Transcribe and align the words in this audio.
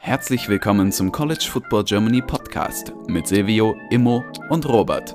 Herzlich 0.00 0.48
willkommen 0.48 0.90
zum 0.90 1.12
College 1.12 1.46
Football 1.48 1.84
Germany 1.84 2.20
Podcast 2.20 2.92
mit 3.06 3.28
Silvio, 3.28 3.76
Immo 3.90 4.24
und 4.48 4.68
Robert. 4.68 5.14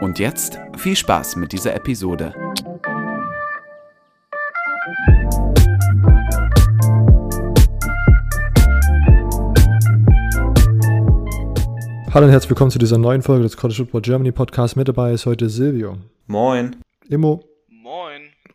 Und 0.00 0.18
jetzt 0.18 0.58
viel 0.78 0.96
Spaß 0.96 1.36
mit 1.36 1.52
dieser 1.52 1.74
Episode. 1.74 2.34
Hallo 12.14 12.26
und 12.26 12.32
herzlich 12.32 12.50
willkommen 12.50 12.70
zu 12.70 12.78
dieser 12.78 12.98
neuen 12.98 13.22
Folge 13.22 13.42
des 13.42 13.56
College 13.56 13.76
Football 13.78 14.02
Germany 14.02 14.32
Podcast. 14.32 14.76
Mit 14.76 14.88
dabei 14.88 15.12
ist 15.12 15.26
heute 15.26 15.48
Silvio. 15.48 15.96
Moin. 16.26 16.76
Immo. 17.08 17.51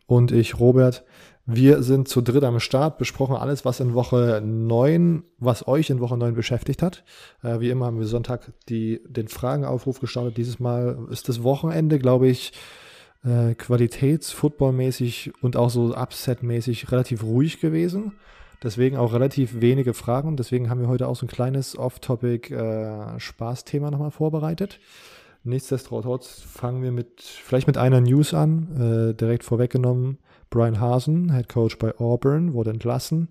Und 0.08 0.32
ich, 0.32 0.58
Robert. 0.58 1.04
Wir 1.44 1.82
sind 1.82 2.08
zu 2.08 2.22
dritt 2.22 2.44
am 2.44 2.60
Start, 2.60 2.98
besprochen 2.98 3.36
alles, 3.36 3.64
was 3.64 3.80
in 3.80 3.94
Woche 3.94 4.42
9, 4.44 5.22
was 5.38 5.68
euch 5.68 5.90
in 5.90 6.00
Woche 6.00 6.16
9 6.16 6.34
beschäftigt 6.34 6.82
hat. 6.82 7.04
Äh, 7.42 7.60
wie 7.60 7.70
immer 7.70 7.86
haben 7.86 7.98
wir 7.98 8.06
Sonntag 8.06 8.52
die, 8.68 9.02
den 9.06 9.28
Fragenaufruf 9.28 10.00
gestartet. 10.00 10.38
Dieses 10.38 10.58
Mal 10.58 10.98
ist 11.10 11.28
das 11.28 11.42
Wochenende, 11.42 11.98
glaube 11.98 12.28
ich, 12.28 12.52
äh, 13.22 13.54
qualitäts-footballmäßig 13.54 15.32
und 15.42 15.56
auch 15.56 15.70
so 15.70 15.94
upset-mäßig 15.94 16.90
relativ 16.90 17.22
ruhig 17.22 17.60
gewesen. 17.60 18.12
Deswegen 18.62 18.96
auch 18.96 19.12
relativ 19.12 19.60
wenige 19.60 19.92
Fragen. 19.92 20.36
Deswegen 20.36 20.70
haben 20.70 20.80
wir 20.80 20.88
heute 20.88 21.06
auch 21.06 21.16
so 21.16 21.26
ein 21.26 21.30
kleines 21.30 21.78
Off-Topic 21.78 22.54
äh, 22.54 23.18
nochmal 23.90 24.10
vorbereitet. 24.10 24.80
Nichtsdestotrotz 25.48 26.42
fangen 26.42 26.82
wir 26.82 26.92
mit, 26.92 27.22
vielleicht 27.22 27.66
mit 27.66 27.78
einer 27.78 28.02
News 28.02 28.34
an, 28.34 29.10
äh, 29.10 29.14
direkt 29.14 29.44
vorweggenommen. 29.44 30.18
Brian 30.50 30.78
Hasen, 30.78 31.32
Head 31.32 31.48
Coach 31.48 31.78
bei 31.78 31.96
Auburn, 31.98 32.52
wurde 32.52 32.70
entlassen. 32.70 33.28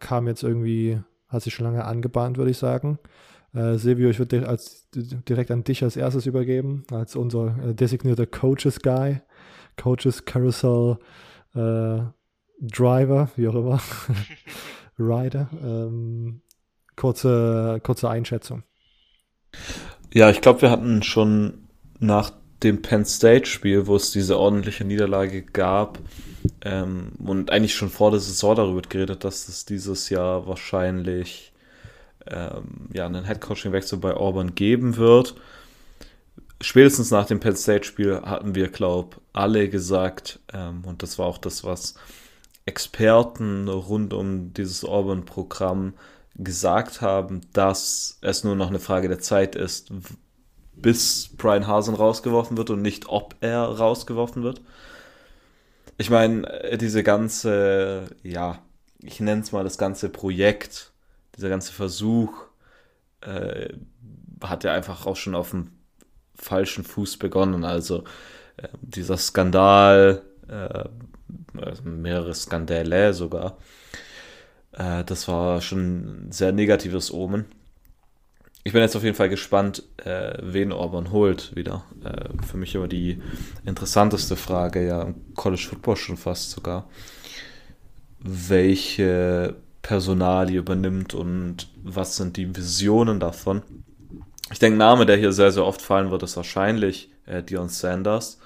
Kam 0.00 0.26
jetzt 0.26 0.42
irgendwie, 0.42 1.00
hat 1.28 1.42
sich 1.42 1.54
schon 1.54 1.66
lange 1.66 1.84
angebahnt, 1.84 2.36
würde 2.36 2.50
ich 2.50 2.58
sagen. 2.58 2.98
Äh, 3.54 3.76
Silvio, 3.76 4.10
ich 4.10 4.18
würde 4.18 4.58
direkt 4.94 5.50
an 5.50 5.62
dich 5.62 5.84
als 5.84 5.96
erstes 5.96 6.26
übergeben, 6.26 6.84
als 6.90 7.14
unser 7.14 7.56
äh, 7.62 7.74
designierter 7.74 8.26
Coaches 8.26 8.80
Guy, 8.80 9.20
Coaches 9.76 10.24
Carousel 10.24 10.98
äh, 11.54 12.00
Driver, 12.60 13.30
wie 13.36 13.48
auch 13.48 13.54
immer, 13.54 13.80
Rider. 14.98 15.48
Ähm, 15.62 16.42
kurze, 16.96 17.80
kurze 17.84 18.10
Einschätzung. 18.10 18.64
Ja, 20.14 20.30
ich 20.30 20.40
glaube, 20.40 20.62
wir 20.62 20.70
hatten 20.70 21.02
schon 21.02 21.64
nach 21.98 22.30
dem 22.62 22.82
Penn 22.82 23.04
State-Spiel, 23.04 23.88
wo 23.88 23.96
es 23.96 24.12
diese 24.12 24.38
ordentliche 24.38 24.84
Niederlage 24.84 25.42
gab 25.42 25.98
ähm, 26.62 27.10
und 27.18 27.50
eigentlich 27.50 27.74
schon 27.74 27.90
vor 27.90 28.12
der 28.12 28.20
Saison 28.20 28.54
darüber 28.54 28.82
geredet, 28.82 29.24
dass 29.24 29.48
es 29.48 29.64
dieses 29.64 30.10
Jahr 30.10 30.46
wahrscheinlich 30.46 31.52
ähm, 32.28 32.90
ja, 32.92 33.06
einen 33.06 33.24
Headcoaching-Wechsel 33.24 33.98
bei 33.98 34.14
Auburn 34.14 34.54
geben 34.54 34.98
wird. 34.98 35.34
Spätestens 36.60 37.10
nach 37.10 37.26
dem 37.26 37.40
Penn 37.40 37.56
State-Spiel 37.56 38.22
hatten 38.22 38.54
wir, 38.54 38.68
glaube 38.68 39.16
alle 39.32 39.68
gesagt, 39.68 40.38
ähm, 40.52 40.84
und 40.86 41.02
das 41.02 41.18
war 41.18 41.26
auch 41.26 41.38
das, 41.38 41.64
was 41.64 41.96
Experten 42.66 43.66
rund 43.68 44.14
um 44.14 44.54
dieses 44.54 44.84
Auburn-Programm 44.84 45.94
gesagt 46.36 47.00
haben, 47.00 47.42
dass 47.52 48.18
es 48.20 48.44
nur 48.44 48.56
noch 48.56 48.68
eine 48.68 48.80
Frage 48.80 49.08
der 49.08 49.20
Zeit 49.20 49.54
ist, 49.54 49.92
bis 50.74 51.30
Brian 51.36 51.66
Hasen 51.66 51.94
rausgeworfen 51.94 52.56
wird 52.56 52.70
und 52.70 52.82
nicht 52.82 53.08
ob 53.08 53.36
er 53.40 53.62
rausgeworfen 53.62 54.42
wird. 54.42 54.60
Ich 55.96 56.10
meine, 56.10 56.46
äh, 56.64 56.78
diese 56.78 57.02
ganze, 57.02 58.06
ja, 58.22 58.58
ich 59.00 59.20
nenne 59.20 59.42
es 59.42 59.52
mal 59.52 59.64
das 59.64 59.78
ganze 59.78 60.08
Projekt, 60.08 60.92
dieser 61.36 61.48
ganze 61.48 61.72
Versuch, 61.72 62.32
äh, 63.20 63.68
hat 64.42 64.64
ja 64.64 64.72
einfach 64.72 65.06
auch 65.06 65.16
schon 65.16 65.34
auf 65.34 65.50
dem 65.50 65.70
falschen 66.34 66.84
Fuß 66.84 67.18
begonnen. 67.18 67.64
Also 67.64 68.04
äh, 68.56 68.68
dieser 68.80 69.16
Skandal, 69.16 70.22
äh, 70.48 70.84
also 71.60 71.82
mehrere 71.84 72.34
Skandale 72.34 73.14
sogar. 73.14 73.58
Äh, 74.76 75.04
das 75.04 75.28
war 75.28 75.60
schon 75.60 76.26
ein 76.26 76.32
sehr 76.32 76.52
negatives 76.52 77.12
Omen. 77.12 77.46
Ich 78.66 78.72
bin 78.72 78.80
jetzt 78.80 78.96
auf 78.96 79.04
jeden 79.04 79.16
Fall 79.16 79.28
gespannt, 79.28 79.82
äh, 80.04 80.38
wen 80.40 80.72
Orban 80.72 81.10
holt 81.10 81.54
wieder. 81.54 81.84
Äh, 82.02 82.42
für 82.46 82.56
mich 82.56 82.74
immer 82.74 82.88
die 82.88 83.20
interessanteste 83.66 84.36
Frage, 84.36 84.86
ja, 84.86 85.02
im 85.02 85.34
College 85.34 85.66
Football 85.68 85.96
schon 85.96 86.16
fast 86.16 86.50
sogar. 86.50 86.88
Welche 88.20 89.54
Personalie 89.82 90.58
übernimmt 90.58 91.12
und 91.12 91.68
was 91.82 92.16
sind 92.16 92.38
die 92.38 92.56
Visionen 92.56 93.20
davon? 93.20 93.62
Ich 94.50 94.58
denke, 94.58 94.78
Name, 94.78 95.04
der 95.04 95.18
hier 95.18 95.32
sehr, 95.32 95.52
sehr 95.52 95.66
oft 95.66 95.82
fallen 95.82 96.10
wird, 96.10 96.22
ist 96.22 96.36
wahrscheinlich 96.36 97.10
äh, 97.26 97.42
Dion 97.42 97.68
Sanders 97.68 98.38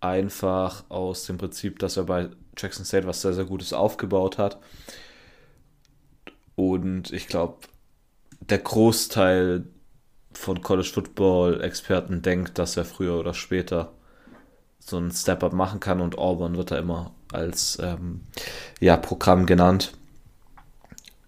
einfach 0.00 0.84
aus 0.90 1.24
dem 1.24 1.38
Prinzip, 1.38 1.78
dass 1.78 1.96
er 1.96 2.04
bei 2.04 2.28
Jackson 2.56 2.84
State 2.84 3.06
was 3.06 3.22
sehr, 3.22 3.32
sehr 3.32 3.44
Gutes 3.44 3.72
aufgebaut 3.72 4.36
hat. 4.36 4.58
Und 6.58 7.12
ich 7.12 7.28
glaube, 7.28 7.58
der 8.40 8.58
Großteil 8.58 9.62
von 10.32 10.60
College 10.60 10.90
Football 10.92 11.60
Experten 11.60 12.20
denkt, 12.20 12.58
dass 12.58 12.76
er 12.76 12.84
früher 12.84 13.16
oder 13.20 13.32
später 13.32 13.92
so 14.80 14.96
einen 14.96 15.12
Step-Up 15.12 15.52
machen 15.52 15.78
kann 15.78 16.00
und 16.00 16.18
Auburn 16.18 16.56
wird 16.56 16.72
da 16.72 16.78
immer 16.78 17.12
als 17.32 17.78
ähm, 17.80 18.22
ja, 18.80 18.96
Programm 18.96 19.46
genannt. 19.46 19.92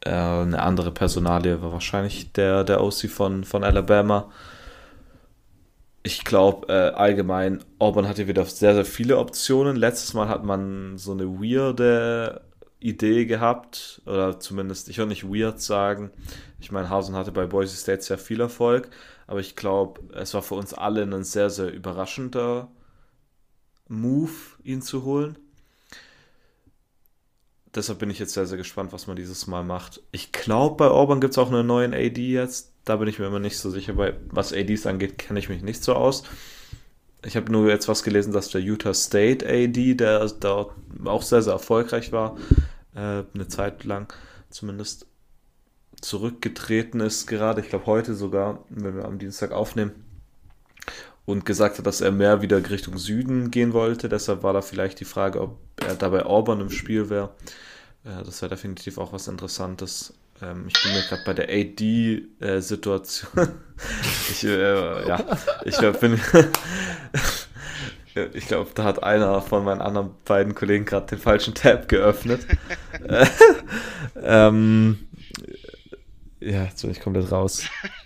Äh, 0.00 0.10
eine 0.10 0.60
andere 0.60 0.90
Personalie 0.90 1.62
war 1.62 1.70
wahrscheinlich 1.70 2.32
der, 2.32 2.64
der 2.64 2.82
OC 2.82 3.08
von, 3.08 3.44
von 3.44 3.62
Alabama 3.62 4.32
ich 6.02 6.24
glaube 6.24 6.69
äh, 6.72 6.94
allgemein, 6.94 7.62
Auburn 7.78 8.08
hatte 8.08 8.26
wieder 8.26 8.44
sehr, 8.46 8.74
sehr 8.74 8.84
viele 8.84 9.19
Optionen. 9.19 9.76
Letztes 9.76 10.14
Mal 10.14 10.28
hat 10.28 10.44
man 10.44 10.96
so 10.96 11.12
eine 11.12 11.26
weirde 11.26 12.40
Idee 12.80 13.26
gehabt, 13.26 14.00
oder 14.06 14.41
zumindest, 14.41 14.88
ich 14.88 14.98
würde 14.98 15.10
nicht 15.10 15.24
weird 15.24 15.60
sagen. 15.60 16.10
Ich 16.58 16.72
meine, 16.72 16.91
Hausen 16.91 17.14
hatte 17.14 17.30
bei 17.30 17.46
Boise 17.46 17.76
State 17.76 18.02
sehr 18.02 18.18
viel 18.18 18.41
Erfolg, 18.41 18.91
aber 19.26 19.41
ich 19.41 19.54
glaube, 19.54 20.00
es 20.14 20.34
war 20.34 20.42
für 20.42 20.54
uns 20.54 20.74
alle 20.74 21.02
ein 21.02 21.24
sehr, 21.24 21.50
sehr 21.50 21.72
überraschender 21.72 22.69
Move, 23.88 24.32
ihn 24.64 24.82
zu 24.82 25.04
holen. 25.04 25.38
Deshalb 27.74 28.00
bin 28.00 28.10
ich 28.10 28.19
jetzt 28.19 28.32
sehr, 28.32 28.46
sehr 28.46 28.58
gespannt, 28.58 28.92
was 28.92 29.06
man 29.06 29.16
dieses 29.16 29.46
Mal 29.46 29.62
macht. 29.62 30.02
Ich 30.10 30.32
glaube, 30.32 30.76
bei 30.76 30.88
Auburn 30.88 31.20
gibt 31.20 31.34
es 31.34 31.38
auch 31.38 31.52
einen 31.52 31.66
neuen 31.66 31.94
AD 31.94 32.20
jetzt. 32.20 32.72
Da 32.84 32.96
bin 32.96 33.06
ich 33.08 33.19
mir 33.19 33.26
immer 33.26 33.38
nicht 33.38 33.58
so 33.58 33.70
sicher. 33.70 33.92
Bei 33.92 34.16
was 34.30 34.52
ADs 34.52 34.86
angeht, 34.86 35.19
kenne 35.19 35.38
ich 35.38 35.48
mich 35.48 35.62
nicht 35.62 35.84
so 35.84 35.94
aus. 35.94 36.24
Ich 37.25 37.36
habe 37.36 37.53
nur 37.53 37.69
jetzt 37.69 37.88
was 37.88 38.03
gelesen, 38.03 38.32
dass 38.32 38.48
der 38.48 38.60
Utah 38.62 38.94
State 38.94 39.47
AD, 39.47 39.94
der 39.94 40.26
dort 40.28 40.75
auch 41.04 41.22
sehr, 41.22 41.42
sehr 41.42 41.53
erfolgreich 41.53 42.12
war, 42.12 42.36
äh, 42.94 43.25
eine 43.34 43.48
Zeit 43.48 43.84
lang 43.84 44.12
zumindest 44.48 45.06
zurückgetreten 46.00 47.00
ist, 47.00 47.26
gerade, 47.26 47.60
ich 47.60 47.69
glaube 47.69 47.86
heute 47.86 48.14
sogar, 48.14 48.64
wenn 48.70 48.97
wir 48.97 49.04
am 49.04 49.19
Dienstag 49.19 49.53
aufnehmen, 49.53 49.92
und 51.26 51.44
gesagt 51.44 51.78
hat, 51.78 51.86
dass 51.86 52.00
er 52.00 52.10
mehr 52.10 52.42
wieder 52.42 52.69
Richtung 52.70 52.98
Süden 52.98 53.50
gehen 53.50 53.72
wollte. 53.72 54.08
Deshalb 54.08 54.42
war 54.42 54.52
da 54.52 54.62
vielleicht 54.62 55.00
die 55.00 55.04
Frage, 55.04 55.41
ob 55.41 55.58
er 55.76 55.94
dabei 55.94 56.25
Auburn 56.26 56.60
im 56.60 56.70
Spiel 56.70 57.08
wäre. 57.08 57.31
Äh, 58.04 58.25
das 58.25 58.42
wäre 58.42 58.50
definitiv 58.50 58.98
auch 58.98 59.12
was 59.12 59.28
Interessantes. 59.28 60.14
Ähm, 60.42 60.66
ich 60.68 60.82
bin 60.82 60.92
mir 60.92 61.02
gerade 61.02 61.22
bei 61.24 61.34
der 61.34 61.48
AD-Situation. 61.48 63.30
Äh, 63.36 63.46
ich, 64.30 64.44
äh, 64.44 65.08
ja, 65.08 65.24
ich 65.64 65.78
bin. 65.98 66.20
ich 68.34 68.46
glaube, 68.46 68.70
da 68.74 68.84
hat 68.84 69.02
einer 69.02 69.40
von 69.42 69.64
meinen 69.64 69.81
anderen 69.81 70.10
beiden 70.25 70.54
Kollegen 70.54 70.84
gerade 70.84 71.06
den 71.06 71.19
falschen 71.19 71.54
Tab 71.54 71.88
geöffnet. 71.88 72.46
ähm, 74.22 74.98
ja, 76.40 76.64
jetzt 76.64 76.82
bin 76.82 76.90
ich 76.90 77.00
komplett 77.00 77.31
raus. 77.31 77.64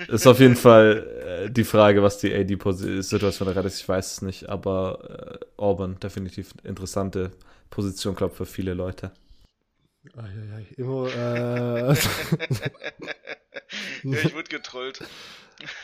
Ist 0.08 0.26
auf 0.26 0.40
jeden 0.40 0.56
Fall 0.56 1.46
äh, 1.46 1.50
die 1.50 1.64
Frage, 1.64 2.02
was 2.02 2.18
die 2.18 2.34
AD-Situation 2.34 3.54
da 3.54 3.60
ist. 3.60 3.80
Ich 3.80 3.88
weiß 3.88 4.12
es 4.12 4.22
nicht, 4.22 4.48
aber 4.48 5.38
äh, 5.40 5.46
Auburn 5.56 5.98
definitiv 6.00 6.52
interessante 6.64 7.30
Position, 7.70 8.16
glaube 8.16 8.32
ich, 8.32 8.38
für 8.38 8.46
viele 8.46 8.74
Leute. 8.74 9.12
Eieiei, 10.16 10.66
immer, 10.76 11.06
äh... 11.06 11.43
ja, 14.02 14.18
ich 14.18 14.34
wurde 14.34 14.48
getrollt. 14.48 15.00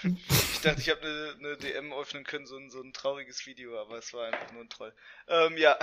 Ich 0.02 0.61
dachte, 0.62 0.81
ich 0.81 0.91
habe 0.91 1.02
eine, 1.02 1.35
eine, 1.38 1.56
DM 1.56 1.93
öffnen 1.93 2.25
können, 2.25 2.47
so 2.47 2.56
ein, 2.56 2.70
so 2.70 2.81
ein 2.81 2.93
trauriges 2.93 3.47
Video, 3.47 3.81
aber 3.81 3.99
es 3.99 4.12
war 4.12 4.26
einfach 4.26 4.52
nur 4.52 4.62
ein 4.62 4.69
Troll. 4.69 4.93
Ähm, 5.29 5.56
ja, 5.56 5.79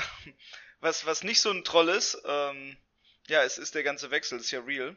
was, 0.80 1.06
was 1.06 1.24
nicht 1.24 1.42
so 1.42 1.52
ein 1.52 1.64
Troll 1.64 1.90
ist, 1.90 2.22
ähm, 2.26 2.78
ja, 3.28 3.44
es 3.44 3.58
ist 3.58 3.76
der 3.76 3.84
ganze 3.84 4.12
Wechsel, 4.12 4.40
ist 4.40 4.52
ja 4.52 4.62
real. 4.62 4.96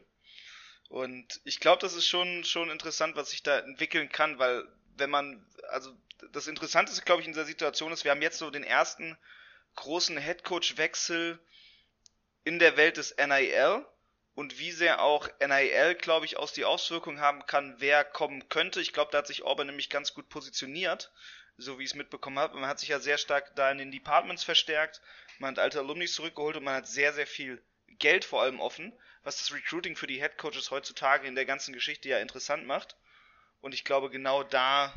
Und 0.89 1.39
ich 1.45 1.59
glaube, 1.59 1.81
das 1.81 1.93
ist 1.93 2.07
schon, 2.07 2.43
schon 2.43 2.69
interessant, 2.69 3.15
was 3.15 3.29
sich 3.29 3.43
da 3.43 3.59
entwickeln 3.59 4.09
kann, 4.09 4.39
weil 4.39 4.67
wenn 4.97 5.09
man, 5.09 5.45
also 5.69 5.95
das 6.33 6.47
Interessanteste, 6.47 7.03
glaube 7.03 7.21
ich, 7.21 7.27
in 7.27 7.33
dieser 7.33 7.45
Situation 7.45 7.91
ist, 7.91 8.03
wir 8.03 8.11
haben 8.11 8.21
jetzt 8.21 8.37
so 8.37 8.51
den 8.51 8.63
ersten 8.63 9.17
großen 9.75 10.17
Headcoach-Wechsel 10.17 11.39
in 12.43 12.59
der 12.59 12.77
Welt 12.77 12.97
des 12.97 13.15
NIL 13.17 13.85
und 14.33 14.59
wie 14.59 14.71
sehr 14.71 15.01
auch 15.01 15.27
NIL, 15.39 15.95
glaube 15.95 16.25
ich, 16.25 16.37
aus 16.37 16.53
die 16.53 16.65
Auswirkungen 16.65 17.19
haben 17.19 17.45
kann, 17.45 17.75
wer 17.79 18.03
kommen 18.03 18.47
könnte. 18.49 18.79
Ich 18.79 18.93
glaube, 18.93 19.11
da 19.11 19.19
hat 19.19 19.27
sich 19.27 19.43
Auburn 19.43 19.67
nämlich 19.67 19.89
ganz 19.89 20.13
gut 20.13 20.29
positioniert, 20.29 21.11
so 21.57 21.77
wie 21.77 21.83
ich 21.83 21.91
es 21.91 21.95
mitbekommen 21.95 22.39
habe. 22.39 22.57
Man 22.57 22.69
hat 22.69 22.79
sich 22.79 22.89
ja 22.89 22.99
sehr 22.99 23.17
stark 23.17 23.55
da 23.55 23.69
in 23.71 23.77
den 23.77 23.91
Departments 23.91 24.43
verstärkt, 24.43 25.01
man 25.39 25.51
hat 25.51 25.59
alte 25.59 25.79
Alumni 25.79 26.07
zurückgeholt 26.07 26.55
und 26.55 26.63
man 26.63 26.75
hat 26.75 26.87
sehr, 26.87 27.13
sehr 27.13 27.27
viel 27.27 27.61
Geld 27.87 28.23
vor 28.25 28.41
allem 28.41 28.59
offen, 28.59 28.93
was 29.23 29.37
das 29.37 29.53
Recruiting 29.53 29.95
für 29.95 30.07
die 30.07 30.21
Headcoaches 30.21 30.71
heutzutage 30.71 31.27
in 31.27 31.35
der 31.35 31.45
ganzen 31.45 31.73
Geschichte 31.73 32.09
ja 32.09 32.19
interessant 32.19 32.65
macht. 32.65 32.95
Und 33.59 33.73
ich 33.73 33.83
glaube, 33.83 34.09
genau 34.09 34.43
da, 34.43 34.93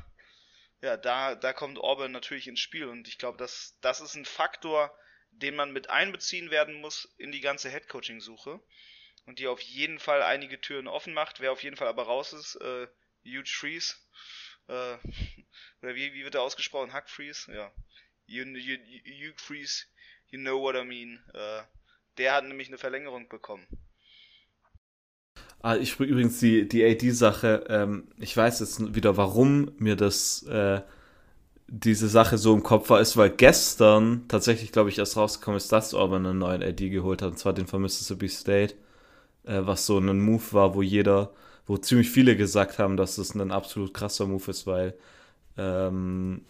ja, 0.81 0.97
da, 0.97 1.35
da 1.35 1.53
kommt 1.53 1.79
Auburn 1.79 2.13
natürlich 2.13 2.47
ins 2.47 2.61
Spiel. 2.61 2.87
Und 2.87 3.09
ich 3.09 3.19
glaube, 3.19 3.37
das, 3.37 3.77
das 3.81 4.01
ist 4.01 4.15
ein 4.15 4.25
Faktor, 4.25 4.97
den 5.31 5.57
man 5.57 5.73
mit 5.73 5.91
einbeziehen 5.91 6.51
werden 6.51 6.81
muss 6.81 7.13
in 7.19 7.33
die 7.33 7.41
ganze 7.41 7.69
Headcoaching-Suche 7.69 8.61
und 9.27 9.39
die 9.39 9.47
auf 9.47 9.61
jeden 9.61 9.99
Fall 9.99 10.23
einige 10.23 10.61
Türen 10.61 10.89
offen 10.89 11.15
macht. 11.15 11.41
Wer 11.41 11.53
auf 11.53 11.63
jeden 11.63 11.77
Fall 11.77 11.89
aber 11.89 12.05
raus 12.05 12.33
ist, 12.33 12.57
äh, 12.57 12.87
Huge 13.25 13.51
Freeze, 13.51 13.95
äh, 14.69 14.97
oder 15.83 15.95
wie, 15.95 16.13
wie 16.15 16.25
wird 16.25 16.35
er 16.35 16.43
ausgesprochen? 16.43 16.93
Hack 16.93 17.09
Freeze? 17.09 17.53
Ja. 17.53 17.73
You, 18.27 18.45
you, 18.45 18.77
Huge 19.05 19.39
Freeze, 19.39 19.85
you 20.31 20.39
know 20.39 20.61
what 20.61 20.77
I 20.77 20.85
mean. 20.85 21.21
Äh, 21.35 21.63
der 22.19 22.35
hat 22.35 22.45
nämlich 22.45 22.69
eine 22.69 22.79
Verlängerung 22.79 23.29
bekommen. 23.29 23.67
Ah, 25.61 25.77
ich 25.77 25.99
übrigens 25.99 26.41
die, 26.41 26.69
die 26.69 26.85
AD-Sache, 26.85 27.65
ähm, 27.69 28.09
ich 28.19 28.37
weiß 28.37 28.61
jetzt 28.61 28.95
wieder, 28.95 29.17
warum 29.17 29.73
mir 29.79 29.97
das 29.97 30.43
äh, 30.43 30.83
diese 31.67 32.09
Sache 32.09 32.37
so 32.37 32.53
im 32.55 32.63
Kopf 32.63 32.91
war, 32.91 33.01
ist, 33.01 33.17
weil 33.17 33.31
gestern 33.31 34.29
tatsächlich, 34.29 34.73
glaube 34.73 34.91
ich, 34.91 34.99
erst 34.99 35.17
rausgekommen 35.17 35.57
ist, 35.57 35.73
dass 35.73 35.95
Auburn 35.95 36.27
einen 36.27 36.39
neuen 36.39 36.63
AD 36.63 36.91
geholt 36.91 37.23
hat, 37.23 37.31
und 37.31 37.39
zwar 37.39 37.55
den 37.55 37.67
von 37.67 37.81
Mississippi 37.81 38.29
State, 38.29 38.75
äh, 39.45 39.61
was 39.63 39.87
so 39.87 39.99
ein 39.99 40.21
Move 40.21 40.45
war, 40.53 40.75
wo 40.75 40.83
jeder, 40.83 41.31
wo 41.67 41.77
ziemlich 41.77 42.11
viele 42.11 42.37
gesagt 42.37 42.79
haben, 42.79 42.97
dass 42.97 43.19
es 43.19 43.35
ein 43.35 43.51
absolut 43.51 43.95
krasser 43.95 44.27
Move 44.27 44.51
ist, 44.51 44.67
weil 44.67 44.95
ähm, 45.57 46.43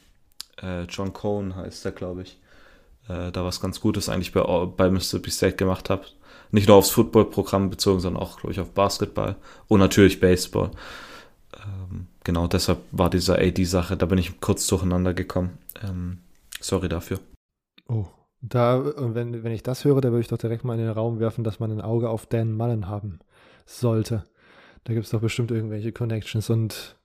äh, 0.62 0.82
John 0.84 1.12
Cohn 1.12 1.56
heißt 1.56 1.84
der, 1.84 1.92
glaube 1.92 2.22
ich, 2.22 2.38
äh, 3.08 3.30
da 3.32 3.44
was 3.44 3.60
ganz 3.60 3.80
Gutes 3.80 4.08
eigentlich 4.08 4.32
bei, 4.32 4.42
bei 4.66 4.90
Mississippi 4.90 5.30
State 5.30 5.56
gemacht 5.56 5.90
hat. 5.90 6.14
Nicht 6.50 6.68
nur 6.68 6.76
aufs 6.76 6.90
Footballprogramm 6.90 7.70
bezogen, 7.70 8.00
sondern 8.00 8.22
auch, 8.22 8.38
glaube 8.38 8.52
ich, 8.52 8.60
auf 8.60 8.70
Basketball 8.70 9.36
und 9.68 9.80
natürlich 9.80 10.20
Baseball. 10.20 10.70
Ähm, 11.54 12.06
genau, 12.22 12.46
deshalb 12.46 12.78
war 12.92 13.10
diese 13.10 13.38
AD-Sache, 13.38 13.96
da 13.96 14.06
bin 14.06 14.18
ich 14.18 14.40
kurz 14.40 14.66
durcheinander 14.66 15.14
gekommen. 15.14 15.58
Ähm, 15.82 16.18
sorry 16.60 16.88
dafür. 16.88 17.18
Oh, 17.88 18.06
da, 18.48 19.14
wenn, 19.14 19.42
wenn 19.42 19.52
ich 19.52 19.62
das 19.62 19.84
höre, 19.84 20.00
da 20.00 20.10
würde 20.10 20.20
ich 20.20 20.28
doch 20.28 20.38
direkt 20.38 20.64
mal 20.64 20.74
in 20.74 20.84
den 20.84 20.90
Raum 20.90 21.18
werfen, 21.18 21.44
dass 21.44 21.60
man 21.60 21.70
ein 21.70 21.80
Auge 21.80 22.10
auf 22.10 22.26
Dan 22.26 22.52
Mullen 22.52 22.88
haben 22.88 23.20
sollte. 23.64 24.24
Da 24.84 24.92
gibt 24.92 25.06
es 25.06 25.10
doch 25.10 25.20
bestimmt 25.20 25.50
irgendwelche 25.50 25.92
Connections 25.92 26.50
und 26.50 26.96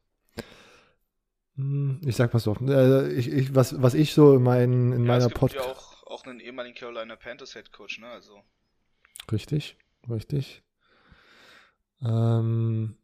hm, 1.55 2.01
ich 2.05 2.15
sag 2.15 2.33
mal 2.33 2.39
so, 2.39 2.55
äh, 2.67 3.11
ich, 3.13 3.31
ich, 3.31 3.55
was, 3.55 3.81
was 3.81 3.93
ich 3.93 4.13
so 4.13 4.35
in, 4.35 4.43
mein, 4.43 4.91
in 4.91 5.05
ja, 5.05 5.07
meiner 5.07 5.29
Podcast. 5.29 5.65
Ja 5.65 5.71
auch, 5.71 6.03
auch 6.07 6.25
einen 6.25 6.41
ehemaligen 6.41 6.75
Carolina 6.75 7.15
Panthers 7.15 7.53
Head 7.53 7.71
Coach, 7.71 7.99
ne? 7.99 8.07
Also. 8.07 8.41
Richtig, 9.31 9.77
richtig. 10.09 10.63
Ähm, 12.01 12.97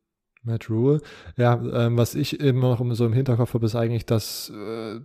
Matt 0.43 0.69
Rule. 0.69 1.01
Ja, 1.37 1.53
ähm, 1.53 1.97
was 1.97 2.15
ich 2.15 2.39
immer 2.39 2.77
noch 2.77 2.95
so 2.95 3.05
im 3.05 3.13
Hinterkopf 3.13 3.53
habe, 3.53 3.65
ist 3.65 3.75
eigentlich, 3.75 4.05
dass 4.05 4.49
äh, 4.49 4.99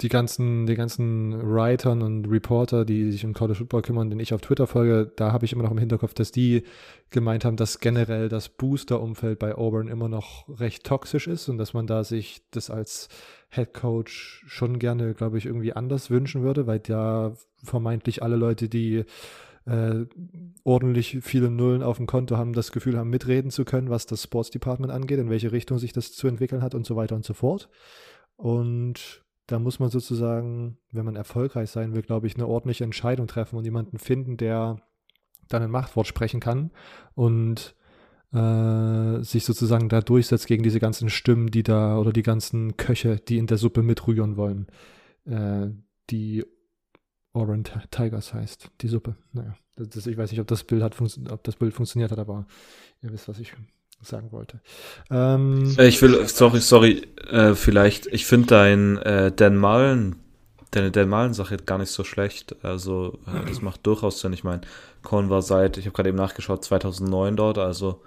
die 0.00 0.08
ganzen, 0.08 0.66
die 0.66 0.74
ganzen 0.74 1.32
Writern 1.42 2.02
und 2.02 2.26
Reporter, 2.26 2.84
die 2.84 3.10
sich 3.12 3.24
um 3.24 3.34
College 3.34 3.58
Football 3.58 3.82
kümmern, 3.82 4.10
den 4.10 4.20
ich 4.20 4.32
auf 4.34 4.40
Twitter 4.40 4.66
folge, 4.66 5.12
da 5.16 5.32
habe 5.32 5.44
ich 5.44 5.52
immer 5.52 5.62
noch 5.62 5.70
im 5.70 5.78
Hinterkopf, 5.78 6.14
dass 6.14 6.32
die 6.32 6.64
gemeint 7.10 7.44
haben, 7.44 7.56
dass 7.56 7.80
generell 7.80 8.28
das 8.28 8.48
Booster-Umfeld 8.48 9.38
bei 9.38 9.54
Auburn 9.54 9.88
immer 9.88 10.08
noch 10.08 10.48
recht 10.60 10.84
toxisch 10.84 11.26
ist 11.26 11.48
und 11.48 11.58
dass 11.58 11.74
man 11.74 11.86
da 11.86 12.04
sich 12.04 12.42
das 12.50 12.70
als 12.70 13.08
Head 13.50 13.74
Coach 13.74 14.44
schon 14.46 14.78
gerne, 14.78 15.14
glaube 15.14 15.38
ich, 15.38 15.46
irgendwie 15.46 15.72
anders 15.72 16.10
wünschen 16.10 16.42
würde, 16.42 16.66
weil 16.66 16.78
da 16.78 17.34
vermeintlich 17.62 18.22
alle 18.22 18.36
Leute, 18.36 18.68
die 18.68 19.04
äh, 19.66 20.06
ordentlich 20.64 21.18
viele 21.20 21.50
Nullen 21.50 21.82
auf 21.82 21.98
dem 21.98 22.06
Konto 22.06 22.36
haben, 22.36 22.52
das 22.52 22.72
Gefühl 22.72 22.96
haben, 22.96 23.10
mitreden 23.10 23.50
zu 23.50 23.64
können, 23.64 23.90
was 23.90 24.06
das 24.06 24.22
Sports 24.22 24.50
Department 24.50 24.92
angeht, 24.92 25.18
in 25.18 25.30
welche 25.30 25.52
Richtung 25.52 25.78
sich 25.78 25.92
das 25.92 26.12
zu 26.12 26.28
entwickeln 26.28 26.62
hat 26.62 26.74
und 26.74 26.86
so 26.86 26.96
weiter 26.96 27.14
und 27.14 27.24
so 27.24 27.34
fort. 27.34 27.68
Und 28.36 29.22
da 29.50 29.58
muss 29.58 29.80
man 29.80 29.90
sozusagen, 29.90 30.78
wenn 30.92 31.04
man 31.04 31.16
erfolgreich 31.16 31.70
sein 31.70 31.92
will, 31.94 32.02
glaube 32.02 32.28
ich, 32.28 32.36
eine 32.36 32.46
ordentliche 32.46 32.84
Entscheidung 32.84 33.26
treffen 33.26 33.56
und 33.56 33.64
jemanden 33.64 33.98
finden, 33.98 34.36
der 34.36 34.80
dann 35.48 35.62
ein 35.62 35.70
Machtwort 35.70 36.06
sprechen 36.06 36.38
kann 36.38 36.70
und 37.14 37.74
äh, 38.32 39.22
sich 39.22 39.44
sozusagen 39.44 39.88
da 39.88 40.02
durchsetzt 40.02 40.46
gegen 40.46 40.62
diese 40.62 40.78
ganzen 40.78 41.10
Stimmen, 41.10 41.50
die 41.50 41.64
da 41.64 41.98
oder 41.98 42.12
die 42.12 42.22
ganzen 42.22 42.76
Köche, 42.76 43.16
die 43.16 43.38
in 43.38 43.48
der 43.48 43.58
Suppe 43.58 43.82
mitrühren 43.82 44.36
wollen, 44.36 44.68
äh, 45.24 45.70
die 46.10 46.44
Orange 47.32 47.72
Tigers 47.90 48.32
heißt, 48.32 48.70
die 48.80 48.88
Suppe. 48.88 49.16
Naja, 49.32 49.56
das, 49.74 50.06
ich 50.06 50.16
weiß 50.16 50.30
nicht, 50.30 50.40
ob 50.40 50.46
das 50.46 50.62
Bild 50.62 50.82
hat, 50.82 50.96
ob 51.00 51.42
das 51.42 51.56
Bild 51.56 51.74
funktioniert 51.74 52.12
hat, 52.12 52.20
aber 52.20 52.46
ihr 53.02 53.12
wisst, 53.12 53.26
was 53.26 53.40
ich 53.40 53.52
sagen 54.02 54.32
wollte. 54.32 54.60
Ähm, 55.10 55.74
äh, 55.78 55.86
ich 55.86 56.00
will, 56.02 56.26
sorry, 56.28 56.60
sorry, 56.60 57.06
äh, 57.30 57.54
vielleicht, 57.54 58.06
ich 58.06 58.26
finde 58.26 58.48
dein 58.48 58.96
äh, 58.98 59.32
Dan 59.32 59.56
Malen, 59.56 60.16
deine 60.70 60.90
Dan 60.90 61.08
Malen 61.08 61.34
Sache 61.34 61.56
gar 61.58 61.78
nicht 61.78 61.90
so 61.90 62.04
schlecht. 62.04 62.56
Also 62.62 63.18
äh, 63.26 63.48
das 63.48 63.62
macht 63.62 63.86
durchaus 63.86 64.20
Sinn. 64.20 64.32
Ich 64.32 64.44
meine, 64.44 64.62
Korn 65.02 65.30
war 65.30 65.42
seit, 65.42 65.76
ich 65.76 65.86
habe 65.86 65.94
gerade 65.94 66.08
eben 66.08 66.18
nachgeschaut, 66.18 66.64
2009 66.64 67.36
dort, 67.36 67.58
also 67.58 68.02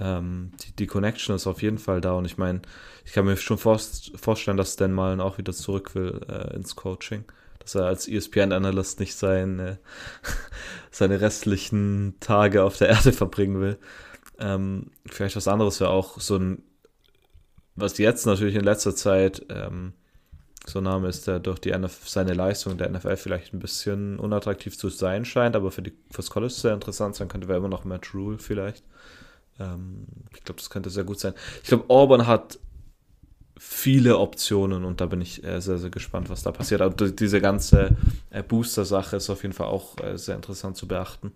ähm, 0.00 0.52
die, 0.64 0.72
die 0.76 0.86
Connection 0.86 1.36
ist 1.36 1.46
auf 1.46 1.62
jeden 1.62 1.78
Fall 1.78 2.00
da 2.00 2.14
und 2.14 2.24
ich 2.24 2.38
meine, 2.38 2.62
ich 3.04 3.12
kann 3.12 3.26
mir 3.26 3.36
schon 3.36 3.58
vor, 3.58 3.78
vorstellen, 4.16 4.56
dass 4.56 4.76
Dan 4.76 4.92
Malen 4.92 5.20
auch 5.20 5.38
wieder 5.38 5.52
zurück 5.52 5.94
will 5.94 6.20
äh, 6.28 6.54
ins 6.56 6.74
Coaching 6.74 7.24
dass 7.64 7.74
er 7.74 7.86
als 7.86 8.06
ESPN-Analyst 8.06 9.00
nicht 9.00 9.14
seine, 9.14 9.78
seine 10.90 11.20
restlichen 11.20 12.14
Tage 12.20 12.62
auf 12.62 12.76
der 12.76 12.90
Erde 12.90 13.12
verbringen 13.12 13.60
will. 13.60 13.78
Ähm, 14.38 14.90
vielleicht 15.06 15.36
was 15.36 15.48
anderes 15.48 15.80
wäre 15.80 15.90
auch 15.90 16.20
so 16.20 16.36
ein, 16.36 16.62
was 17.76 17.98
jetzt 17.98 18.26
natürlich 18.26 18.54
in 18.54 18.64
letzter 18.64 18.94
Zeit 18.94 19.46
ähm, 19.48 19.92
so 20.66 20.78
ein 20.78 20.84
Name 20.84 21.08
ist, 21.08 21.26
der 21.26 21.40
durch 21.40 21.58
die 21.58 21.70
NF 21.70 22.08
seine 22.08 22.32
Leistung 22.32 22.78
der 22.78 22.88
NFL 22.90 23.16
vielleicht 23.16 23.52
ein 23.52 23.60
bisschen 23.60 24.18
unattraktiv 24.18 24.78
zu 24.78 24.88
sein 24.88 25.24
scheint, 25.24 25.56
aber 25.56 25.70
für 25.70 25.82
fürs 26.10 26.30
College 26.30 26.52
sehr 26.52 26.74
interessant 26.74 27.16
sein 27.16 27.28
könnte, 27.28 27.48
wäre 27.48 27.58
immer 27.58 27.68
noch 27.68 27.84
Matt 27.84 28.14
Rule 28.14 28.38
vielleicht. 28.38 28.84
Ähm, 29.60 30.06
ich 30.34 30.42
glaube, 30.42 30.60
das 30.60 30.70
könnte 30.70 30.90
sehr 30.90 31.04
gut 31.04 31.20
sein. 31.20 31.34
Ich 31.62 31.68
glaube, 31.68 31.84
Auburn 31.88 32.26
hat 32.26 32.58
viele 33.58 34.18
Optionen 34.18 34.84
und 34.84 35.00
da 35.00 35.06
bin 35.06 35.20
ich 35.20 35.44
äh, 35.44 35.60
sehr, 35.60 35.78
sehr 35.78 35.90
gespannt, 35.90 36.28
was 36.28 36.42
da 36.42 36.50
passiert. 36.50 36.80
Aber 36.80 37.10
diese 37.10 37.40
ganze 37.40 37.96
äh, 38.30 38.42
Booster-Sache 38.42 39.16
ist 39.16 39.30
auf 39.30 39.42
jeden 39.42 39.54
Fall 39.54 39.68
auch 39.68 39.98
äh, 39.98 40.18
sehr 40.18 40.34
interessant 40.36 40.76
zu 40.76 40.88
beachten. 40.88 41.32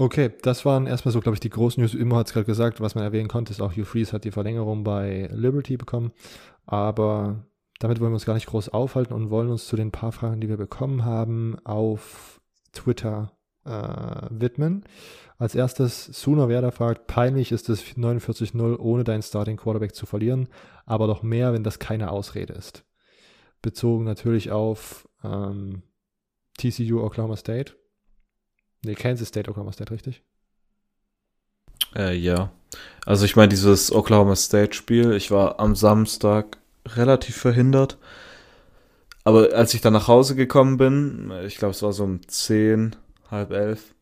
Okay, 0.00 0.30
das 0.40 0.64
waren 0.64 0.86
erstmal 0.86 1.12
so, 1.12 1.20
glaube 1.20 1.36
ich, 1.36 1.40
die 1.40 1.50
großen 1.50 1.78
News. 1.78 1.92
Immer 1.92 2.16
hat 2.16 2.28
es 2.28 2.32
gerade 2.32 2.46
gesagt, 2.46 2.80
was 2.80 2.94
man 2.94 3.04
erwähnen 3.04 3.28
konnte, 3.28 3.52
ist 3.52 3.60
auch 3.60 3.72
Hugh 3.72 3.84
Freeze 3.84 4.14
hat 4.14 4.24
die 4.24 4.30
Verlängerung 4.30 4.82
bei 4.82 5.28
Liberty 5.30 5.76
bekommen. 5.76 6.12
Aber 6.64 7.44
damit 7.80 8.00
wollen 8.00 8.10
wir 8.10 8.14
uns 8.14 8.24
gar 8.24 8.32
nicht 8.32 8.46
groß 8.46 8.70
aufhalten 8.70 9.12
und 9.12 9.28
wollen 9.28 9.50
uns 9.50 9.66
zu 9.66 9.76
den 9.76 9.90
paar 9.90 10.12
Fragen, 10.12 10.40
die 10.40 10.48
wir 10.48 10.56
bekommen 10.56 11.04
haben, 11.04 11.58
auf 11.64 12.40
Twitter 12.72 13.32
äh, 13.66 14.26
widmen. 14.30 14.86
Als 15.36 15.54
erstes, 15.54 16.06
Suna 16.06 16.48
Werder 16.48 16.72
fragt, 16.72 17.06
peinlich 17.06 17.52
ist 17.52 17.68
es 17.68 17.84
49-0 17.84 18.78
ohne 18.78 19.04
deinen 19.04 19.22
Starting 19.22 19.58
Quarterback 19.58 19.94
zu 19.94 20.06
verlieren, 20.06 20.48
aber 20.86 21.08
doch 21.08 21.22
mehr, 21.22 21.52
wenn 21.52 21.62
das 21.62 21.78
keine 21.78 22.10
Ausrede 22.10 22.54
ist. 22.54 22.86
Bezogen 23.60 24.04
natürlich 24.04 24.50
auf 24.50 25.06
ähm, 25.22 25.82
TCU 26.56 27.02
Oklahoma 27.02 27.36
State. 27.36 27.74
Nee, 28.84 28.94
Kansas 28.94 29.28
State 29.28 29.50
Oklahoma 29.50 29.72
State, 29.72 29.92
richtig? 29.92 30.22
Äh, 31.94 32.16
ja. 32.16 32.50
Also 33.04 33.24
ich 33.24 33.36
meine, 33.36 33.48
dieses 33.48 33.92
Oklahoma 33.92 34.36
State 34.36 34.74
Spiel, 34.74 35.12
ich 35.12 35.30
war 35.30 35.60
am 35.60 35.74
Samstag 35.74 36.58
relativ 36.86 37.36
verhindert. 37.36 37.98
Aber 39.24 39.52
als 39.52 39.74
ich 39.74 39.80
dann 39.80 39.92
nach 39.92 40.08
Hause 40.08 40.34
gekommen 40.34 40.76
bin, 40.76 41.32
ich 41.44 41.56
glaube, 41.56 41.72
es 41.72 41.82
war 41.82 41.92
so 41.92 42.04
um 42.04 42.26
10, 42.26 42.96
halb 43.30 43.50
elf. 43.50 43.94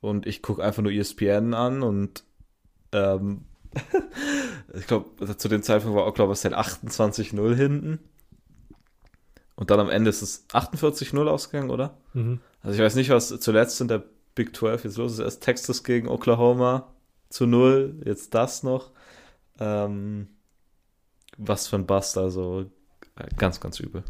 Und 0.00 0.26
ich 0.26 0.42
gucke 0.42 0.62
einfach 0.62 0.82
nur 0.82 0.92
ESPN 0.92 1.54
an 1.54 1.82
und 1.82 2.24
ähm, 2.92 3.44
ich 4.74 4.86
glaube, 4.86 5.36
zu 5.36 5.48
dem 5.48 5.62
Zeitpunkt 5.62 5.96
war 5.96 6.06
Oklahoma 6.06 6.34
State 6.34 6.58
28-0 6.58 7.54
hinten. 7.54 7.98
Und 9.54 9.70
dann 9.70 9.80
am 9.80 9.90
Ende 9.90 10.10
ist 10.10 10.22
es 10.22 10.48
48-0 10.50 11.26
ausgegangen, 11.28 11.70
oder? 11.70 11.96
Mhm. 12.14 12.40
Also 12.62 12.76
ich 12.76 12.84
weiß 12.84 12.94
nicht, 12.94 13.10
was 13.10 13.28
zuletzt 13.40 13.80
in 13.80 13.88
der 13.88 14.02
Big 14.34 14.56
12 14.56 14.84
jetzt 14.84 14.96
los 14.96 15.12
ist. 15.12 15.18
Erst 15.18 15.42
Texas 15.42 15.84
gegen 15.84 16.08
Oklahoma 16.08 16.92
zu 17.28 17.46
0, 17.46 18.02
jetzt 18.04 18.34
das 18.34 18.62
noch. 18.62 18.92
Ähm, 19.58 20.28
was 21.36 21.68
für 21.68 21.76
ein 21.76 21.86
Bust, 21.86 22.16
also 22.18 22.70
äh, 23.16 23.28
ganz, 23.36 23.60
ganz 23.60 23.80
übel. 23.80 24.04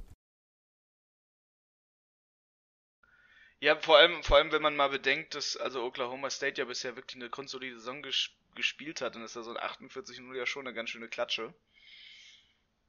Ja, 3.60 3.76
vor 3.76 3.96
allem, 3.96 4.22
vor 4.24 4.38
allem, 4.38 4.50
wenn 4.50 4.62
man 4.62 4.74
mal 4.74 4.88
bedenkt, 4.88 5.36
dass 5.36 5.56
also 5.56 5.84
Oklahoma 5.84 6.30
State 6.30 6.60
ja 6.60 6.64
bisher 6.64 6.96
wirklich 6.96 7.16
eine 7.16 7.30
grundsolide 7.30 7.78
Saison 7.78 8.02
ges 8.02 8.30
gespielt 8.54 9.00
hat, 9.00 9.14
dann 9.14 9.24
ist 9.24 9.34
da 9.34 9.42
so 9.42 9.54
ein 9.54 9.56
48-0 9.56 10.36
ja 10.36 10.44
schon 10.44 10.66
eine 10.66 10.74
ganz 10.74 10.90
schöne 10.90 11.08
Klatsche. 11.08 11.54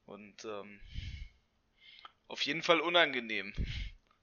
Und 0.06 0.44
ähm, 0.44 0.82
auf 2.28 2.42
jeden 2.42 2.64
Fall 2.64 2.80
unangenehm. 2.80 3.54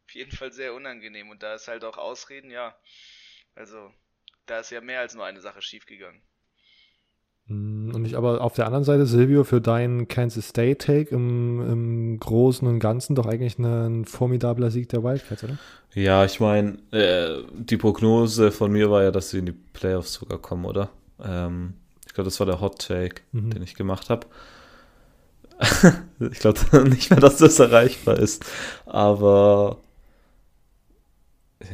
Auf 0.07 0.15
jeden 0.15 0.33
Fall 0.33 0.53
sehr 0.53 0.75
unangenehm. 0.75 1.31
Und 1.31 1.43
da 1.43 1.55
ist 1.55 1.69
halt 1.69 1.85
auch 1.85 1.97
Ausreden, 1.97 2.51
ja. 2.51 2.77
Also, 3.55 3.93
da 4.47 4.61
ist 4.61 4.71
ja 4.71 4.81
mehr 4.81 5.01
als 5.01 5.15
nur 5.15 5.25
eine 5.25 5.41
Sache 5.41 5.63
schiefgegangen. 5.63 6.21
Mm, 7.47 7.95
und 7.95 8.05
ich 8.05 8.17
aber 8.17 8.41
auf 8.41 8.55
der 8.55 8.67
anderen 8.67 8.85
Seite, 8.85 9.07
Silvio, 9.07 9.45
für 9.45 9.61
deinen 9.61 10.09
Kansas 10.09 10.49
State-Take 10.49 11.15
im, 11.15 11.61
im 11.61 12.21
Großen 12.21 12.67
und 12.67 12.79
Ganzen 12.79 13.15
doch 13.15 13.27
eigentlich 13.27 13.59
ein 13.59 14.05
formidabler 14.05 14.71
Sieg 14.71 14.89
der 14.89 15.03
Wildcats, 15.03 15.45
oder? 15.45 15.59
Ja, 15.95 16.25
ich 16.25 16.39
meine, 16.39 16.79
äh, 16.93 17.43
die 17.53 17.77
Prognose 17.77 18.53
von 18.53 18.71
mir 18.71 18.91
war 18.91 19.03
ja, 19.03 19.11
dass 19.11 19.31
sie 19.31 19.39
in 19.39 19.47
die 19.47 19.53
Playoffs 19.53 20.15
sogar 20.15 20.39
kommen, 20.39 20.65
oder? 20.65 20.91
Ähm, 21.23 21.75
ich 22.07 22.15
glaube, 22.15 22.27
das 22.27 22.39
war 22.39 22.47
der 22.47 22.61
Hot 22.61 22.87
Take, 22.87 23.23
mhm. 23.33 23.51
den 23.51 23.63
ich 23.63 23.75
gemacht 23.75 24.11
habe. 24.11 24.27
ich 26.21 26.39
glaube 26.39 26.61
nicht 26.89 27.11
mehr, 27.11 27.21
dass 27.21 27.39
das 27.39 27.59
erreichbar 27.59 28.19
ist. 28.19 28.45
Aber 28.87 29.79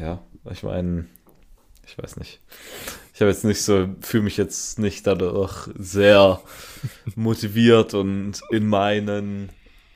ja, 0.01 0.21
ich 0.51 0.63
meine, 0.63 1.07
ich 1.87 1.97
weiß 1.97 2.17
nicht 2.17 2.41
ich 3.17 3.23
habe 3.23 3.31
jetzt 3.31 3.47
nicht 3.47 3.63
so, 3.63 3.89
fühle 4.03 4.25
mich 4.25 4.37
jetzt 4.37 4.79
nicht 4.79 5.07
dadurch 5.07 5.71
sehr 5.79 6.39
motiviert 7.15 7.95
und 7.95 8.43
in 8.51 8.67
meinen 8.67 9.49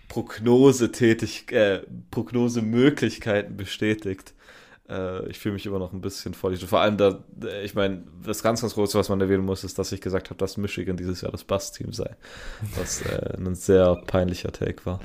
Prognose-tätig, 0.08 1.52
äh, 1.52 1.82
Prognosemöglichkeiten 2.10 3.58
bestätigt. 3.58 4.32
Äh, 4.90 5.28
ich 5.28 5.38
fühle 5.38 5.54
mich 5.54 5.66
immer 5.66 5.78
noch 5.78 5.92
ein 5.92 6.00
bisschen 6.00 6.34
voll. 6.34 6.56
Vor 6.56 6.80
allem 6.80 6.96
da, 6.96 7.24
äh, 7.42 7.64
ich 7.64 7.74
meine, 7.74 8.04
das 8.24 8.42
ganz, 8.42 8.60
ganz 8.60 8.74
Große, 8.74 8.98
was 8.98 9.08
man 9.08 9.20
erwähnen 9.20 9.44
muss, 9.44 9.64
ist, 9.64 9.78
dass 9.78 9.92
ich 9.92 10.00
gesagt 10.00 10.30
habe, 10.30 10.38
dass 10.38 10.56
Michigan 10.56 10.96
dieses 10.96 11.20
Jahr 11.20 11.32
das 11.32 11.44
Bass-Team 11.44 11.92
sei. 11.92 12.16
Was 12.76 13.02
äh, 13.02 13.36
ein 13.36 13.54
sehr 13.54 13.96
peinlicher 14.06 14.52
Take 14.52 14.84
war. 14.84 15.00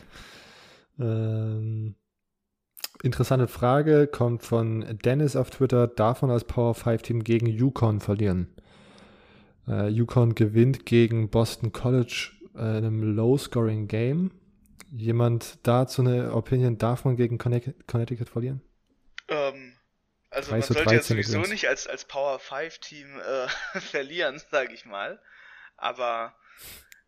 Ähm, 0.99 1.95
Interessante 3.03 3.47
Frage 3.47 4.07
kommt 4.07 4.41
von 4.41 4.97
Dennis 5.03 5.35
auf 5.35 5.51
Twitter. 5.51 5.87
Darf 5.87 6.21
man 6.21 6.31
als 6.31 6.43
Power 6.43 6.73
5 6.73 7.01
Team 7.03 7.23
gegen 7.23 7.45
Yukon 7.45 7.99
verlieren? 7.99 8.47
Äh, 9.67 9.89
Yukon 9.89 10.33
gewinnt 10.33 10.85
gegen 10.85 11.29
Boston 11.29 11.71
College 11.71 12.31
äh, 12.55 12.79
in 12.79 12.85
einem 12.85 13.15
Low-Scoring 13.15 13.87
Game. 13.87 14.31
Jemand 14.91 15.59
dazu 15.63 16.01
eine 16.01 16.33
Opinion, 16.33 16.77
darf 16.77 17.05
man 17.05 17.15
gegen 17.15 17.37
Connecticut 17.37 18.29
verlieren? 18.29 18.61
Ähm, 19.27 19.73
also 20.35 20.51
man 20.51 20.61
sollte 20.61 20.93
ja 20.93 21.01
sowieso 21.01 21.39
nicht 21.39 21.67
als, 21.67 21.87
als 21.87 22.05
Power 22.05 22.39
5 22.39 22.79
Team 22.79 23.19
äh, 23.19 23.47
verlieren, 23.79 24.41
sage 24.51 24.73
ich 24.73 24.85
mal. 24.85 25.21
Aber 25.77 26.35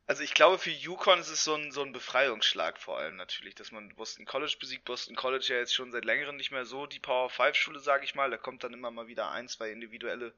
also 0.08 0.24
ich 0.24 0.34
glaube, 0.34 0.58
für 0.58 0.70
Yukon 0.70 1.20
ist 1.20 1.30
es 1.30 1.44
so 1.44 1.54
ein, 1.56 1.72
so 1.74 1.84
ein 1.84 1.92
Befreiungsschlag 1.92 2.80
vor 2.80 2.98
allem 2.98 3.18
natürlich, 3.18 3.56
dass 3.56 3.74
man 3.74 3.94
Boston 3.96 4.26
College 4.26 4.56
besiegt. 4.58 4.86
Boston 4.86 5.18
College 5.18 5.48
ja 5.50 5.58
jetzt 5.58 5.76
schon 5.76 5.92
seit 5.92 6.06
längerem 6.06 6.38
nicht 6.38 6.52
mehr 6.52 6.66
so 6.66 6.86
die 6.86 7.00
Power 7.00 7.30
5 7.30 7.56
Schule, 7.58 7.80
sage 7.82 8.06
ich 8.06 8.16
mal. 8.16 8.32
Da 8.32 8.38
kommt 8.38 8.64
dann 8.64 8.74
immer 8.74 8.90
mal 8.90 9.08
wieder 9.08 9.30
ein, 9.32 9.50
zwei 9.50 9.70
individuelle 9.70 10.34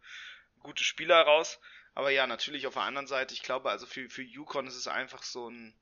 gute 0.61 0.83
Spieler 0.83 1.21
raus. 1.21 1.59
Aber 1.93 2.09
ja, 2.09 2.25
natürlich 2.25 2.65
auf 2.65 2.73
der 2.73 2.83
anderen 2.83 3.05
Seite, 3.05 3.35
ich 3.35 3.43
glaube, 3.43 3.69
also 3.69 3.85
für, 3.85 4.09
für 4.09 4.23
Yukon 4.23 4.65
ist 4.65 4.75
es 4.75 4.87
einfach 4.87 5.21
so 5.21 5.49
ein, 5.49 5.75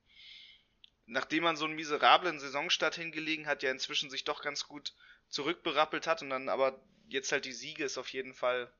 nachdem 1.06 1.44
man 1.44 1.56
so 1.56 1.64
einen 1.64 1.74
miserablen 1.74 2.40
Saisonstart 2.40 2.94
hingelegen 2.94 3.46
hat, 3.46 3.62
ja 3.62 3.70
inzwischen 3.70 4.10
sich 4.10 4.24
doch 4.24 4.42
ganz 4.42 4.68
gut 4.68 4.92
zurückberappelt 5.30 6.06
hat 6.06 6.20
und 6.20 6.30
dann 6.30 6.50
aber 6.50 6.78
jetzt 7.08 7.32
halt 7.32 7.44
die 7.44 7.52
Siege 7.52 7.84
ist 7.84 7.98
auf 7.98 8.08
jeden 8.08 8.34
Fall, 8.34 8.72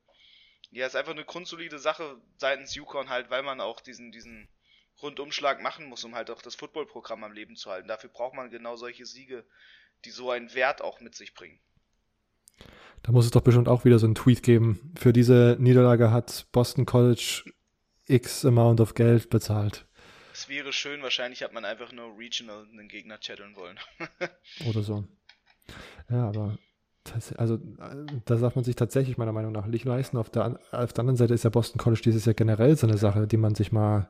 ja, 0.70 0.86
ist 0.86 0.96
einfach 0.96 1.12
eine 1.12 1.24
grundsolide 1.24 1.78
Sache 1.78 2.20
seitens 2.36 2.74
Yukon 2.74 3.08
halt, 3.08 3.30
weil 3.30 3.42
man 3.42 3.60
auch 3.60 3.80
diesen, 3.80 4.12
diesen, 4.12 4.48
Rundumschlag 5.02 5.62
machen 5.62 5.86
muss, 5.86 6.04
um 6.04 6.14
halt 6.14 6.30
auch 6.30 6.42
das 6.42 6.54
Footballprogramm 6.54 7.24
am 7.24 7.32
Leben 7.32 7.56
zu 7.56 7.70
halten. 7.70 7.88
Dafür 7.88 8.10
braucht 8.10 8.34
man 8.34 8.50
genau 8.50 8.76
solche 8.76 9.06
Siege, 9.06 9.44
die 10.04 10.10
so 10.10 10.30
einen 10.30 10.52
Wert 10.54 10.82
auch 10.82 11.00
mit 11.00 11.14
sich 11.14 11.34
bringen. 11.34 11.58
Da 13.02 13.12
muss 13.12 13.24
es 13.24 13.30
doch 13.30 13.42
bestimmt 13.42 13.68
auch 13.68 13.84
wieder 13.84 13.98
so 13.98 14.06
einen 14.06 14.16
Tweet 14.16 14.42
geben. 14.42 14.92
Für 14.98 15.12
diese 15.12 15.56
Niederlage 15.60 16.10
hat 16.10 16.46
Boston 16.50 16.84
College 16.84 17.44
X 18.06 18.44
Amount 18.44 18.80
of 18.80 18.94
Geld 18.94 19.30
bezahlt. 19.30 19.86
Es 20.32 20.48
wäre 20.48 20.72
schön, 20.72 21.02
wahrscheinlich 21.02 21.42
hat 21.42 21.52
man 21.52 21.64
einfach 21.64 21.92
nur 21.92 22.16
Regional 22.18 22.66
einen 22.70 22.88
Gegner 22.88 23.18
chatteln 23.18 23.54
wollen. 23.54 23.78
Oder 24.68 24.82
so. 24.82 25.04
Ja, 26.10 26.28
aber 26.28 26.58
also 27.36 27.58
da 28.24 28.36
darf 28.36 28.54
man 28.54 28.64
sich 28.64 28.76
tatsächlich 28.76 29.18
meiner 29.18 29.32
Meinung 29.32 29.52
nach 29.52 29.66
nicht 29.66 29.84
leisten. 29.84 30.16
Auf 30.16 30.30
der, 30.30 30.58
auf 30.70 30.92
der 30.92 31.00
anderen 31.00 31.16
Seite 31.16 31.34
ist 31.34 31.44
ja 31.44 31.50
Boston 31.50 31.78
College 31.78 32.02
dieses 32.04 32.24
Jahr 32.24 32.34
generell 32.34 32.76
so 32.76 32.86
eine 32.86 32.98
Sache, 32.98 33.26
die 33.26 33.36
man 33.36 33.54
sich 33.54 33.72
mal, 33.72 34.08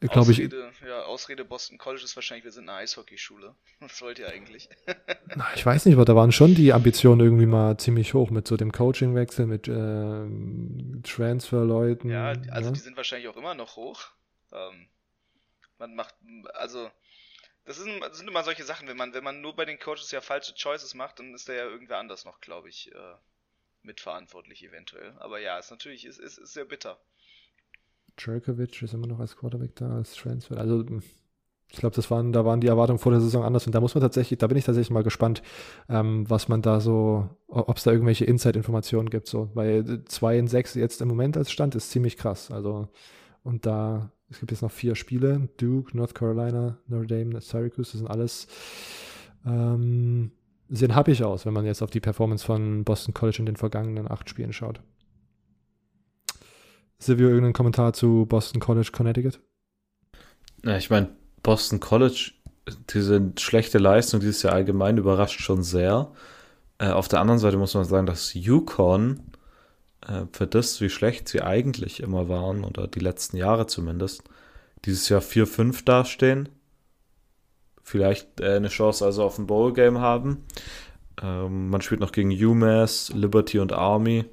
glaube 0.00 0.32
ich. 0.32 0.38
Ja, 0.38 1.02
Ausrede 1.04 1.44
Boston 1.44 1.78
College 1.78 2.04
ist 2.04 2.16
wahrscheinlich, 2.16 2.44
wir 2.44 2.52
sind 2.52 2.68
eine 2.68 2.78
Eishockeyschule. 2.78 3.54
Was 3.80 4.00
wollt 4.02 4.18
ihr 4.18 4.28
eigentlich? 4.28 4.68
Na, 5.36 5.46
ich 5.54 5.64
weiß 5.64 5.86
nicht, 5.86 5.94
aber 5.94 6.04
da 6.04 6.14
waren 6.14 6.32
schon 6.32 6.54
die 6.54 6.72
Ambitionen 6.72 7.20
irgendwie 7.20 7.46
mal 7.46 7.76
ziemlich 7.78 8.14
hoch 8.14 8.30
mit 8.30 8.46
so 8.46 8.56
dem 8.56 8.72
Coachingwechsel, 8.72 9.46
mit 9.46 9.68
äh, 9.68 11.02
Transferleuten. 11.02 12.10
Ja, 12.10 12.34
also 12.50 12.68
ja? 12.68 12.70
die 12.70 12.80
sind 12.80 12.96
wahrscheinlich 12.96 13.28
auch 13.28 13.36
immer 13.36 13.54
noch 13.54 13.76
hoch. 13.76 14.02
Ähm, 14.52 14.86
man 15.78 15.94
macht, 15.94 16.14
also 16.54 16.90
das, 17.68 17.78
ist, 17.78 17.86
das, 18.00 18.18
sind 18.18 18.28
immer 18.28 18.42
solche 18.42 18.64
Sachen, 18.64 18.88
wenn 18.88 18.96
man, 18.96 19.12
wenn 19.12 19.22
man 19.22 19.42
nur 19.42 19.54
bei 19.54 19.66
den 19.66 19.78
Coaches 19.78 20.10
ja 20.10 20.22
falsche 20.22 20.54
Choices 20.54 20.94
macht, 20.94 21.18
dann 21.18 21.34
ist 21.34 21.48
da 21.48 21.52
ja 21.52 21.64
irgendwer 21.64 21.98
anders 21.98 22.24
noch, 22.24 22.40
glaube 22.40 22.70
ich, 22.70 22.90
äh, 22.92 23.14
mitverantwortlich 23.82 24.64
eventuell. 24.64 25.12
Aber 25.18 25.38
ja, 25.38 25.58
ist 25.58 25.70
natürlich, 25.70 26.06
ist, 26.06 26.18
ist, 26.18 26.38
ist 26.38 26.54
sehr 26.54 26.64
bitter. 26.64 26.98
Jerkovic 28.18 28.80
ist 28.82 28.94
immer 28.94 29.06
noch 29.06 29.20
als 29.20 29.36
Quarterback 29.36 29.76
da, 29.76 29.96
als 29.96 30.14
Transfer. 30.14 30.56
Also 30.56 30.84
ich 31.70 31.78
glaube, 31.78 32.10
waren, 32.10 32.32
da 32.32 32.46
waren 32.46 32.62
die 32.62 32.66
Erwartungen 32.66 32.98
vor 32.98 33.12
der 33.12 33.20
Saison 33.20 33.44
anders 33.44 33.66
und 33.66 33.74
da 33.74 33.80
muss 33.80 33.94
man 33.94 34.00
tatsächlich, 34.00 34.38
da 34.38 34.46
bin 34.46 34.56
ich 34.56 34.64
tatsächlich 34.64 34.90
mal 34.90 35.02
gespannt, 35.02 35.42
ähm, 35.90 36.28
was 36.28 36.48
man 36.48 36.62
da 36.62 36.80
so, 36.80 37.28
ob 37.48 37.76
es 37.76 37.84
da 37.84 37.92
irgendwelche 37.92 38.24
Inside-Informationen 38.24 39.10
gibt, 39.10 39.28
so, 39.28 39.50
weil 39.52 40.04
2 40.04 40.38
in 40.38 40.48
6 40.48 40.74
jetzt 40.74 41.02
im 41.02 41.08
Moment 41.08 41.36
als 41.36 41.52
Stand 41.52 41.74
ist 41.74 41.90
ziemlich 41.90 42.16
krass. 42.16 42.50
Also, 42.50 42.88
und 43.42 43.66
da 43.66 44.10
es 44.30 44.40
gibt 44.40 44.50
jetzt 44.50 44.62
noch 44.62 44.70
vier 44.70 44.94
Spiele. 44.94 45.48
Duke, 45.56 45.96
North 45.96 46.14
Carolina, 46.14 46.78
Notre 46.86 47.06
Dame, 47.06 47.40
Syracuse. 47.40 47.92
Das 47.92 48.00
sind 48.00 48.08
alles 48.08 48.46
ähm, 49.46 50.32
sehen 50.68 50.94
happig 50.94 51.24
aus, 51.24 51.46
wenn 51.46 51.54
man 51.54 51.64
jetzt 51.64 51.82
auf 51.82 51.90
die 51.90 52.00
Performance 52.00 52.44
von 52.44 52.84
Boston 52.84 53.14
College 53.14 53.38
in 53.40 53.46
den 53.46 53.56
vergangenen 53.56 54.10
acht 54.10 54.28
Spielen 54.28 54.52
schaut. 54.52 54.80
Silvio, 56.98 57.28
irgendeinen 57.28 57.52
Kommentar 57.52 57.92
zu 57.92 58.26
Boston 58.28 58.60
College, 58.60 58.90
Connecticut? 58.92 59.40
Ja, 60.64 60.76
ich 60.76 60.90
meine, 60.90 61.10
Boston 61.42 61.80
College, 61.80 62.32
diese 62.90 63.32
schlechte 63.38 63.78
Leistung 63.78 64.20
dieses 64.20 64.42
Jahr 64.42 64.54
allgemein 64.54 64.98
überrascht 64.98 65.40
schon 65.40 65.62
sehr. 65.62 66.12
Äh, 66.78 66.90
auf 66.90 67.08
der 67.08 67.20
anderen 67.20 67.38
Seite 67.38 67.56
muss 67.56 67.74
man 67.74 67.84
sagen, 67.84 68.06
dass 68.06 68.34
Yukon 68.34 69.20
für 70.32 70.46
das, 70.46 70.80
wie 70.80 70.88
schlecht 70.88 71.28
sie 71.28 71.42
eigentlich 71.42 72.00
immer 72.00 72.28
waren, 72.28 72.64
oder 72.64 72.86
die 72.86 73.00
letzten 73.00 73.36
Jahre 73.36 73.66
zumindest, 73.66 74.22
dieses 74.84 75.08
Jahr 75.08 75.20
4-5 75.20 75.84
dastehen. 75.84 76.48
Vielleicht 77.82 78.40
äh, 78.40 78.56
eine 78.56 78.68
Chance 78.68 79.04
also 79.04 79.24
auf 79.24 79.38
ein 79.38 79.46
Bowl-Game 79.46 79.98
haben. 79.98 80.44
Ähm, 81.22 81.68
man 81.70 81.80
spielt 81.80 82.00
noch 82.00 82.12
gegen 82.12 82.30
UMass, 82.30 83.10
Liberty 83.14 83.58
und 83.58 83.72
Army, 83.72 84.24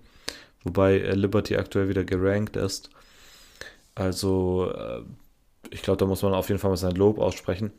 wobei 0.64 1.00
äh, 1.00 1.16
Liberty 1.16 1.58
aktuell 1.58 1.90
wieder 1.90 2.04
gerankt 2.04 2.58
ist. 2.58 2.90
Also, 3.96 4.72
äh, 4.76 5.02
ich 5.72 5.82
glaube, 5.82 5.98
da 5.98 6.06
muss 6.06 6.22
man 6.22 6.34
auf 6.34 6.50
jeden 6.50 6.60
Fall 6.60 6.70
mal 6.70 6.78
sein 6.78 6.96
Lob 6.96 7.20
aussprechen 7.20 7.72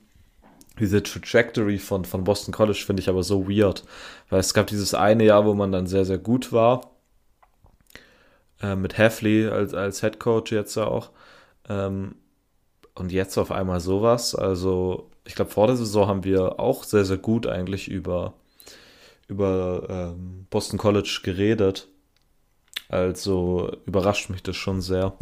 diese 0.79 1.03
Trajectory 1.03 1.79
von, 1.79 2.05
von 2.05 2.25
Boston 2.25 2.53
College 2.53 2.83
finde 2.85 3.01
ich 3.01 3.09
aber 3.09 3.23
so 3.23 3.49
weird, 3.49 3.85
weil 4.29 4.41
es 4.41 4.53
gab 4.53 4.67
dieses 4.67 4.93
eine 4.93 5.25
Jahr, 5.25 5.47
wo 5.47 5.55
man 5.55 5.73
dann 5.73 5.87
sehr, 5.87 6.05
sehr 6.05 6.19
gut 6.19 6.53
war 6.53 6.96
äh, 8.61 8.77
mit 8.77 8.99
Heffley 8.99 9.47
als, 9.49 9.75
als 9.75 10.01
Head 10.01 10.19
Coach 10.19 10.53
jetzt 10.53 10.77
auch. 10.77 11.11
Ähm, 11.69 12.17
und 12.95 13.13
jetzt 13.13 13.37
auf 13.37 13.53
einmal 13.53 13.81
sowas. 13.81 14.35
Also, 14.35 15.11
ich 15.25 15.35
glaube, 15.35 15.51
vor 15.51 15.67
der 15.67 15.77
Saison 15.77 16.09
haben 16.09 16.25
wir 16.25 16.59
auch 16.59 16.85
sehr, 16.85 17.05
sehr 17.05 17.19
gut 17.19 17.47
eigentlich 17.47 17.89
über, 17.89 18.35
über 19.29 19.87
ähm, 19.89 20.47
Boston 20.51 20.79
College 20.79 21.21
geredet. 21.23 21.89
Also 22.89 23.77
überrascht 23.85 24.31
mich 24.31 24.43
das 24.43 24.57
schon 24.57 24.81
sehr. 24.81 25.19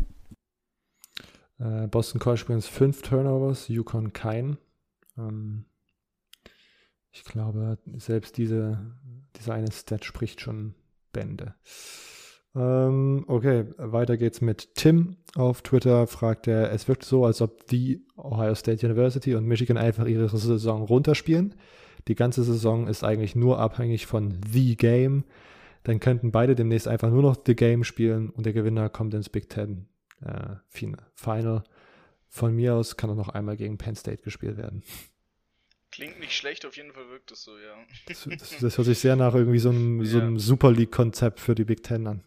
Äh, 1.59 1.87
Boston 1.89 2.21
College 2.21 2.43
übrigens 2.43 2.67
fünf 2.67 3.03
Turnovers, 3.03 3.69
Yukon 3.69 4.13
kein. 4.13 4.59
Ähm, 5.17 5.65
ich 7.11 7.25
glaube, 7.25 7.79
selbst 7.97 8.37
diese, 8.37 8.95
dieser 9.37 9.55
eine 9.55 9.71
Stat 9.73 10.05
spricht 10.05 10.41
schon 10.41 10.75
Bände. 11.13 11.55
Ähm, 12.57 13.25
okay, 13.27 13.65
weiter 13.77 14.17
geht's 14.17 14.41
mit 14.41 14.75
Tim. 14.75 15.17
Auf 15.35 15.63
Twitter 15.63 16.07
fragt 16.07 16.47
er, 16.47 16.71
es 16.73 16.87
wirkt 16.87 17.05
so, 17.05 17.25
als 17.25 17.43
ob 17.43 17.67
die 17.67 18.05
Ohio 18.17 18.55
State 18.55 18.87
University 18.87 19.35
und 19.35 19.47
Michigan 19.47 19.77
einfach 19.77 20.07
ihre 20.07 20.29
Saison 20.29 20.83
runterspielen. 20.83 21.55
Die 22.07 22.15
ganze 22.15 22.45
Saison 22.45 22.87
ist 22.87 23.03
eigentlich 23.03 23.35
nur 23.35 23.59
abhängig 23.59 24.07
von 24.07 24.39
The 24.53 24.77
Game. 24.77 25.25
dann 25.83 26.01
könnten 26.01 26.33
beide 26.33 26.55
demnächst 26.55 26.89
einfach 26.89 27.11
nur 27.11 27.23
noch 27.23 27.37
The 27.45 27.55
Game 27.55 27.85
spielen 27.85 28.31
und 28.31 28.47
der 28.47 28.55
Gewinner 28.55 28.89
kommt 28.89 29.13
ins 29.13 29.29
Big 29.29 29.51
Ten 29.51 29.87
äh, 30.23 30.57
Final. 31.15 31.65
Von 32.29 32.55
mir 32.57 32.75
aus 32.75 32.97
kann 32.97 33.11
er 33.11 33.17
noch 33.17 33.29
einmal 33.29 33.57
gegen 33.57 33.79
Penn 33.79 33.95
State 33.95 34.23
gespielt 34.23 34.57
werden. 34.57 34.83
Klingt 35.93 36.19
nicht 36.19 36.33
schlecht, 36.33 36.67
auf 36.67 36.77
jeden 36.77 36.93
Fall 36.93 37.09
wirkt 37.11 37.31
es 37.31 37.45
so, 37.45 37.53
ja. 37.53 37.77
Das, 38.09 38.29
das, 38.29 38.59
das 38.59 38.79
hört 38.79 38.87
sich 38.87 38.99
sehr 38.99 39.15
nach 39.15 39.35
irgendwie 39.35 39.61
so 39.61 39.71
einem, 39.71 40.01
ja. 40.03 40.07
so 40.07 40.21
einem 40.21 40.39
Super 40.39 40.73
League-Konzept 40.73 41.39
für 41.39 41.55
die 41.55 41.65
Big 41.65 41.83
Ten 41.83 42.07
an. 42.07 42.25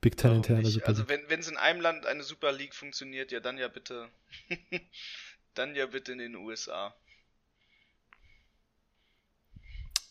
Big 0.00 0.16
Ten 0.16 0.36
interne 0.36 0.66
Super 0.66 0.88
Also 0.88 1.08
wenn 1.08 1.40
es 1.40 1.48
in 1.48 1.56
einem 1.56 1.80
Land 1.80 2.06
eine 2.06 2.22
Super 2.22 2.52
League 2.52 2.74
funktioniert, 2.74 3.32
ja 3.32 3.40
dann 3.40 3.58
ja 3.58 3.68
bitte. 3.68 4.08
dann 5.54 5.74
ja 5.74 5.86
bitte 5.86 6.12
in 6.12 6.18
den 6.18 6.36
USA. 6.36 6.94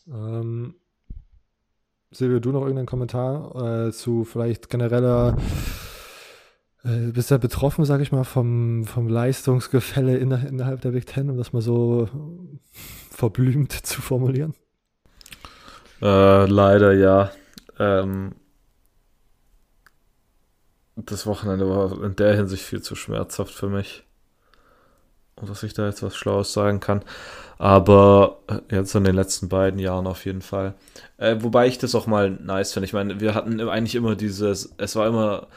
Ähm, 0.08 0.74
Silvio, 2.10 2.38
du 2.38 2.52
noch 2.52 2.60
irgendeinen 2.60 2.86
Kommentar 2.86 3.86
äh, 3.88 3.92
zu 3.92 4.24
vielleicht 4.24 4.68
genereller 4.70 5.36
äh, 6.84 7.10
bist 7.10 7.30
ja 7.30 7.38
betroffen, 7.38 7.84
sag 7.84 8.00
ich 8.00 8.12
mal, 8.12 8.24
vom, 8.24 8.84
vom 8.84 9.08
Leistungsgefälle 9.08 10.16
in, 10.18 10.30
innerhalb 10.30 10.80
der 10.82 10.90
Big 10.90 11.06
Ten, 11.06 11.30
um 11.30 11.36
das 11.36 11.52
mal 11.52 11.62
so 11.62 12.08
verblümt 13.10 13.72
zu 13.72 14.00
formulieren? 14.00 14.54
Äh, 16.00 16.46
leider 16.46 16.92
ja. 16.92 17.32
Ähm, 17.78 18.34
das 20.96 21.26
Wochenende 21.26 21.68
war 21.68 22.02
in 22.02 22.16
der 22.16 22.34
Hinsicht 22.34 22.64
viel 22.64 22.82
zu 22.82 22.94
schmerzhaft 22.94 23.52
für 23.52 23.68
mich. 23.68 24.04
Und 25.36 25.50
dass 25.50 25.62
ich 25.62 25.74
da 25.74 25.86
jetzt 25.86 26.02
was 26.02 26.16
Schlaues 26.16 26.54
sagen 26.54 26.80
kann. 26.80 27.02
Aber 27.58 28.38
äh, 28.48 28.76
jetzt 28.76 28.94
in 28.94 29.04
den 29.04 29.14
letzten 29.14 29.48
beiden 29.48 29.78
Jahren 29.78 30.06
auf 30.06 30.24
jeden 30.24 30.40
Fall. 30.40 30.74
Äh, 31.18 31.36
wobei 31.40 31.66
ich 31.66 31.76
das 31.76 31.94
auch 31.94 32.06
mal 32.06 32.30
nice 32.30 32.72
finde. 32.72 32.86
Ich 32.86 32.94
meine, 32.94 33.20
wir 33.20 33.34
hatten 33.34 33.60
eigentlich 33.60 33.94
immer 33.94 34.16
dieses, 34.16 34.74
es 34.78 34.96
war 34.96 35.06
immer, 35.06 35.48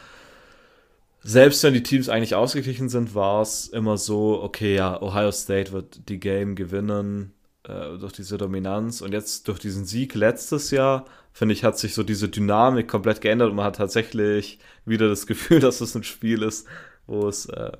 selbst 1.22 1.63
wenn 1.63 1.74
die 1.74 1.84
Teams 1.84 2.10
eigentlich 2.10 2.36
ausgeglichen 2.36 2.89
sind, 2.89 3.15
war 3.15 3.41
es 3.41 3.67
immer 3.67 3.98
so, 3.98 4.41
okay, 4.43 4.75
ja, 4.75 5.01
Ohio 5.01 5.31
State 5.31 5.72
wird 5.72 6.10
die 6.10 6.19
Game 6.19 6.55
gewinnen 6.55 7.34
äh, 7.63 7.98
durch 7.98 8.12
diese 8.12 8.38
Dominanz. 8.38 9.00
Und 9.00 9.13
jetzt 9.13 9.48
durch 9.48 9.60
diesen 9.60 9.86
Sieg 9.86 10.13
letztes 10.13 10.72
Jahr, 10.72 11.05
finde 11.31 11.53
ich, 11.53 11.63
hat 11.63 11.77
sich 11.77 11.93
so 11.93 12.03
diese 12.03 12.29
Dynamik 12.29 12.88
komplett 12.88 13.21
geändert 13.21 13.50
und 13.50 13.55
man 13.55 13.65
hat 13.65 13.77
tatsächlich 13.77 14.59
wieder 14.86 15.07
das 15.07 15.27
Gefühl, 15.27 15.59
dass 15.62 15.81
es 15.81 15.95
ein 15.95 16.03
Spiel 16.03 16.43
ist, 16.43 16.67
wo 17.07 17.27
es 17.27 17.45
äh, 17.48 17.71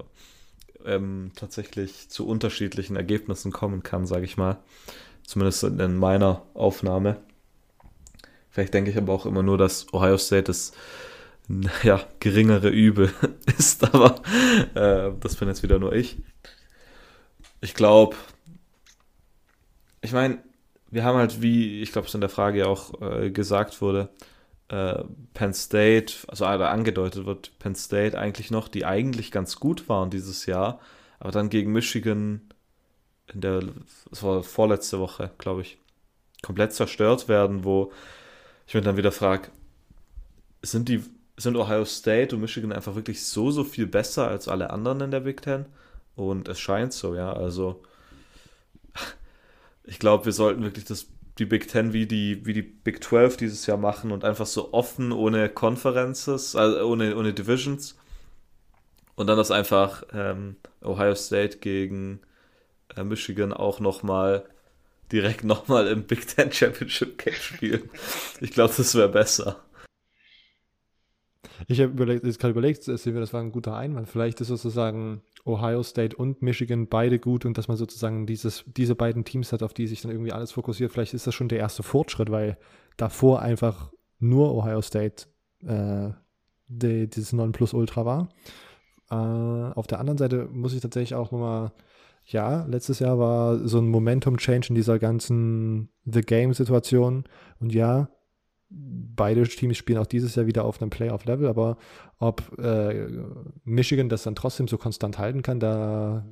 ähm, 0.86 1.32
tatsächlich 1.36 2.10
zu 2.10 2.28
unterschiedlichen 2.28 2.96
Ergebnissen 2.96 3.52
kommen 3.52 3.84
kann, 3.84 4.06
sage 4.06 4.26
ich 4.26 4.38
mal. 4.38 4.58
Zumindest 5.26 5.64
in 5.64 5.98
meiner 5.98 6.44
Aufnahme. 6.54 7.18
Vielleicht 8.50 8.74
denke 8.74 8.90
ich 8.90 8.98
aber 8.98 9.14
auch 9.14 9.26
immer 9.26 9.44
nur, 9.44 9.58
dass 9.58 9.94
Ohio 9.94 10.18
State 10.18 10.44
das 10.44 10.74
ja, 11.84 12.02
geringere 12.20 12.70
Übel 12.70 13.14
ist, 13.58 13.84
aber 13.94 14.22
äh, 14.76 15.12
das 15.20 15.36
bin 15.36 15.48
jetzt 15.48 15.64
wieder 15.64 15.80
nur 15.80 15.94
ich. 15.94 16.18
Ich 17.62 17.74
glaube, 17.74 18.16
ich 20.02 20.14
meine, 20.14 20.40
wir 20.92 21.04
haben 21.04 21.18
halt, 21.18 21.42
wie 21.42 21.82
ich 21.82 21.92
glaube, 21.92 22.08
es 22.08 22.14
in 22.14 22.22
der 22.22 22.30
Frage 22.30 22.60
ja 22.60 22.66
auch 22.66 23.02
äh, 23.02 23.32
gesagt 23.32 23.82
wurde, 23.82 24.10
äh, 24.70 25.04
Penn 25.34 25.54
State, 25.54 26.14
also 26.28 26.46
angedeutet 26.46 27.26
wird, 27.26 27.58
Penn 27.60 27.76
State 27.76 28.18
eigentlich 28.18 28.52
noch, 28.52 28.68
die 28.68 28.86
eigentlich 28.86 29.32
ganz 29.32 29.60
gut 29.60 29.90
waren 29.90 30.10
dieses 30.10 30.46
Jahr, 30.46 30.80
aber 31.20 31.32
dann 31.32 31.50
gegen 31.50 31.72
Michigan 31.72 32.42
in 33.34 33.42
der, 33.42 33.62
das 34.10 34.24
war 34.24 34.44
vorletzte 34.44 35.00
Woche, 35.00 35.32
glaube 35.38 35.62
ich, 35.62 35.78
komplett 36.42 36.74
zerstört 36.74 37.28
werden, 37.28 37.64
wo 37.64 37.92
ich 38.66 38.74
mir 38.74 38.82
dann 38.82 38.98
wieder 38.98 39.12
frage, 39.12 39.50
sind 40.62 40.90
die, 40.90 41.04
sind 41.38 41.56
Ohio 41.56 41.86
State 41.86 42.36
und 42.36 42.42
Michigan 42.42 42.72
einfach 42.72 42.96
wirklich 42.96 43.26
so, 43.26 43.52
so 43.52 43.64
viel 43.64 43.88
besser 43.88 44.28
als 44.28 44.48
alle 44.48 44.70
anderen 44.72 45.02
in 45.02 45.12
der 45.12 45.22
Big 45.22 45.42
Ten? 45.42 45.66
Und 46.16 46.48
es 46.48 46.60
scheint 46.60 46.94
so, 46.94 47.16
ja, 47.16 47.32
also 47.32 47.82
ich 49.90 50.00
glaube, 50.00 50.26
wir 50.26 50.32
sollten 50.32 50.64
wirklich 50.64 50.86
das 50.86 51.08
die 51.40 51.46
Big 51.46 51.68
Ten 51.68 51.94
wie 51.94 52.06
die, 52.06 52.46
wie 52.46 52.54
die 52.54 52.62
Big 52.62 53.04
12 53.04 53.38
dieses 53.38 53.66
Jahr 53.66 53.78
machen 53.78 54.12
und 54.12 54.24
einfach 54.26 54.46
so 54.46 54.74
offen, 54.74 55.12
ohne 55.12 55.50
Conferences, 55.50 56.56
also 56.56 56.86
ohne, 56.86 57.16
ohne 57.16 57.34
Divisions. 57.34 57.98
Und 59.16 59.28
dann 59.28 59.38
das 59.38 59.50
einfach 59.50 60.04
ähm, 60.14 60.58
Ohio 60.82 61.16
State 61.16 61.58
gegen 61.60 62.20
äh, 62.96 63.04
Michigan 63.04 63.54
auch 63.54 63.80
nochmal 63.80 64.46
direkt 65.12 65.44
nochmal 65.44 65.88
im 65.88 66.04
Big 66.04 66.28
Ten 66.28 66.52
Championship 66.52 67.18
Game 67.18 67.34
spielen. 67.34 67.90
ich 68.42 68.52
glaube, 68.52 68.74
das 68.76 68.94
wäre 68.96 69.10
besser. 69.10 69.64
Ich 71.68 71.80
habe 71.80 71.92
überlegt, 71.92 72.26
jetzt 72.26 72.40
gerade 72.40 72.52
überlegt, 72.52 72.88
das 72.88 73.06
war 73.06 73.42
ein 73.42 73.52
guter 73.52 73.76
Einwand. 73.76 74.08
Vielleicht 74.08 74.42
ist 74.42 74.48
sozusagen 74.48 75.22
Ohio 75.46 75.84
State 75.84 76.16
und 76.16 76.42
Michigan 76.42 76.88
beide 76.88 77.20
gut 77.20 77.46
und 77.46 77.58
dass 77.58 77.68
man 77.68 77.78
sozusagen 77.78 78.26
dieses, 78.26 78.64
diese 78.68 78.96
beiden 78.96 79.24
Teams 79.24 79.54
hat, 79.54 79.64
auf 79.64 79.74
die 79.74 79.88
sich 79.88 80.02
dann 80.02 80.12
irgendwie 80.12 80.34
alles 80.34 80.52
fokussiert. 80.52 80.92
Vielleicht 80.92 81.14
ist 81.14 81.28
das 81.28 81.36
schon 81.36 81.48
der 81.48 81.60
erste 81.60 81.84
Fortschritt, 81.84 82.30
weil 82.30 82.58
davor 82.98 83.42
einfach 83.42 83.92
nur 84.20 84.54
Ohio 84.54 84.82
State 84.82 85.28
äh, 85.66 86.10
die, 86.68 87.10
dieses 87.10 87.34
Nonplusultra 87.34 88.06
war. 88.06 88.30
Äh, 89.10 89.74
auf 89.74 89.88
der 89.88 90.00
anderen 90.00 90.18
Seite 90.18 90.50
muss 90.52 90.74
ich 90.74 90.82
tatsächlich 90.82 91.16
auch 91.16 91.32
nochmal, 91.32 91.72
ja, 92.26 92.66
letztes 92.66 93.00
Jahr 93.00 93.18
war 93.18 93.68
so 93.68 93.80
ein 93.80 93.90
Momentum-Change 93.90 94.70
in 94.70 94.76
dieser 94.76 95.00
ganzen 95.00 95.90
The 96.06 96.22
Game-Situation 96.22 97.24
und 97.60 97.74
ja, 97.74 98.10
beide 98.70 99.44
Teams 99.48 99.78
spielen 99.78 100.00
auch 100.00 100.08
dieses 100.08 100.36
Jahr 100.36 100.46
wieder 100.46 100.66
auf 100.66 100.82
einem 100.82 100.90
Playoff-Level, 100.90 101.48
aber 101.48 101.78
ob 102.20 102.58
äh, 102.60 103.08
Michigan 103.64 104.10
das 104.10 104.24
dann 104.24 104.36
trotzdem 104.36 104.68
so 104.68 104.78
konstant 104.78 105.18
halten 105.18 105.42
kann, 105.42 105.60
da 105.60 106.26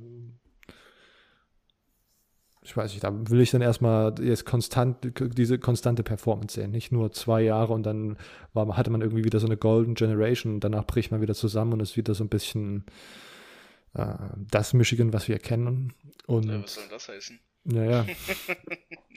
ich 2.68 2.76
weiß 2.76 2.92
nicht, 2.92 3.02
da 3.02 3.30
will 3.30 3.40
ich 3.40 3.50
dann 3.50 3.62
erstmal 3.62 4.14
jetzt 4.20 4.44
konstant, 4.44 4.98
diese 5.18 5.58
konstante 5.58 6.02
Performance 6.02 6.60
sehen. 6.60 6.70
Nicht 6.70 6.92
nur 6.92 7.10
zwei 7.12 7.40
Jahre 7.40 7.72
und 7.72 7.84
dann 7.84 8.18
war, 8.52 8.76
hatte 8.76 8.90
man 8.90 9.00
irgendwie 9.00 9.24
wieder 9.24 9.40
so 9.40 9.46
eine 9.46 9.56
Golden 9.56 9.94
Generation 9.94 10.54
und 10.54 10.60
danach 10.64 10.84
bricht 10.84 11.10
man 11.10 11.22
wieder 11.22 11.34
zusammen 11.34 11.72
und 11.72 11.80
ist 11.80 11.96
wieder 11.96 12.14
so 12.14 12.24
ein 12.24 12.28
bisschen 12.28 12.84
äh, 13.94 14.14
das 14.50 14.74
Michigan, 14.74 15.14
was 15.14 15.28
wir 15.28 15.38
kennen. 15.38 15.94
Und, 16.26 16.44
ja, 16.44 16.62
was 16.62 16.74
soll 16.74 16.84
das 16.90 17.08
heißen? 17.08 17.40
Naja. 17.64 18.04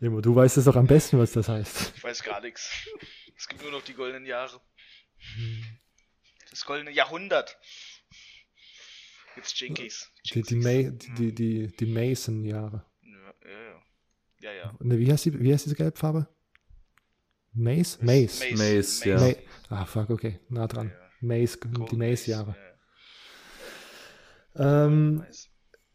Emo, 0.00 0.20
du 0.20 0.34
weißt 0.34 0.56
es 0.56 0.64
doch 0.64 0.76
am 0.76 0.86
besten, 0.86 1.18
was 1.18 1.32
das 1.32 1.48
heißt. 1.48 1.92
Ich 1.96 2.04
weiß 2.04 2.22
gar 2.22 2.40
nichts. 2.40 2.70
Es 3.36 3.48
gibt 3.48 3.62
nur 3.62 3.72
noch 3.72 3.82
die 3.82 3.94
goldenen 3.94 4.26
Jahre. 4.26 4.60
Das 6.50 6.64
goldene 6.64 6.90
Jahrhundert. 6.90 7.58
Gibt's 9.34 9.58
Jinkies. 9.58 10.10
Die, 10.32 10.42
die, 10.42 10.56
May, 10.56 10.92
die, 10.92 11.34
die, 11.34 11.68
die 11.68 11.86
Mason-Jahre. 11.86 12.84
Ja, 13.02 13.34
ja, 13.44 13.50
ja. 13.50 13.82
ja, 14.40 14.52
ja. 14.52 14.74
Ne, 14.80 14.98
wie, 14.98 15.10
heißt 15.10 15.24
die, 15.24 15.40
wie 15.40 15.52
heißt 15.52 15.64
diese 15.64 15.76
Gelbfarbe? 15.76 16.28
Mace? 17.52 17.98
Mace. 18.02 18.40
Mace, 18.40 18.58
Mace 18.58 19.04
ja. 19.04 19.18
Ma 19.18 19.82
ah, 19.82 19.84
fuck, 19.86 20.10
okay. 20.10 20.40
Nah 20.48 20.66
dran. 20.66 20.90
Ja. 20.90 21.10
Mace, 21.20 21.58
die 21.90 21.96
Mace-Jahre. 21.96 22.56
Ja. 24.54 24.86
Ähm, 24.86 25.16
nice. 25.16 25.51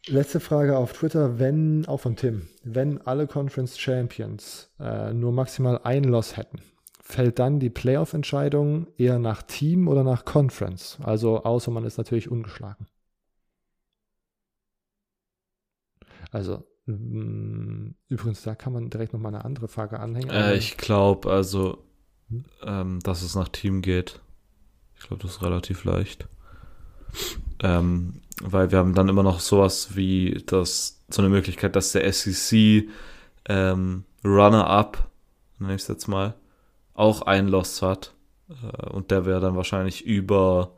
Letzte 0.08 0.39
Frage 0.39 0.78
auf 0.78 0.93
Twitter, 0.93 1.38
wenn, 1.38 1.86
auch 1.86 2.00
von 2.00 2.15
Tim, 2.15 2.48
wenn 2.63 3.02
alle 3.02 3.28
Conference 3.28 3.78
Champions 3.78 4.70
äh, 4.80 5.13
nur 5.13 5.34
maximal 5.34 5.82
ein 5.84 6.06
Loss 6.06 6.38
hätten, 6.38 6.62
fällt 7.02 7.39
dann 7.39 7.60
die 7.60 7.70
Playoff-Entscheidung 7.70 8.88
eher 8.98 9.20
nach 9.20 9.43
Team 9.43 9.88
oder 9.88 10.04
nach 10.04 10.24
Conference? 10.24 10.98
Also 11.04 11.43
außer 11.43 11.72
man 11.72 11.86
ist 11.86 11.98
natürlich 11.98 12.32
ungeschlagen. 12.32 12.88
Also 16.32 16.65
mm, 16.86 17.89
übrigens, 18.08 18.43
da 18.43 18.56
kann 18.56 18.74
man 18.74 18.89
direkt 18.89 19.13
nochmal 19.13 19.34
eine 19.34 19.43
andere 19.43 19.67
Frage 19.67 20.00
anhängen. 20.00 20.30
Äh, 20.30 20.56
ich 20.56 20.78
glaube 20.78 21.32
also, 21.32 21.84
hm? 22.30 22.46
ähm, 22.63 23.00
dass 23.02 23.24
es 23.24 23.36
nach 23.36 23.50
Team 23.50 23.82
geht. 23.82 24.22
Ich 24.96 25.08
glaube, 25.08 25.22
das 25.22 25.32
ist 25.32 25.41
relativ 25.43 25.84
leicht. 25.84 26.28
Ähm, 27.62 28.22
weil 28.41 28.71
wir 28.71 28.80
haben 28.80 28.93
dann 28.93 29.10
immer 29.10 29.23
noch 29.23 29.39
sowas 29.39 29.95
wie 29.95 30.43
das, 30.45 31.04
so 31.10 31.21
eine 31.21 31.30
Möglichkeit, 31.30 31.76
dass 31.76 31.91
der 31.91 32.12
SEC 32.12 32.89
ähm, 33.45 34.06
Runner-Up, 34.23 35.10
nenne 35.60 35.76
ich 35.76 35.82
es 35.82 35.88
jetzt 35.88 36.08
mal, 36.08 36.36
auch 36.93 37.23
ein 37.23 37.47
Loss 37.47 37.82
hat. 37.82 38.13
Äh, 38.50 38.89
und 38.89 39.12
der 39.12 39.26
wäre 39.26 39.39
dann 39.39 39.56
wahrscheinlich 39.56 40.06
über 40.06 40.76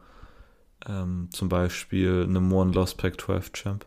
ähm, 0.88 1.30
zum 1.32 1.50
Beispiel 1.50 2.24
einem 2.24 2.52
One-Loss 2.52 2.96
Pac-12 2.96 3.54
Champ. 3.54 3.86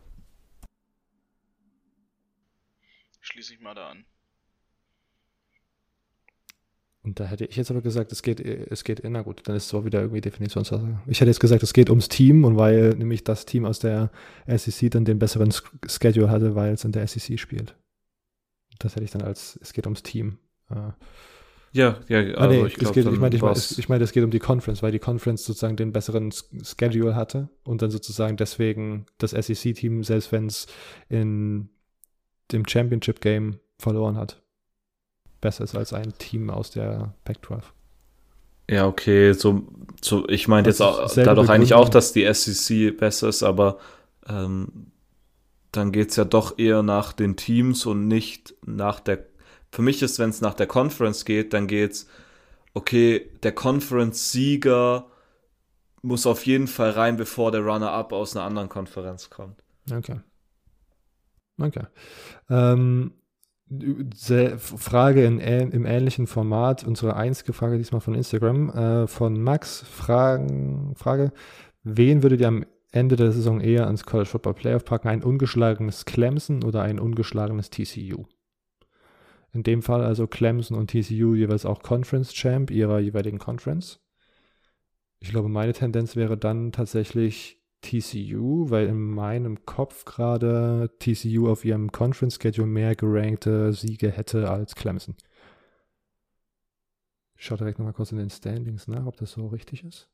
Schließe 3.21 3.55
ich 3.55 3.61
mal 3.61 3.75
da 3.75 3.91
an. 3.91 4.05
Und 7.05 7.19
da 7.19 7.25
hätte 7.25 7.45
ich 7.45 7.57
jetzt 7.57 7.71
aber 7.71 7.81
gesagt, 7.81 8.13
es 8.13 8.23
geht, 8.23 8.39
es 8.39 8.85
geht, 8.85 9.03
na 9.05 9.23
gut, 9.23 9.43
dann 9.45 9.57
ist 9.57 9.65
es 9.65 9.69
zwar 9.71 9.85
wieder 9.85 10.01
irgendwie 10.01 10.21
Definitionssache. 10.21 11.01
Ich 11.07 11.21
hätte 11.21 11.31
jetzt 11.31 11.41
gesagt, 11.41 11.63
es 11.65 11.73
geht 11.73 11.91
ums 11.91 12.09
Team 12.09 12.45
und 12.45 12.57
weil 12.57 12.91
nämlich 12.91 13.25
das 13.25 13.45
Team 13.45 13.65
aus 13.65 13.81
der 13.81 14.11
SEC 14.47 14.91
dann 14.93 15.05
den 15.05 15.19
besseren 15.19 15.53
Schedule 15.89 16.31
hatte, 16.31 16.55
weil 16.55 16.75
es 16.75 16.85
in 16.85 16.93
der 16.93 17.07
SEC 17.09 17.41
spielt. 17.41 17.75
Das 18.79 18.95
hätte 18.95 19.05
ich 19.05 19.11
dann 19.11 19.23
als, 19.23 19.59
es 19.61 19.73
geht 19.73 19.87
ums 19.87 20.05
Team. 20.05 20.39
Äh, 20.71 20.93
Ja, 21.73 21.99
ja, 22.07 22.19
ah, 22.37 22.43
also 22.43 22.61
nee, 22.61 22.67
ich 22.67 22.75
glaube, 22.75 23.01
ich 23.01 23.07
meine, 23.19 23.35
ich 23.35 23.43
meine, 23.43 23.59
ich 23.59 23.89
meine, 23.89 24.05
es 24.05 24.13
geht 24.13 24.23
um 24.23 24.31
die 24.31 24.39
Conference, 24.39 24.83
weil 24.83 24.93
die 24.93 24.99
Conference 24.99 25.45
sozusagen 25.45 25.77
den 25.77 25.93
besseren 25.93 26.31
Schedule 26.63 27.15
hatte 27.15 27.49
und 27.65 27.81
dann 27.81 27.91
sozusagen 27.91 28.37
deswegen 28.37 29.07
das 29.17 29.31
SEC-Team, 29.31 30.05
selbst 30.05 30.33
wenn 30.33 30.47
es 30.47 30.67
in 31.09 31.71
dem 32.53 32.69
Championship-Game 32.69 33.59
verloren 33.79 34.19
hat, 34.19 34.42
besser 35.43 35.65
ist 35.65 35.77
als 35.77 35.93
ein 35.93 36.17
Team 36.17 36.49
aus 36.49 36.71
der 36.71 37.13
Pac-12. 37.27 37.63
Ja, 38.71 38.87
okay, 38.87 39.33
so, 39.33 39.67
so 40.01 40.27
ich 40.29 40.49
meine 40.49 40.69
jetzt 40.69 40.81
auch, 40.81 41.13
dadurch 41.15 41.51
eigentlich 41.51 41.75
auch, 41.75 41.91
dass 41.91 42.15
die 42.15 42.33
SEC 42.33 42.97
besser 42.97 43.29
ist, 43.29 43.43
aber 43.43 43.79
ähm, 44.27 44.93
dann 45.73 45.93
geht's 45.93 46.17
ja 46.17 46.25
doch 46.25 46.59
eher 46.59 46.83
nach 46.83 47.13
den 47.13 47.37
Teams 47.37 47.85
und 47.85 48.09
nicht 48.09 48.55
nach 48.65 49.01
der. 49.01 49.27
Für 49.71 49.83
mich 49.83 50.03
ist, 50.03 50.19
wenn 50.19 50.31
es 50.31 50.41
nach 50.41 50.55
der 50.55 50.67
Conference 50.67 51.25
geht, 51.25 51.53
dann 51.55 51.67
geht's, 51.67 52.07
okay, 52.75 53.31
der 53.43 53.53
Conference-Sieger 53.53 55.07
muss 56.03 56.27
auf 56.27 56.47
jeden 56.47 56.67
Fall 56.67 56.91
rein, 56.91 57.17
bevor 57.17 57.53
der 57.53 57.63
Runner-up 57.63 58.13
aus 58.13 58.37
einer 58.37 58.45
anderen 58.45 58.69
Konferenz 58.69 59.31
kommt. 59.31 59.63
Okay. 59.91 60.21
Okay. 61.59 61.87
Ähm, 62.51 63.13
Frage 64.57 65.25
in, 65.25 65.39
im 65.39 65.87
ähnlichen 65.87 66.27
Format, 66.27 66.85
unsere 66.85 67.17
einzige 67.17 67.53
Frage 67.53 67.79
diesmal 67.79 68.01
von 68.01 68.15
Instagram, 68.15 68.71
äh, 68.71 69.07
von 69.07 69.41
Max. 69.43 69.83
Fragen, 69.83 70.95
Frage, 70.97 71.33
wen 71.83 72.23
würdet 72.23 72.41
ihr 72.41 72.49
am 72.49 72.65
Ende 72.91 73.17
der 73.17 73.33
Saison 73.33 73.61
eher 73.61 73.87
ans 73.87 74.05
College 74.05 74.29
Football 74.29 74.55
Playoff 74.55 74.85
packen? 74.85 75.09
Ein 75.09 75.23
ungeschlagenes 75.23 76.05
Clemson 76.05 76.65
oder 76.65 76.83
ein 76.83 76.99
ungeschlagenes 76.99 77.71
TCU? 77.71 78.25
In 79.53 79.63
dem 79.63 79.83
Fall 79.83 80.03
also 80.03 80.27
Clemson 80.27 80.77
und 80.77 80.91
TCU 80.91 81.35
jeweils 81.35 81.67
auch 81.67 81.83
Conference 81.83 82.33
Champ 82.33 82.71
ihrer 82.71 83.01
jeweiligen 83.01 83.39
Conference. 83.39 84.01
Ich 85.21 85.31
glaube, 85.31 85.49
meine 85.49 85.73
Tendenz 85.73 86.17
wäre 86.17 86.37
dann 86.37 86.73
tatsächlich 86.73 87.62
TCU, 87.83 88.71
weil 88.71 88.87
in 88.87 89.01
meinem 89.11 89.65
Kopf 89.67 90.05
gerade 90.05 90.91
TCU 90.99 91.49
auf 91.51 91.65
ihrem 91.65 91.93
Conference 91.93 92.37
Schedule 92.41 92.67
mehr 92.67 92.95
gerankte 92.95 93.73
Siege 93.73 94.11
hätte 94.11 94.51
als 94.51 94.75
Clemson. 94.75 95.17
Ich 97.37 97.45
schaue 97.47 97.59
direkt 97.59 97.79
nochmal 97.79 97.93
kurz 97.93 98.13
in 98.13 98.19
den 98.19 98.31
Standings 98.31 98.87
nach, 98.89 99.05
ob 99.07 99.17
das 99.17 99.33
so 99.33 99.49
richtig 99.49 99.85
ist. 99.85 100.09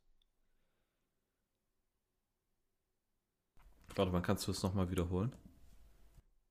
Warte 3.94 4.12
mal, 4.12 4.22
kannst 4.22 4.46
du 4.46 4.52
es 4.52 4.62
nochmal 4.62 4.90
wiederholen? 4.90 5.32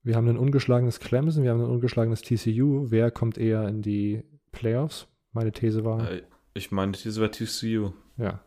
Wir 0.04 0.16
haben 0.16 0.28
ein 0.28 0.38
ungeschlagenes 0.38 1.00
Clemson, 1.00 1.44
wir 1.44 1.52
haben 1.52 1.62
ein 1.62 1.70
ungeschlagenes 1.70 2.22
TCU. 2.22 2.92
Wer 2.92 3.12
kommt 3.12 3.38
eher 3.38 3.68
in 3.68 3.82
die 3.82 4.24
Playoffs? 4.52 5.08
Meine 5.32 5.52
These 5.52 5.84
war, 5.84 6.10
Äh, 6.12 6.24
Ich 6.54 6.72
meine, 6.72 6.92
diese 6.94 7.22
wäre 7.22 7.32
TCU, 7.32 7.92
ja. 8.18 8.40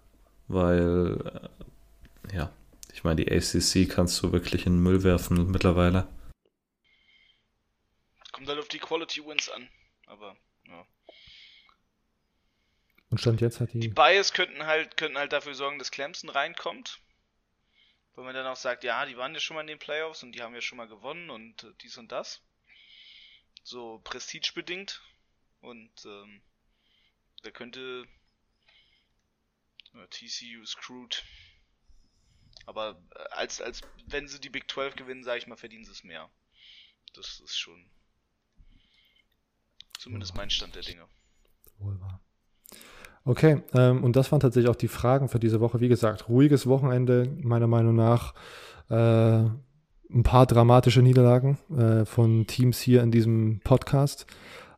weil, 0.49 1.49
äh, 2.33 2.37
ja, 2.37 2.53
ich 2.93 3.05
meine, 3.05 3.25
die 3.25 3.31
ACC 3.31 3.89
kannst 3.89 4.23
du 4.23 4.33
wirklich 4.33 4.67
in 4.67 4.75
den 4.75 4.83
Müll 4.83 5.03
werfen 5.03 5.51
mittlerweile. 5.51 6.09
Kommt 8.33 8.49
halt 8.49 8.59
auf 8.59 8.69
die 8.69 8.79
Quality 8.79 9.25
Wins 9.25 9.49
an. 9.49 9.69
Aber, 10.07 10.37
ja. 10.67 10.87
Und 13.11 13.21
Stand 13.21 13.41
jetzt 13.41 13.61
hat 13.61 13.73
Die 13.75 13.81
die. 13.81 13.89
Bias 13.89 14.33
könnten 14.33 14.67
halt, 14.67 14.97
könnten 14.97 15.19
halt 15.19 15.33
dafür 15.33 15.55
sorgen, 15.55 15.79
dass 15.79 15.91
Clemson 15.91 16.31
reinkommt. 16.31 17.01
Weil 18.15 18.25
man 18.25 18.35
dann 18.35 18.47
auch 18.47 18.57
sagt, 18.57 18.85
ja, 18.85 19.07
die 19.07 19.17
waren 19.17 19.35
ja 19.35 19.41
schon 19.41 19.55
mal 19.55 19.63
in 19.63 19.67
den 19.67 19.79
Playoffs 19.79 20.23
und 20.23 20.33
die 20.33 20.43
haben 20.43 20.55
ja 20.55 20.61
schon 20.61 20.79
mal 20.79 20.89
gewonnen 20.89 21.31
und 21.31 21.65
äh, 21.65 21.73
dies 21.83 21.97
und 21.99 22.11
das. 22.13 22.43
So 23.63 24.01
prestigebedingt. 24.05 25.03
Und 25.61 25.93
ähm, 26.05 26.43
da 27.43 27.51
könnte 27.51 28.07
TCU 30.11 30.65
screwed. 30.65 31.25
Aber 32.71 33.03
äh, 33.17 33.19
als, 33.33 33.61
als 33.61 33.81
wenn 34.07 34.29
sie 34.29 34.41
die 34.41 34.49
Big 34.49 34.71
12 34.71 34.95
gewinnen, 34.95 35.25
sage 35.25 35.39
ich 35.39 35.49
mal, 35.49 35.57
verdienen 35.57 35.85
sie 35.85 35.91
es 35.91 36.05
mehr. 36.05 36.29
Das 37.15 37.41
ist 37.41 37.59
schon 37.59 37.85
zumindest 39.99 40.37
mein 40.37 40.51
Stand 40.51 40.77
der 40.77 40.83
Dinge. 40.83 41.03
Wohl 41.79 42.01
wahr. 42.01 42.21
Okay, 43.25 43.63
ähm, 43.75 44.05
und 44.05 44.15
das 44.15 44.31
waren 44.31 44.39
tatsächlich 44.39 44.71
auch 44.71 44.77
die 44.77 44.87
Fragen 44.87 45.29
für 45.29 45.41
diese 45.41 45.61
Woche. 45.61 45.81
Wie 45.81 45.89
gesagt, 45.89 46.29
ruhiges 46.29 46.69
Wochenende, 46.69 47.29
meiner 47.43 47.67
Meinung 47.67 47.97
nach. 47.97 48.35
Äh, 48.89 48.95
ein 50.13 50.23
paar 50.23 50.47
dramatische 50.47 51.03
Niederlagen 51.03 51.59
äh, 51.77 52.05
von 52.05 52.47
Teams 52.47 52.79
hier 52.81 53.03
in 53.03 53.11
diesem 53.11 53.61
Podcast. 53.65 54.27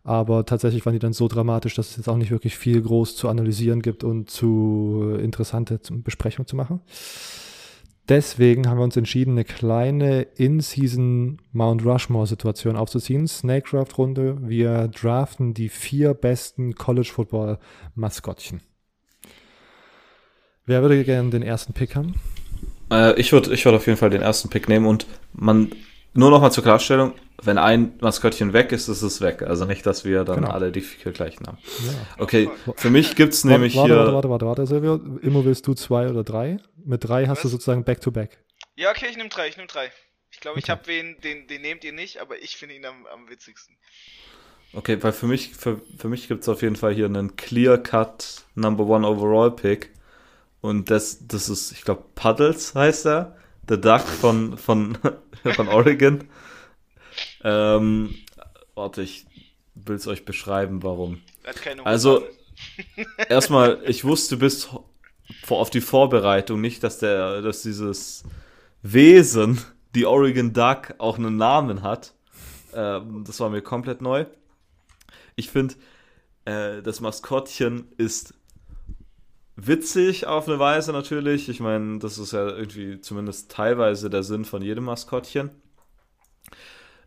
Aber 0.03 0.47
tatsächlich 0.47 0.85
waren 0.87 0.95
die 0.95 0.99
dann 0.99 1.13
so 1.13 1.29
dramatisch, 1.29 1.75
dass 1.75 1.91
es 1.91 1.97
jetzt 1.99 2.09
auch 2.09 2.17
nicht 2.17 2.31
wirklich 2.31 2.57
viel 2.57 2.81
groß 2.81 3.17
zu 3.17 3.29
analysieren 3.29 3.83
gibt 3.83 4.03
und 4.03 4.31
zu 4.31 5.17
interessante 5.21 5.83
zum- 5.83 6.03
Besprechung 6.03 6.47
zu 6.47 6.57
machen. 6.57 6.81
Deswegen 8.09 8.69
haben 8.69 8.79
wir 8.79 8.85
uns 8.85 8.97
entschieden, 8.97 9.33
eine 9.33 9.45
kleine 9.45 10.23
In-Season 10.23 11.41
Mount 11.53 11.85
Rushmore-Situation 11.85 12.77
aufzuziehen. 12.77 13.29
Snakecraft-Runde. 13.29 14.38
Wir 14.43 14.88
draften 14.88 15.55
die 15.55 15.69
vier 15.69 16.15
besten 16.15 16.75
College-Football-Maskottchen. 16.75 18.61
Wer 20.67 20.83
würde 20.83 21.05
gerne 21.05 21.31
den 21.31 21.43
ersten 21.43 21.73
Pick 21.73 21.95
haben? 21.95 22.15
Äh, 22.91 23.19
ich 23.21 23.33
würde 23.33 23.53
ich 23.53 23.65
würd 23.65 23.77
auf 23.77 23.87
jeden 23.87 23.99
Fall 23.99 24.11
den 24.11 24.23
ersten 24.23 24.49
Pick 24.49 24.69
nehmen 24.69 24.87
und 24.87 25.07
man, 25.33 25.71
nur 26.14 26.31
nochmal 26.31 26.53
zur 26.53 26.62
Klarstellung, 26.62 27.14
wenn 27.42 27.59
ein 27.59 27.94
Maskottchen 28.01 28.53
weg 28.53 28.70
ist, 28.72 28.88
ist 28.88 29.03
es 29.03 29.20
weg. 29.20 29.42
Also 29.42 29.64
nicht, 29.64 29.85
dass 29.87 30.05
wir 30.05 30.25
dann 30.25 30.37
Genau. 30.42 30.51
alle 30.51 30.70
die 30.72 30.81
vier 30.81 31.12
gleichen 31.12 31.46
haben. 31.46 31.59
Ja. 31.87 31.92
Okay, 32.22 32.51
für 32.77 32.90
mich 32.90 33.16
gibt's 33.16 33.44
nämlich 33.44 33.75
warte, 33.77 33.88
hier. 33.94 33.96
warte, 33.98 34.12
warte, 34.14 34.31
warte, 34.31 34.46
warte, 34.46 34.66
Silvio. 34.66 34.94
Immer 35.22 35.44
willst 35.44 35.66
du 35.66 35.75
zwei 35.75 36.09
oder 36.09 36.22
drei? 36.25 36.59
Mit 36.85 37.05
drei 37.09 37.27
hast 37.27 37.40
du 37.42 37.46
Was? 37.46 37.53
sozusagen 37.53 37.85
Back-to-Back. 37.85 38.38
Ja, 38.77 38.90
okay, 38.90 39.07
ich 39.11 39.16
nehme 39.16 39.29
drei, 39.29 39.48
ich 39.48 39.57
nehme 39.57 39.68
drei. 39.68 39.90
Ich 40.31 40.40
glaube, 40.40 40.59
ich 40.59 40.64
Okay. 40.64 40.72
habe 40.72 40.87
wen, 40.87 41.16
den, 41.22 41.46
den 41.46 41.62
nehmt 41.62 41.85
ihr 41.85 41.92
nicht, 41.92 42.18
aber 42.20 42.40
ich 42.42 42.57
finde 42.57 42.75
ihn 42.77 42.85
am, 42.87 43.07
am 43.12 43.29
witzigsten. 43.29 43.77
Okay, 44.75 44.96
weil 45.03 45.12
für 45.12 45.27
mich, 45.27 45.53
für, 45.55 45.81
für 45.98 46.09
mich 46.09 46.29
gibt's 46.29 46.48
auf 46.48 46.62
jeden 46.62 46.77
Fall 46.77 46.94
hier 46.94 47.05
einen 47.07 47.37
Clear-Cut 47.37 48.44
Number 48.55 48.85
One 48.87 49.07
Overall 49.07 49.51
Pick. 49.51 49.90
Und 50.62 50.90
das, 50.90 51.27
das 51.27 51.48
ist, 51.48 51.72
ich 51.72 51.83
glaube, 51.83 52.05
Puddles 52.14 52.75
heißt 52.75 53.07
er. 53.07 53.37
The 53.68 53.81
Duck 53.81 54.01
von, 54.03 54.57
von, 54.59 54.98
von 55.55 55.68
Oregon. 55.68 56.25
Ähm, 57.44 58.14
warte, 58.75 59.03
ich 59.03 59.27
will's 59.75 60.07
euch 60.07 60.25
beschreiben, 60.25 60.83
warum. 60.83 61.20
Also- 61.85 62.27
Erstmal, 63.29 63.81
ich 63.87 64.05
wusste 64.05 64.37
bis 64.37 64.68
vor, 65.42 65.61
auf 65.61 65.70
die 65.70 65.81
Vorbereitung 65.81 66.61
nicht, 66.61 66.85
dass 66.85 66.98
der, 66.98 67.42
dass 67.42 67.62
dieses 67.62 68.25
Wesen, 68.83 69.61
die 69.94 70.07
Oregon 70.07 70.53
Duck, 70.53 70.94
auch 70.98 71.18
einen 71.18 71.37
Namen 71.37 71.83
hat. 71.83 72.14
Ähm, 72.75 73.25
das 73.27 73.40
war 73.40 73.51
mir 73.51 73.62
komplett 73.62 74.01
neu. 74.01 74.27
Ich 75.35 75.51
finde, 75.51 75.75
äh, 76.44 76.83
das 76.83 77.01
Maskottchen 77.01 77.90
ist 77.96 78.35
witzig 79.57 80.27
auf 80.27 80.49
eine 80.49 80.59
Weise 80.59 80.93
natürlich. 80.93 81.49
Ich 81.49 81.61
meine, 81.61 81.99
das 81.99 82.19
ist 82.19 82.33
ja 82.33 82.49
irgendwie 82.49 83.01
zumindest 83.01 83.51
teilweise 83.51 84.11
der 84.11 84.23
Sinn 84.23 84.45
von 84.45 84.62
jedem 84.62 84.85
Maskottchen. 84.85 85.51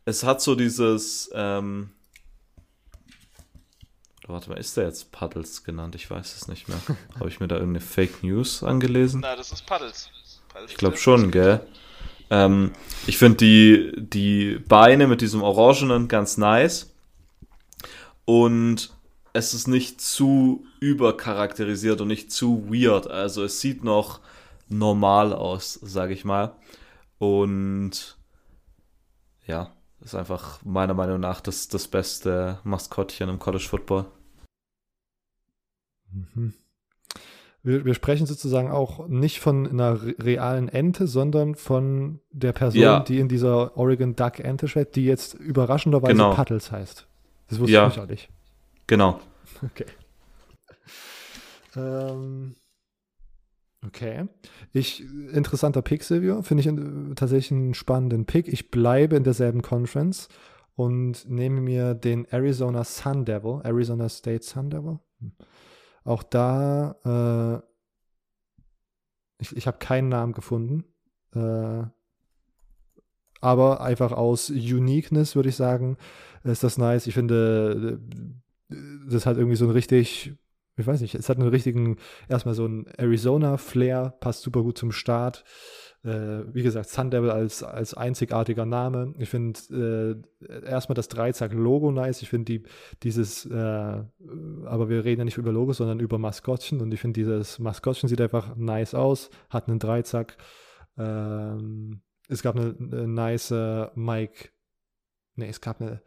Es 0.05 0.23
hat 0.23 0.41
so 0.41 0.55
dieses, 0.55 1.29
ähm, 1.33 1.89
Warte 4.27 4.49
mal, 4.49 4.57
ist 4.57 4.75
der 4.75 4.85
jetzt 4.85 5.11
Puddles 5.11 5.63
genannt? 5.63 5.93
Ich 5.93 6.09
weiß 6.09 6.35
es 6.35 6.47
nicht 6.47 6.67
mehr. 6.67 6.79
Habe 7.19 7.29
ich 7.29 7.39
mir 7.39 7.47
da 7.47 7.55
irgendeine 7.55 7.85
Fake 7.85 8.23
News 8.23 8.63
angelesen? 8.63 9.21
Na, 9.21 9.35
das 9.35 9.51
ist 9.51 9.65
Puddles. 9.65 10.09
Puddles 10.49 10.71
Ich 10.71 10.77
glaube 10.77 10.97
schon, 10.97 11.29
gell? 11.29 11.65
Ähm, 12.31 12.71
ich 13.05 13.19
finde 13.19 13.37
die, 13.37 13.91
die 13.95 14.57
Beine 14.67 15.07
mit 15.07 15.21
diesem 15.21 15.43
Orangenen 15.43 16.07
ganz 16.07 16.37
nice. 16.37 16.91
Und 18.25 18.94
es 19.35 19.53
ist 19.53 19.67
nicht 19.67 19.99
zu 20.01 20.65
übercharakterisiert 20.79 21.99
und 22.01 22.07
nicht 22.07 22.31
zu 22.31 22.67
weird. 22.71 23.07
Also 23.09 23.43
es 23.43 23.59
sieht 23.59 23.83
noch 23.83 24.21
normal 24.69 25.33
aus, 25.33 25.73
sage 25.73 26.13
ich 26.13 26.23
mal. 26.25 26.55
Und 27.17 28.17
ja, 29.45 29.71
ist 30.01 30.15
einfach 30.15 30.63
meiner 30.63 30.93
Meinung 30.93 31.19
nach 31.19 31.41
das, 31.41 31.67
das 31.67 31.87
beste 31.87 32.59
Maskottchen 32.63 33.29
im 33.29 33.39
College 33.39 33.65
Football. 33.69 34.05
Mhm. 36.11 36.53
Wir, 37.61 37.83
wir 37.83 37.93
sprechen 37.95 38.27
sozusagen 38.27 38.69
auch 38.71 39.07
nicht 39.07 39.39
von 39.39 39.67
einer 39.67 40.01
re- 40.01 40.15
realen 40.19 40.69
Ente, 40.69 41.07
sondern 41.07 41.55
von 41.55 42.19
der 42.31 42.53
Person, 42.53 42.81
Ja. 42.81 42.99
die 42.99 43.19
in 43.19 43.27
dieser 43.27 43.75
Oregon 43.75 44.15
Duck 44.15 44.39
Ente 44.39 44.67
steht, 44.67 44.95
die 44.95 45.05
jetzt 45.05 45.33
überraschenderweise 45.33 46.13
Genau. 46.13 46.33
Puddles 46.35 46.71
heißt. 46.71 47.07
Das 47.49 47.59
wusste 47.59 47.73
Ja. 47.73 47.87
ich 47.87 47.99
auch 47.99 48.07
nicht. 48.07 48.29
Genau. 48.87 49.19
Okay. 49.63 49.85
Ähm, 51.75 52.55
okay. 53.85 54.27
Ich, 54.73 55.03
interessanter 55.31 55.81
Pick, 55.81 56.03
Silvio. 56.03 56.41
Finde 56.41 56.61
ich 56.61 56.67
äh, 56.67 57.15
tatsächlich 57.15 57.51
einen 57.51 57.73
spannenden 57.73 58.25
Pick. 58.25 58.47
Ich 58.47 58.71
bleibe 58.71 59.15
in 59.15 59.23
derselben 59.23 59.61
Conference 59.61 60.27
und 60.75 61.29
nehme 61.29 61.61
mir 61.61 61.93
den 61.93 62.25
Arizona 62.25 62.83
Sun 62.83 63.25
Devil, 63.25 63.61
Arizona 63.63 64.09
State 64.09 64.43
Sun 64.43 64.69
Devil. 64.69 64.99
Hm. 65.19 65.31
Auch 66.03 66.21
da, 66.23 66.95
äh, 67.03 67.61
ich, 69.39 69.55
ich 69.55 69.67
habe 69.67 69.79
keinen 69.79 70.09
Namen 70.09 70.33
gefunden. 70.33 70.85
Äh, 71.33 71.83
aber 73.41 73.81
einfach 73.81 74.11
aus 74.11 74.49
Uniqueness 74.49 75.35
würde 75.35 75.49
ich 75.49 75.55
sagen, 75.55 75.97
ist 76.43 76.63
das 76.63 76.77
nice. 76.77 77.07
Ich 77.07 77.13
finde, 77.13 77.99
das 78.69 79.25
hat 79.25 79.37
irgendwie 79.37 79.55
so 79.55 79.65
ein 79.65 79.71
richtig, 79.71 80.33
ich 80.77 80.87
weiß 80.87 81.01
nicht, 81.01 81.15
es 81.15 81.29
hat 81.29 81.37
einen 81.37 81.49
richtigen, 81.49 81.97
erstmal 82.27 82.55
so 82.55 82.65
ein 82.65 82.87
Arizona-Flair, 82.97 84.15
passt 84.19 84.41
super 84.41 84.63
gut 84.63 84.77
zum 84.77 84.91
Start. 84.91 85.43
Äh, 86.03 86.53
wie 86.53 86.61
gesagt, 86.61 86.89
Sun 86.89 87.09
Devil 87.09 87.31
als, 87.31 87.63
als 87.63 87.95
einzigartiger 87.95 88.65
Name. 88.65 89.15
Ich 89.17 89.29
finde 89.29 90.23
äh, 90.39 90.63
erstmal 90.63 90.93
das 90.93 91.07
Dreizack-Logo 91.07 91.91
nice. 91.91 92.21
Ich 92.21 92.29
finde 92.29 92.45
die, 92.45 92.63
dieses, 93.01 93.45
äh, 93.47 93.55
aber 93.55 94.89
wir 94.89 95.03
reden 95.03 95.21
ja 95.21 95.25
nicht 95.25 95.37
über 95.37 95.51
Logos, 95.51 95.77
sondern 95.77 95.99
über 95.99 96.19
Maskottchen. 96.19 96.79
Und 96.79 96.93
ich 96.93 97.01
finde 97.01 97.19
dieses 97.19 97.57
Maskottchen 97.57 98.07
sieht 98.07 98.21
einfach 98.21 98.55
nice 98.55 98.93
aus, 98.93 99.31
hat 99.49 99.67
einen 99.67 99.79
Dreizack. 99.79 100.37
Ähm, 100.95 102.01
es 102.27 102.43
gab 102.43 102.55
eine, 102.55 102.75
eine 102.79 103.07
nice 103.07 103.51
Mike, 103.95 104.49
nee, 105.35 105.49
es 105.49 105.59
gab 105.59 105.81
eine 105.81 106.03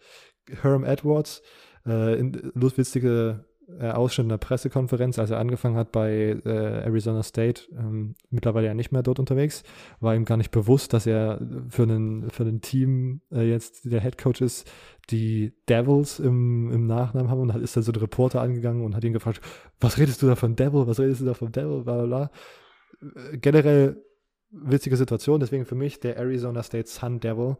Herm 0.63 0.85
Edwards, 0.85 1.43
äh, 1.89 2.21
lustige 2.55 3.45
äh, 3.69 3.91
Ausschnitt 3.91 4.27
einer 4.27 4.39
Pressekonferenz, 4.39 5.19
als 5.19 5.31
er 5.31 5.39
angefangen 5.39 5.77
hat 5.77 5.93
bei 5.93 6.41
äh, 6.45 6.85
Arizona 6.85 7.23
State, 7.23 7.63
ähm, 7.73 8.15
mittlerweile 8.31 8.69
ja 8.69 8.75
nicht 8.75 8.93
mehr 8.93 9.03
dort 9.03 9.19
unterwegs, 9.19 9.63
war 10.01 10.15
ihm 10.15 10.25
gar 10.25 10.37
nicht 10.37 10.51
bewusst, 10.51 10.93
dass 10.93 11.07
er 11.07 11.41
für 11.69 11.83
ein 11.85 12.31
für 12.31 12.45
einen 12.45 12.61
Team 12.61 13.21
äh, 13.31 13.49
jetzt 13.49 13.85
der 13.85 14.01
Head 14.01 14.17
Coach 14.17 14.41
ist, 14.41 14.71
die 15.11 15.53
Devils 15.69 16.19
im, 16.19 16.71
im 16.73 16.87
Nachnamen 16.87 17.31
haben 17.31 17.41
und 17.41 17.53
hat, 17.53 17.61
ist 17.61 17.77
dann 17.77 17.83
so 17.83 17.93
ein 17.93 17.97
Reporter 17.97 18.41
angegangen 18.41 18.85
und 18.85 18.97
hat 18.97 19.05
ihn 19.05 19.13
gefragt, 19.13 19.41
was 19.81 19.99
redest 19.99 20.23
du 20.23 20.27
da 20.27 20.35
von 20.35 20.57
Devil, 20.57 20.87
was 20.87 20.99
redest 20.99 21.21
du 21.21 21.27
da 21.27 21.35
von 21.35 21.53
Devil, 21.53 21.83
bla 21.83 22.05
bla 22.05 22.07
bla. 22.07 22.31
Äh, 23.33 23.39
generell 23.39 24.03
witzige 24.51 24.97
Situation, 24.97 25.41
deswegen 25.41 25.67
für 25.67 25.75
mich 25.75 26.01
der 26.01 26.17
Arizona 26.17 26.63
State 26.63 26.89
Sun 26.89 27.21
Devil 27.21 27.59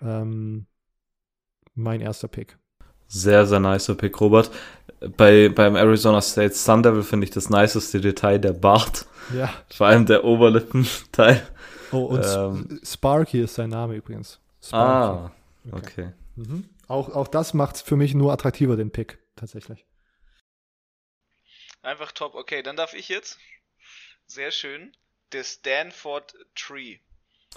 ähm, 0.00 0.66
mein 1.74 2.00
erster 2.00 2.28
Pick. 2.28 2.59
Sehr, 3.12 3.44
sehr 3.44 3.58
nicer 3.58 3.96
Pick, 3.96 4.20
Robert. 4.20 4.50
Bei, 5.16 5.48
beim 5.48 5.74
Arizona 5.74 6.20
State 6.20 6.54
Sun 6.54 6.82
Devil 6.82 7.02
finde 7.02 7.24
ich 7.24 7.30
das 7.30 7.50
niceste 7.50 8.00
Detail 8.00 8.38
der 8.38 8.52
Bart. 8.52 9.06
Ja. 9.34 9.52
Vor 9.68 9.88
allem 9.88 10.06
der 10.06 10.24
Oberlippenteil. 10.24 11.46
Oh, 11.92 12.04
und 12.04 12.24
ähm, 12.24 12.80
Sparky 12.84 13.40
ist 13.40 13.56
sein 13.56 13.70
Name 13.70 13.96
übrigens. 13.96 14.38
Sparky. 14.62 15.18
Ah, 15.18 15.32
okay. 15.72 15.82
okay. 15.82 16.12
Mhm. 16.36 16.68
Auch, 16.86 17.08
auch 17.08 17.26
das 17.26 17.52
macht 17.52 17.78
für 17.78 17.96
mich 17.96 18.14
nur 18.14 18.32
attraktiver, 18.32 18.76
den 18.76 18.92
Pick, 18.92 19.18
tatsächlich. 19.34 19.84
Einfach 21.82 22.12
top. 22.12 22.36
Okay, 22.36 22.62
dann 22.62 22.76
darf 22.76 22.94
ich 22.94 23.08
jetzt. 23.08 23.38
Sehr 24.28 24.52
schön. 24.52 24.92
Der 25.32 25.42
Stanford 25.42 26.32
Tree. 26.54 26.98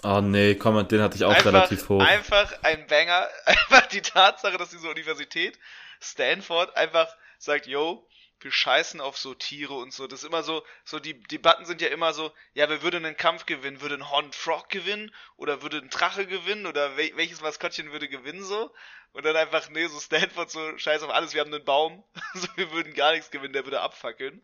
Oh 0.02 0.20
nee, 0.20 0.54
komm, 0.54 0.86
den 0.88 1.00
hatte 1.00 1.16
ich 1.16 1.24
auch 1.24 1.30
einfach, 1.30 1.46
relativ 1.46 1.88
hoch. 1.88 2.02
Einfach 2.02 2.52
ein 2.62 2.86
Banger. 2.86 3.28
Einfach 3.46 3.86
die 3.86 4.02
Tatsache, 4.02 4.58
dass 4.58 4.70
diese 4.70 4.88
Universität 4.88 5.58
Stanford 6.00 6.76
einfach 6.76 7.14
sagt, 7.38 7.66
yo, 7.66 8.06
wir 8.40 8.52
scheißen 8.52 9.00
auf 9.00 9.16
so 9.16 9.34
Tiere 9.34 9.74
und 9.74 9.92
so. 9.92 10.06
Das 10.06 10.22
ist 10.22 10.28
immer 10.28 10.42
so, 10.42 10.62
so 10.84 10.98
die 10.98 11.18
Debatten 11.18 11.64
sind 11.64 11.80
ja 11.80 11.88
immer 11.88 12.12
so, 12.12 12.30
ja, 12.52 12.68
wer 12.68 12.82
würde 12.82 12.98
einen 12.98 13.16
Kampf 13.16 13.46
gewinnen? 13.46 13.80
Würde 13.80 13.94
ein 13.94 14.10
Horned 14.10 14.34
Frog 14.34 14.68
gewinnen? 14.68 15.14
Oder 15.36 15.62
würde 15.62 15.78
ein 15.78 15.88
Drache 15.88 16.26
gewinnen? 16.26 16.66
Oder 16.66 16.96
wel 16.96 17.16
welches 17.16 17.40
Maskottchen 17.40 17.90
würde 17.90 18.08
gewinnen 18.08 18.44
so? 18.44 18.70
Und 19.12 19.24
dann 19.24 19.36
einfach, 19.36 19.70
nee, 19.70 19.86
so 19.86 19.98
Stanford 19.98 20.50
so, 20.50 20.76
scheiß 20.76 21.02
auf 21.02 21.10
alles, 21.10 21.32
wir 21.32 21.40
haben 21.40 21.54
einen 21.54 21.64
Baum. 21.64 22.04
so, 22.34 22.48
wir 22.56 22.70
würden 22.72 22.92
gar 22.92 23.12
nichts 23.12 23.30
gewinnen, 23.30 23.54
der 23.54 23.64
würde 23.64 23.80
abfackeln. 23.80 24.42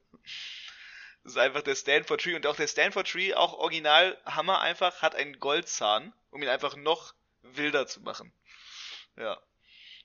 Das 1.23 1.33
ist 1.33 1.39
einfach 1.39 1.63
der 1.63 1.75
Stanford 1.75 2.21
Tree 2.23 2.35
und 2.35 2.47
auch 2.47 2.57
der 2.57 2.67
Stanford 2.67 3.09
Tree, 3.09 3.35
auch 3.35 3.55
original 3.55 4.17
Hammer 4.25 4.61
einfach, 4.61 5.03
hat 5.03 5.15
einen 5.15 5.39
Goldzahn, 5.39 6.13
um 6.31 6.43
ihn 6.43 6.49
einfach 6.49 6.77
noch 6.77 7.15
wilder 7.43 7.87
zu 7.87 8.01
machen. 8.01 8.33
Ja. 9.17 9.39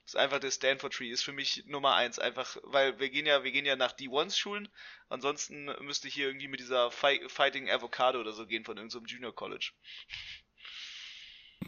Das 0.04 0.14
ist 0.14 0.20
einfach 0.20 0.38
der 0.38 0.52
Stanford 0.52 0.92
Tree, 0.92 1.10
ist 1.10 1.24
für 1.24 1.32
mich 1.32 1.64
Nummer 1.66 1.94
eins, 1.94 2.20
einfach, 2.20 2.56
weil 2.62 3.00
wir 3.00 3.08
gehen 3.08 3.26
ja, 3.26 3.42
wir 3.42 3.50
gehen 3.50 3.66
ja 3.66 3.74
nach 3.74 3.92
D1s 3.92 4.38
Schulen, 4.38 4.68
ansonsten 5.08 5.64
müsste 5.80 6.06
ich 6.06 6.14
hier 6.14 6.28
irgendwie 6.28 6.46
mit 6.46 6.60
dieser 6.60 6.92
Fight, 6.92 7.28
Fighting 7.28 7.68
Avocado 7.68 8.20
oder 8.20 8.32
so 8.32 8.46
gehen 8.46 8.64
von 8.64 8.76
irgendeinem 8.76 9.04
so 9.04 9.12
Junior 9.12 9.34
College. 9.34 9.72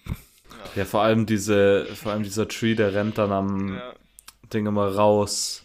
Ja. 0.05 0.71
ja. 0.77 0.85
vor 0.85 1.03
allem 1.03 1.27
diese, 1.27 1.87
vor 1.97 2.13
allem 2.13 2.23
dieser 2.23 2.47
Tree, 2.47 2.77
der 2.77 2.95
rennt 2.95 3.19
dann 3.19 3.33
am 3.33 3.77
ja. 3.77 3.95
Ding 4.53 4.67
immer 4.67 4.95
raus 4.95 5.65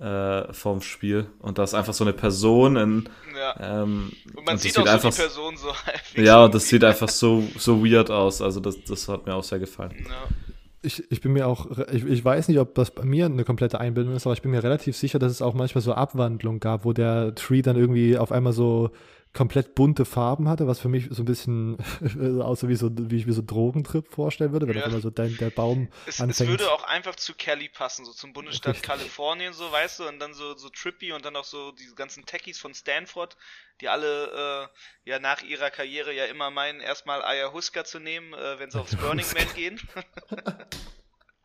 äh, 0.00 0.52
vom 0.52 0.80
Spiel. 0.80 1.26
Und 1.40 1.58
da 1.58 1.64
ist 1.64 1.74
einfach 1.74 1.94
so 1.94 2.04
eine 2.04 2.12
Person 2.12 2.76
in. 2.76 3.08
Ja. 3.36 3.82
Ähm, 3.82 4.12
und 4.34 4.44
man 4.44 4.54
und 4.54 4.60
sieht 4.60 4.78
auch 4.78 4.84
so 4.84 4.90
einfach, 4.90 5.10
die 5.10 5.16
Person 5.16 5.56
so 5.56 5.68
Ja, 6.20 6.44
und 6.44 6.54
das 6.54 6.68
sieht 6.68 6.84
einfach 6.84 7.08
so, 7.08 7.44
so 7.56 7.84
weird 7.84 8.10
aus. 8.10 8.42
Also 8.42 8.60
das, 8.60 8.82
das 8.84 9.08
hat 9.08 9.26
mir 9.26 9.34
auch 9.34 9.44
sehr 9.44 9.58
gefallen. 9.58 9.94
Ja. 10.08 10.34
Ich, 10.80 11.10
ich 11.10 11.20
bin 11.20 11.32
mir 11.32 11.48
auch, 11.48 11.66
ich, 11.90 12.04
ich 12.04 12.24
weiß 12.24 12.46
nicht, 12.46 12.60
ob 12.60 12.74
das 12.76 12.92
bei 12.92 13.04
mir 13.04 13.26
eine 13.26 13.44
komplette 13.44 13.80
Einbildung 13.80 14.14
ist, 14.14 14.26
aber 14.26 14.34
ich 14.34 14.42
bin 14.42 14.52
mir 14.52 14.62
relativ 14.62 14.96
sicher, 14.96 15.18
dass 15.18 15.32
es 15.32 15.42
auch 15.42 15.54
manchmal 15.54 15.82
so 15.82 15.92
Abwandlungen 15.92 16.60
gab, 16.60 16.84
wo 16.84 16.92
der 16.92 17.34
Tree 17.34 17.62
dann 17.62 17.76
irgendwie 17.76 18.16
auf 18.16 18.30
einmal 18.30 18.52
so 18.52 18.90
komplett 19.34 19.74
bunte 19.74 20.04
Farben 20.04 20.48
hatte, 20.48 20.66
was 20.66 20.80
für 20.80 20.88
mich 20.88 21.08
so 21.10 21.22
ein 21.22 21.26
bisschen 21.26 21.78
außer 22.42 22.68
wie 22.68 22.76
so 22.76 22.90
wie 22.92 23.16
ich 23.16 23.26
mir 23.26 23.32
so 23.32 23.42
Drogentrip 23.42 24.08
vorstellen 24.08 24.52
würde, 24.52 24.66
wenn 24.68 24.76
ja. 24.76 24.86
immer 24.86 25.00
so 25.00 25.10
dein, 25.10 25.36
der 25.36 25.50
Baum 25.50 25.88
es, 26.06 26.20
anfängt. 26.20 26.50
Es 26.50 26.58
würde 26.58 26.72
auch 26.72 26.84
einfach 26.84 27.16
zu 27.16 27.34
Kelly 27.34 27.68
passen, 27.68 28.04
so 28.04 28.12
zum 28.12 28.32
Bundesstaat 28.32 28.74
Richtig. 28.74 28.88
Kalifornien, 28.88 29.52
so 29.52 29.70
weißt 29.70 30.00
du, 30.00 30.08
und 30.08 30.18
dann 30.18 30.34
so 30.34 30.56
so 30.56 30.68
trippy 30.68 31.12
und 31.12 31.24
dann 31.24 31.36
auch 31.36 31.44
so 31.44 31.72
diese 31.72 31.94
ganzen 31.94 32.26
Techies 32.26 32.58
von 32.58 32.74
Stanford, 32.74 33.36
die 33.80 33.88
alle 33.88 34.68
äh, 35.04 35.10
ja 35.10 35.18
nach 35.18 35.42
ihrer 35.42 35.70
Karriere 35.70 36.12
ja 36.12 36.24
immer 36.24 36.50
meinen, 36.50 36.80
erstmal 36.80 37.22
Ayahuasca 37.22 37.84
zu 37.84 37.98
nehmen, 37.98 38.32
äh, 38.34 38.58
wenn 38.58 38.70
sie 38.70 38.80
aufs 38.80 38.96
Burning 38.96 39.26
Man 39.34 39.54
gehen. 39.54 39.80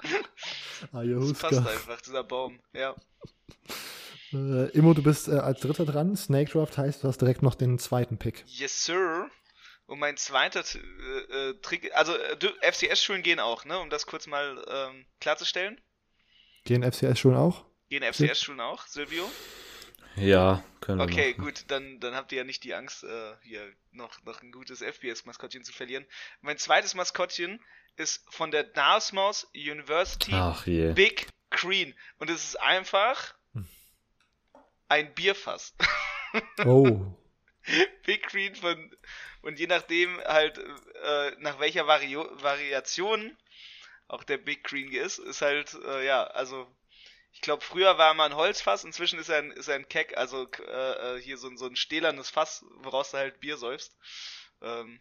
Ayahuasca. 0.92 1.50
Das 1.50 1.64
passt 1.64 1.68
einfach, 1.68 2.02
dieser 2.02 2.24
Baum, 2.24 2.60
ja. 2.74 2.96
Äh, 4.34 4.70
Immo, 4.78 4.94
du 4.94 5.04
bist 5.04 5.28
äh, 5.28 5.34
als 5.34 5.62
Dritter 5.62 5.86
dran. 5.86 6.16
Snake 6.16 6.52
Draft 6.52 6.78
heißt, 6.78 7.04
du 7.04 7.08
hast 7.08 7.20
direkt 7.20 7.42
noch 7.42 7.56
den 7.56 7.80
zweiten 7.80 8.18
Pick. 8.18 8.44
Yes, 8.48 8.86
sir. 8.86 9.30
Und 9.86 10.00
mein 10.00 10.18
zweiter 10.18 10.62
äh, 10.62 11.50
äh 11.50 11.54
Trick, 11.62 11.92
also 11.94 12.16
äh, 12.16 12.72
FCS-Schulen 12.72 13.22
gehen 13.22 13.40
auch, 13.40 13.66
ne? 13.66 13.80
Um 13.80 13.90
das 13.90 14.06
kurz 14.06 14.28
mal 14.28 14.64
ähm, 14.68 15.06
klarzustellen. 15.20 15.80
Gehen 16.64 16.84
FCS-Schulen 16.84 17.38
auch? 17.38 17.66
Gehen 17.90 18.04
FCS-Schulen 18.04 18.62
auch, 18.62 18.88
Silvio? 18.88 19.30
Ja, 20.16 20.64
können 20.80 21.00
wir. 21.00 21.06
Okay, 21.06 21.32
machen. 21.32 21.44
gut, 21.44 21.66
dann, 21.68 22.00
dann 22.00 22.16
habt 22.16 22.32
ihr 22.32 22.40
ja 22.40 22.44
nicht 22.44 22.64
die 22.64 22.74
Angst, 22.74 23.04
äh, 23.04 23.34
hier 23.44 23.62
noch, 23.92 24.24
noch 24.24 24.42
ein 24.42 24.52
gutes 24.52 24.82
FBS-Maskottchen 24.82 25.64
zu 25.64 25.74
verlieren. 25.74 26.06
Mein 26.42 26.58
zweites 26.58 26.96
Maskottchen 26.96 27.60
ist 27.96 28.24
von 28.30 28.52
der 28.52 28.64
Dartmouth 28.64 29.48
University 29.54 30.32
Ach 30.34 30.66
je. 30.66 30.94
Big 30.94 31.28
Green. 31.50 31.94
Und 32.18 32.30
es 32.30 32.44
ist 32.44 32.62
einfach 32.62 33.36
ein 34.94 35.14
Bierfass. 35.14 35.76
Oh. 36.66 37.16
Big 38.08 38.26
Green 38.26 38.56
von 38.56 38.98
und 39.44 39.60
je 39.60 39.68
nachdem 39.68 40.20
halt 40.22 40.58
äh, 40.58 41.32
nach 41.38 41.60
welcher 41.60 41.86
Vari 41.86 42.16
Variation 42.16 43.38
auch 44.08 44.24
der 44.24 44.40
Big 44.40 44.64
Green 44.64 44.92
ist, 44.92 45.20
ist 45.20 45.44
halt 45.44 45.76
äh, 45.76 46.04
ja, 46.04 46.24
also 46.24 46.68
ich 47.34 47.42
glaube 47.42 47.64
früher 47.64 48.00
war 48.00 48.16
mal 48.16 48.26
ein 48.26 48.36
Holzfass, 48.36 48.84
inzwischen 48.84 49.20
ist 49.20 49.30
er 49.30 49.40
ein, 49.40 49.52
ist 49.52 49.68
er 49.68 49.76
ein 49.76 49.88
Keck, 49.88 50.18
also 50.18 50.48
äh, 50.60 51.18
äh, 51.18 51.22
hier 51.22 51.38
so, 51.38 51.56
so 51.56 51.68
ein 51.68 51.76
stählernes 51.76 52.32
Fass, 52.32 52.66
woraus 52.78 53.12
du 53.12 53.18
halt 53.18 53.40
Bier 53.40 53.58
säufst. 53.58 53.96
Ähm, 54.62 55.00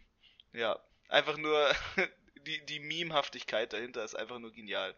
ja, 0.51 0.79
einfach 1.09 1.37
nur 1.37 1.75
die, 2.35 2.63
die 2.65 2.79
Memehaftigkeit 2.79 3.73
dahinter 3.73 4.03
ist 4.03 4.15
einfach 4.15 4.37
nur 4.37 4.51
genial. 4.51 4.95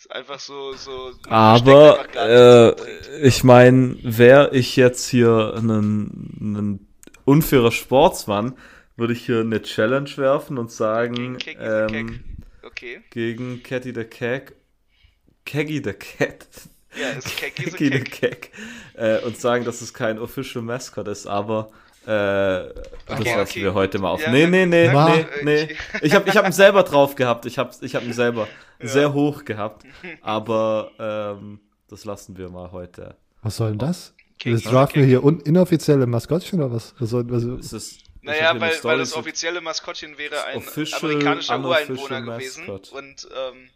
Ist 0.00 0.10
einfach 0.12 0.40
so, 0.40 0.72
so. 0.72 1.12
Aber 1.28 2.06
äh, 2.16 3.20
ich 3.20 3.44
meine, 3.44 3.98
wäre 4.00 4.48
ich 4.56 4.74
jetzt 4.76 5.06
hier 5.06 5.52
ein 5.58 6.86
unfairer 7.26 7.70
Sportsmann, 7.70 8.56
würde 8.96 9.12
ich 9.12 9.26
hier 9.26 9.40
eine 9.40 9.60
Challenge 9.60 10.08
werfen 10.16 10.56
und 10.56 10.72
sagen, 10.72 11.36
gegen, 11.36 11.60
ähm, 11.60 12.24
okay. 12.62 13.02
gegen 13.10 13.62
Catty 13.62 13.92
the 13.94 14.04
Keg, 14.04 14.54
Keggy 15.44 15.82
the 15.84 15.92
Cat. 15.92 16.46
Ja, 16.98 17.20
Keggy 17.36 17.92
the 17.92 18.00
Keg. 18.02 18.52
Äh, 18.94 19.18
und 19.18 19.38
sagen, 19.38 19.66
dass 19.66 19.82
es 19.82 19.92
kein 19.92 20.18
Official 20.18 20.64
Mascot 20.64 21.08
ist, 21.08 21.26
aber 21.26 21.72
äh, 22.04 22.06
das 22.06 22.72
okay, 23.08 23.36
lassen 23.36 23.40
okay. 23.40 23.62
wir 23.62 23.74
heute 23.74 23.98
mal 23.98 24.10
auf. 24.10 24.22
Ja, 24.22 24.30
nee, 24.30 24.46
nee, 24.46 24.66
nee, 24.66 24.88
nee, 24.88 25.26
nee. 25.42 25.76
Ich 26.00 26.14
habe 26.14 26.28
ich 26.28 26.36
hab 26.36 26.46
ihn 26.46 26.52
selber 26.52 26.82
drauf 26.82 27.14
gehabt. 27.14 27.44
Ich 27.46 27.58
habe 27.58 27.70
ich 27.80 27.94
hab 27.94 28.02
ihn 28.02 28.12
selber 28.12 28.48
ja. 28.80 28.88
sehr 28.88 29.12
hoch 29.12 29.44
gehabt. 29.44 29.84
Aber 30.22 30.90
ähm, 30.98 31.60
das 31.88 32.04
lassen 32.04 32.38
wir 32.38 32.48
mal 32.48 32.72
heute. 32.72 33.16
Was 33.42 33.56
soll 33.56 33.70
denn 33.70 33.78
das? 33.78 34.14
King 34.38 34.54
das 34.54 34.62
draften 34.62 35.02
wir 35.02 35.06
hier 35.06 35.22
un 35.22 35.40
inoffizielle 35.40 36.06
Maskottchen 36.06 36.60
oder 36.60 36.72
was? 36.72 36.94
was, 36.98 37.10
soll, 37.10 37.30
was 37.30 37.72
ist, 37.72 38.00
Naja, 38.22 38.58
weil, 38.58 38.72
weil 38.82 38.98
das 38.98 39.12
offizielle 39.12 39.60
Maskottchen 39.60 40.16
wäre 40.16 40.44
ein 40.44 40.62
amerikanischer 40.62 41.60
Ureinwohner 41.60 42.22
gewesen. 42.22 42.66
Und 42.66 43.28
ähm, 43.30 43.68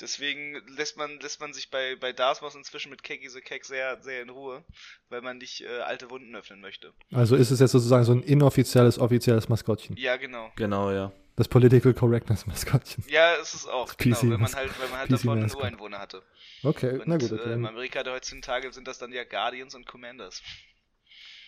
deswegen 0.00 0.56
lässt 0.76 0.96
man, 0.96 1.18
lässt 1.20 1.40
man 1.40 1.52
sich 1.52 1.70
bei, 1.70 1.96
bei 1.96 2.12
Darthmos 2.12 2.54
inzwischen 2.54 2.90
mit 2.90 3.02
Keggy 3.02 3.28
the 3.28 3.40
Keg 3.40 3.64
sehr, 3.64 4.02
sehr 4.02 4.22
in 4.22 4.30
Ruhe, 4.30 4.64
weil 5.08 5.22
man 5.22 5.38
nicht 5.38 5.62
äh, 5.62 5.80
alte 5.80 6.10
Wunden 6.10 6.34
öffnen 6.34 6.60
möchte. 6.60 6.92
Also 7.12 7.36
ist 7.36 7.50
es 7.50 7.60
jetzt 7.60 7.72
sozusagen 7.72 8.04
so 8.04 8.12
ein 8.12 8.22
inoffizielles, 8.22 8.98
offizielles 8.98 9.48
Maskottchen. 9.48 9.96
Ja, 9.96 10.16
genau. 10.16 10.50
Genau, 10.56 10.90
ja. 10.90 11.12
Das 11.36 11.48
Political 11.48 11.92
Correctness 11.92 12.46
Maskottchen. 12.46 13.04
Ja, 13.08 13.34
ist 13.34 13.54
es 13.54 13.66
auch. 13.66 13.92
Das 13.92 13.96
genau, 13.98 14.22
wenn 14.22 14.40
man 14.40 14.54
halt, 14.54 14.80
wenn 14.80 14.90
man 14.90 14.98
halt 15.00 15.12
davon 15.12 15.38
einen 15.38 15.54
Ureinwohner 15.54 15.98
hatte. 15.98 16.22
Okay, 16.62 16.98
und, 16.98 17.06
na 17.06 17.18
gut. 17.18 17.30
Okay. 17.30 17.50
Äh, 17.50 17.52
in 17.54 17.66
Amerika 17.66 18.02
heutzutage 18.06 18.72
sind 18.72 18.88
das 18.88 18.98
dann 18.98 19.12
ja 19.12 19.24
Guardians 19.24 19.74
und 19.74 19.86
Commanders. 19.86 20.42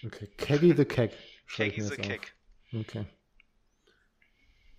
Okay, 0.05 0.29
Keggy 0.37 0.75
the 0.77 0.85
Keg. 0.85 1.13
Keggy 1.57 1.81
the 1.81 1.97
Keg. 1.97 2.35
Okay. 2.75 3.07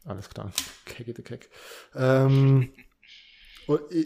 Alles 0.06 0.30
klar. 0.30 0.52
Keggy 0.86 1.14
the 1.16 1.24
Keg. 1.24 1.50
Ähm, 1.96 2.72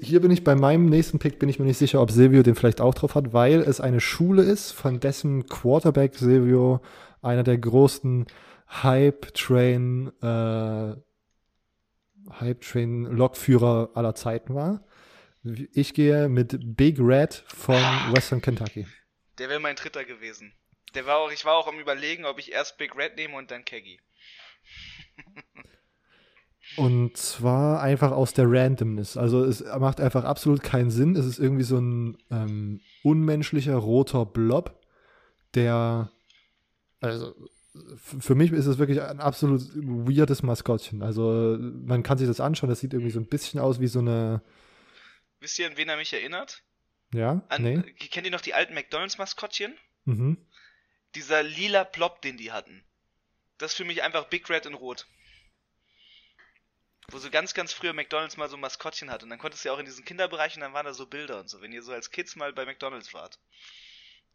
hier 0.01 0.19
bin 0.19 0.31
ich 0.31 0.43
bei 0.43 0.55
meinem 0.55 0.87
nächsten 0.87 1.19
Pick, 1.19 1.39
bin 1.39 1.49
ich 1.49 1.59
mir 1.59 1.65
nicht 1.65 1.77
sicher, 1.77 2.01
ob 2.01 2.11
Silvio 2.11 2.43
den 2.43 2.55
vielleicht 2.55 2.81
auch 2.81 2.93
drauf 2.93 3.15
hat, 3.15 3.33
weil 3.33 3.61
es 3.61 3.79
eine 3.79 4.01
Schule 4.01 4.43
ist, 4.43 4.71
von 4.71 4.99
dessen 4.99 5.47
Quarterback 5.47 6.15
Silvio 6.15 6.81
einer 7.21 7.43
der 7.43 7.57
großen 7.57 8.25
Hype-Train, 8.67 10.11
äh, 10.21 10.95
Hype-Train-Lokführer 12.39 13.91
aller 13.93 14.15
Zeiten 14.15 14.55
war. 14.55 14.85
Ich 15.43 15.93
gehe 15.93 16.29
mit 16.29 16.57
Big 16.75 16.97
Red 16.99 17.43
von 17.47 17.75
Western 18.11 18.41
Kentucky. 18.41 18.87
Der 19.37 19.49
wäre 19.49 19.59
mein 19.59 19.75
dritter 19.75 20.05
gewesen. 20.05 20.53
Der 20.95 21.05
war 21.05 21.17
auch, 21.17 21.31
ich 21.31 21.43
war 21.45 21.55
auch 21.55 21.67
am 21.67 21.79
überlegen, 21.79 22.25
ob 22.25 22.39
ich 22.39 22.51
erst 22.51 22.77
Big 22.77 22.95
Red 22.95 23.15
nehme 23.15 23.35
und 23.35 23.51
dann 23.51 23.65
Keggy. 23.65 23.99
und 26.77 27.17
zwar 27.17 27.81
einfach 27.81 28.11
aus 28.11 28.33
der 28.33 28.45
Randomness. 28.47 29.17
Also 29.17 29.43
es 29.43 29.63
macht 29.79 29.99
einfach 30.01 30.23
absolut 30.23 30.63
keinen 30.63 30.91
Sinn. 30.91 31.15
Es 31.15 31.25
ist 31.25 31.39
irgendwie 31.39 31.63
so 31.63 31.77
ein 31.77 32.17
ähm, 32.31 32.81
unmenschlicher 33.03 33.75
roter 33.75 34.25
Blob, 34.25 34.79
der 35.55 36.11
also 37.03 37.35
für 38.19 38.35
mich 38.35 38.51
ist 38.51 38.65
es 38.65 38.77
wirklich 38.77 39.01
ein 39.01 39.19
absolut 39.19 39.61
weirdes 39.75 40.43
Maskottchen. 40.43 41.01
Also 41.01 41.57
man 41.59 42.03
kann 42.03 42.17
sich 42.17 42.27
das 42.27 42.39
anschauen, 42.39 42.69
das 42.69 42.79
sieht 42.79 42.93
irgendwie 42.93 43.11
so 43.11 43.19
ein 43.19 43.27
bisschen 43.27 43.59
aus 43.59 43.79
wie 43.79 43.87
so 43.87 43.99
eine. 43.99 44.41
Wisst 45.39 45.59
ihr, 45.59 45.67
an 45.67 45.75
wen 45.75 45.89
er 45.89 45.97
mich 45.97 46.13
erinnert? 46.13 46.63
Ja. 47.13 47.43
An, 47.49 47.63
nee. 47.63 47.81
Kennt 48.11 48.25
ihr 48.25 48.31
noch 48.31 48.41
die 48.41 48.53
alten 48.53 48.73
McDonalds-Maskottchen? 48.73 49.75
Mhm. 50.05 50.37
Dieser 51.15 51.43
lila 51.43 51.83
Plop, 51.83 52.21
den 52.21 52.37
die 52.37 52.51
hatten. 52.51 52.83
Das 53.57 53.71
ist 53.71 53.77
für 53.77 53.85
mich 53.85 54.01
einfach 54.03 54.29
Big 54.29 54.49
Red 54.49 54.65
in 54.65 54.73
Rot. 54.73 55.07
Wo 57.09 57.17
so 57.17 57.29
ganz, 57.29 57.53
ganz 57.53 57.73
früher 57.73 57.93
McDonalds 57.93 58.37
mal 58.37 58.49
so 58.49 58.55
ein 58.55 58.61
Maskottchen 58.61 59.11
hatte. 59.11 59.25
Und 59.25 59.29
dann 59.29 59.39
konntest 59.39 59.63
du 59.63 59.69
ja 59.69 59.75
auch 59.75 59.79
in 59.79 59.85
diesen 59.85 60.05
Kinderbereichen, 60.05 60.61
dann 60.61 60.73
waren 60.73 60.85
da 60.85 60.93
so 60.93 61.05
Bilder 61.05 61.39
und 61.39 61.49
so, 61.49 61.61
wenn 61.61 61.73
ihr 61.73 61.83
so 61.83 61.91
als 61.91 62.11
Kids 62.11 62.35
mal 62.35 62.53
bei 62.53 62.65
McDonalds 62.65 63.13
wart. 63.13 63.39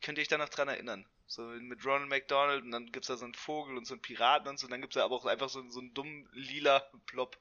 Könnt 0.00 0.18
ihr 0.18 0.22
euch 0.22 0.28
da 0.28 0.38
noch 0.38 0.48
dran 0.48 0.68
erinnern? 0.68 1.06
So 1.26 1.42
mit 1.42 1.84
Ronald 1.84 2.08
McDonald 2.08 2.64
und 2.64 2.70
dann 2.70 2.92
gibt's 2.92 3.08
da 3.08 3.16
so 3.16 3.24
einen 3.24 3.34
Vogel 3.34 3.76
und 3.76 3.86
so 3.86 3.94
einen 3.94 4.02
Piraten 4.02 4.48
und 4.48 4.58
so, 4.58 4.66
und 4.66 4.70
dann 4.70 4.80
gibt's 4.80 4.94
da 4.94 5.04
aber 5.04 5.14
auch 5.14 5.26
einfach 5.26 5.48
so, 5.48 5.68
so 5.68 5.80
einen 5.80 5.92
dummen 5.92 6.28
lila 6.32 6.80
Plop. 7.06 7.38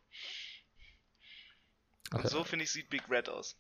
Und 2.12 2.20
okay. 2.20 2.28
so 2.30 2.44
finde 2.44 2.64
ich 2.64 2.72
sieht 2.72 2.90
Big 2.90 3.04
Red 3.10 3.30
aus. 3.30 3.58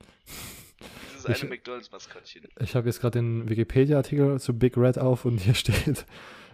Dieses 1.12 1.26
eine 1.26 1.36
ich, 1.36 1.44
McDonalds-Maskottchen. 1.44 2.48
Ich 2.60 2.74
habe 2.74 2.86
jetzt 2.86 3.00
gerade 3.00 3.18
den 3.18 3.48
Wikipedia-Artikel 3.48 4.38
zu 4.38 4.56
Big 4.56 4.76
Red 4.76 4.98
auf 4.98 5.24
und 5.24 5.38
hier 5.38 5.54
steht 5.54 6.06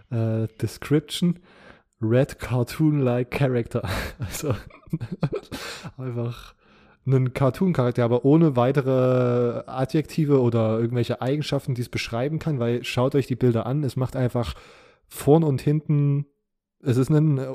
äh, 0.09 0.47
Description 0.61 1.39
Red 2.01 2.39
Cartoon-like 2.39 3.31
Character. 3.31 3.87
Also 4.19 4.55
einfach 5.97 6.55
einen 7.05 7.33
Cartoon-Charakter, 7.33 8.03
aber 8.03 8.25
ohne 8.25 8.55
weitere 8.55 9.63
Adjektive 9.67 10.41
oder 10.41 10.79
irgendwelche 10.79 11.21
Eigenschaften, 11.21 11.75
die 11.75 11.81
es 11.81 11.89
beschreiben 11.89 12.39
kann, 12.39 12.59
weil 12.59 12.83
schaut 12.83 13.15
euch 13.15 13.27
die 13.27 13.35
Bilder 13.35 13.65
an, 13.65 13.83
es 13.83 13.95
macht 13.95 14.15
einfach 14.15 14.55
vorn 15.07 15.43
und 15.43 15.61
hinten, 15.61 16.25
es 16.81 16.97
ist 16.97 17.09
ein, 17.09 17.37
äh, 17.37 17.51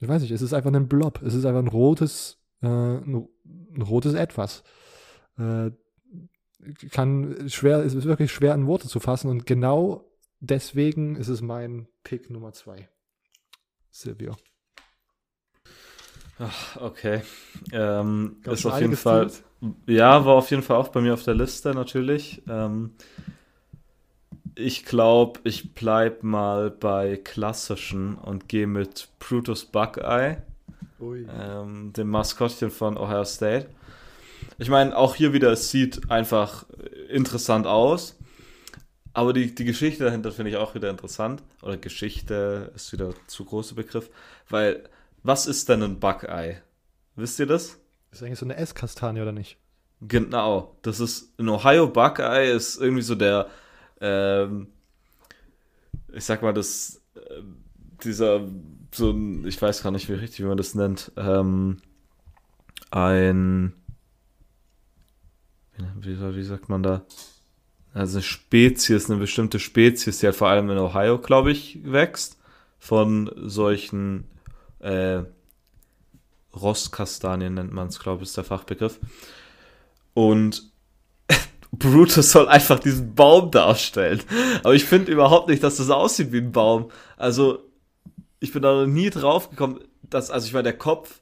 ich 0.00 0.08
weiß 0.08 0.22
nicht, 0.22 0.32
es 0.32 0.42
ist 0.42 0.52
einfach 0.52 0.72
ein 0.72 0.88
Blob, 0.88 1.22
es 1.22 1.34
ist 1.34 1.44
einfach 1.44 1.62
ein 1.62 1.68
rotes, 1.68 2.38
äh, 2.60 2.66
ein, 2.66 3.28
rotes 3.80 4.14
Etwas. 4.14 4.64
Äh, 5.38 5.70
kann 6.90 7.48
schwer, 7.48 7.78
es 7.78 7.94
ist 7.94 8.04
wirklich 8.04 8.32
schwer 8.32 8.54
in 8.54 8.66
Worte 8.66 8.88
zu 8.88 9.00
fassen 9.00 9.28
und 9.28 9.46
genau 9.46 10.11
deswegen 10.42 11.16
ist 11.16 11.28
es 11.28 11.40
mein 11.40 11.88
Pick 12.04 12.28
Nummer 12.28 12.52
zwei. 12.52 12.88
Silvio. 13.90 14.36
Ach, 16.38 16.76
okay. 16.76 17.22
Ähm, 17.72 18.36
ist 18.44 18.66
auf 18.66 18.80
jeden 18.80 18.96
Fall. 18.96 19.28
Tut. 19.28 19.74
Ja, 19.86 20.24
war 20.24 20.34
auf 20.34 20.50
jeden 20.50 20.62
Fall 20.62 20.76
auch 20.76 20.88
bei 20.88 21.00
mir 21.00 21.14
auf 21.14 21.22
der 21.22 21.34
Liste 21.34 21.72
natürlich. 21.72 22.42
Ähm, 22.48 22.94
ich 24.54 24.84
glaube, 24.84 25.40
ich 25.44 25.74
bleib 25.74 26.22
mal 26.22 26.70
bei 26.70 27.16
klassischen 27.16 28.16
und 28.16 28.48
gehe 28.48 28.66
mit 28.66 29.08
Brutus 29.18 29.64
Buckeye, 29.64 30.38
ähm, 31.00 31.92
dem 31.92 32.08
Maskottchen 32.08 32.70
von 32.70 32.98
Ohio 32.98 33.24
State. 33.24 33.68
Ich 34.58 34.68
meine, 34.68 34.96
auch 34.96 35.14
hier 35.14 35.32
wieder, 35.32 35.52
es 35.52 35.70
sieht 35.70 36.10
einfach 36.10 36.66
interessant 37.08 37.66
aus. 37.66 38.18
Aber 39.14 39.32
die, 39.32 39.54
die 39.54 39.64
Geschichte 39.64 40.04
dahinter 40.04 40.32
finde 40.32 40.50
ich 40.50 40.56
auch 40.56 40.74
wieder 40.74 40.90
interessant. 40.90 41.42
Oder 41.60 41.76
Geschichte 41.76 42.72
ist 42.74 42.92
wieder 42.92 43.14
zu 43.26 43.44
großer 43.44 43.74
Begriff. 43.74 44.10
Weil 44.48 44.88
was 45.22 45.46
ist 45.46 45.68
denn 45.68 45.82
ein 45.82 46.00
Buckeye? 46.00 46.56
Wisst 47.14 47.38
ihr 47.38 47.46
das? 47.46 47.78
Ist 48.10 48.22
eigentlich 48.22 48.38
so 48.38 48.46
eine 48.46 48.56
Esskastanie, 48.56 49.20
oder 49.20 49.32
nicht? 49.32 49.58
Genau. 50.00 50.76
Das 50.82 50.98
ist 50.98 51.38
ein 51.38 51.48
Ohio 51.48 51.86
Buckeye 51.86 52.52
ist 52.52 52.80
irgendwie 52.80 53.02
so 53.02 53.14
der, 53.14 53.48
ähm, 54.00 54.68
ich 56.12 56.24
sag 56.24 56.42
mal, 56.42 56.52
das, 56.52 57.00
äh, 57.14 57.42
dieser, 58.02 58.48
so 58.92 59.10
ein, 59.10 59.46
ich 59.46 59.60
weiß 59.60 59.82
gar 59.82 59.92
nicht, 59.92 60.08
wie 60.08 60.14
richtig 60.14 60.40
wie 60.40 60.48
man 60.48 60.56
das 60.56 60.74
nennt, 60.74 61.12
ähm, 61.16 61.80
ein, 62.90 63.74
wie, 65.96 66.18
wie 66.34 66.42
sagt 66.42 66.68
man 66.68 66.82
da? 66.82 67.06
Also 67.94 68.20
Spezies, 68.20 69.10
eine 69.10 69.18
bestimmte 69.18 69.58
Spezies, 69.58 70.18
die 70.18 70.26
halt 70.26 70.36
vor 70.36 70.48
allem 70.48 70.70
in 70.70 70.78
Ohio, 70.78 71.18
glaube 71.18 71.52
ich, 71.52 71.80
wächst, 71.84 72.38
von 72.78 73.30
solchen 73.36 74.24
äh, 74.80 75.22
Rostkastanien 76.54 77.54
nennt 77.54 77.72
man 77.72 77.88
es, 77.88 77.98
glaube 77.98 78.22
ich, 78.22 78.28
ist 78.28 78.36
der 78.36 78.44
Fachbegriff. 78.44 78.98
Und 80.14 80.70
Brutus 81.72 82.32
soll 82.32 82.48
einfach 82.48 82.78
diesen 82.78 83.14
Baum 83.14 83.50
darstellen. 83.50 84.22
Aber 84.62 84.74
ich 84.74 84.84
finde 84.84 85.12
überhaupt 85.12 85.48
nicht, 85.48 85.62
dass 85.62 85.76
das 85.76 85.90
aussieht 85.90 86.32
wie 86.32 86.38
ein 86.38 86.52
Baum. 86.52 86.90
Also, 87.16 87.60
ich 88.40 88.52
bin 88.52 88.62
da 88.62 88.72
noch 88.74 88.86
nie 88.86 89.10
drauf 89.10 89.50
gekommen, 89.50 89.80
dass, 90.02 90.30
also 90.30 90.46
ich 90.46 90.52
meine, 90.52 90.64
der 90.64 90.78
Kopf 90.78 91.21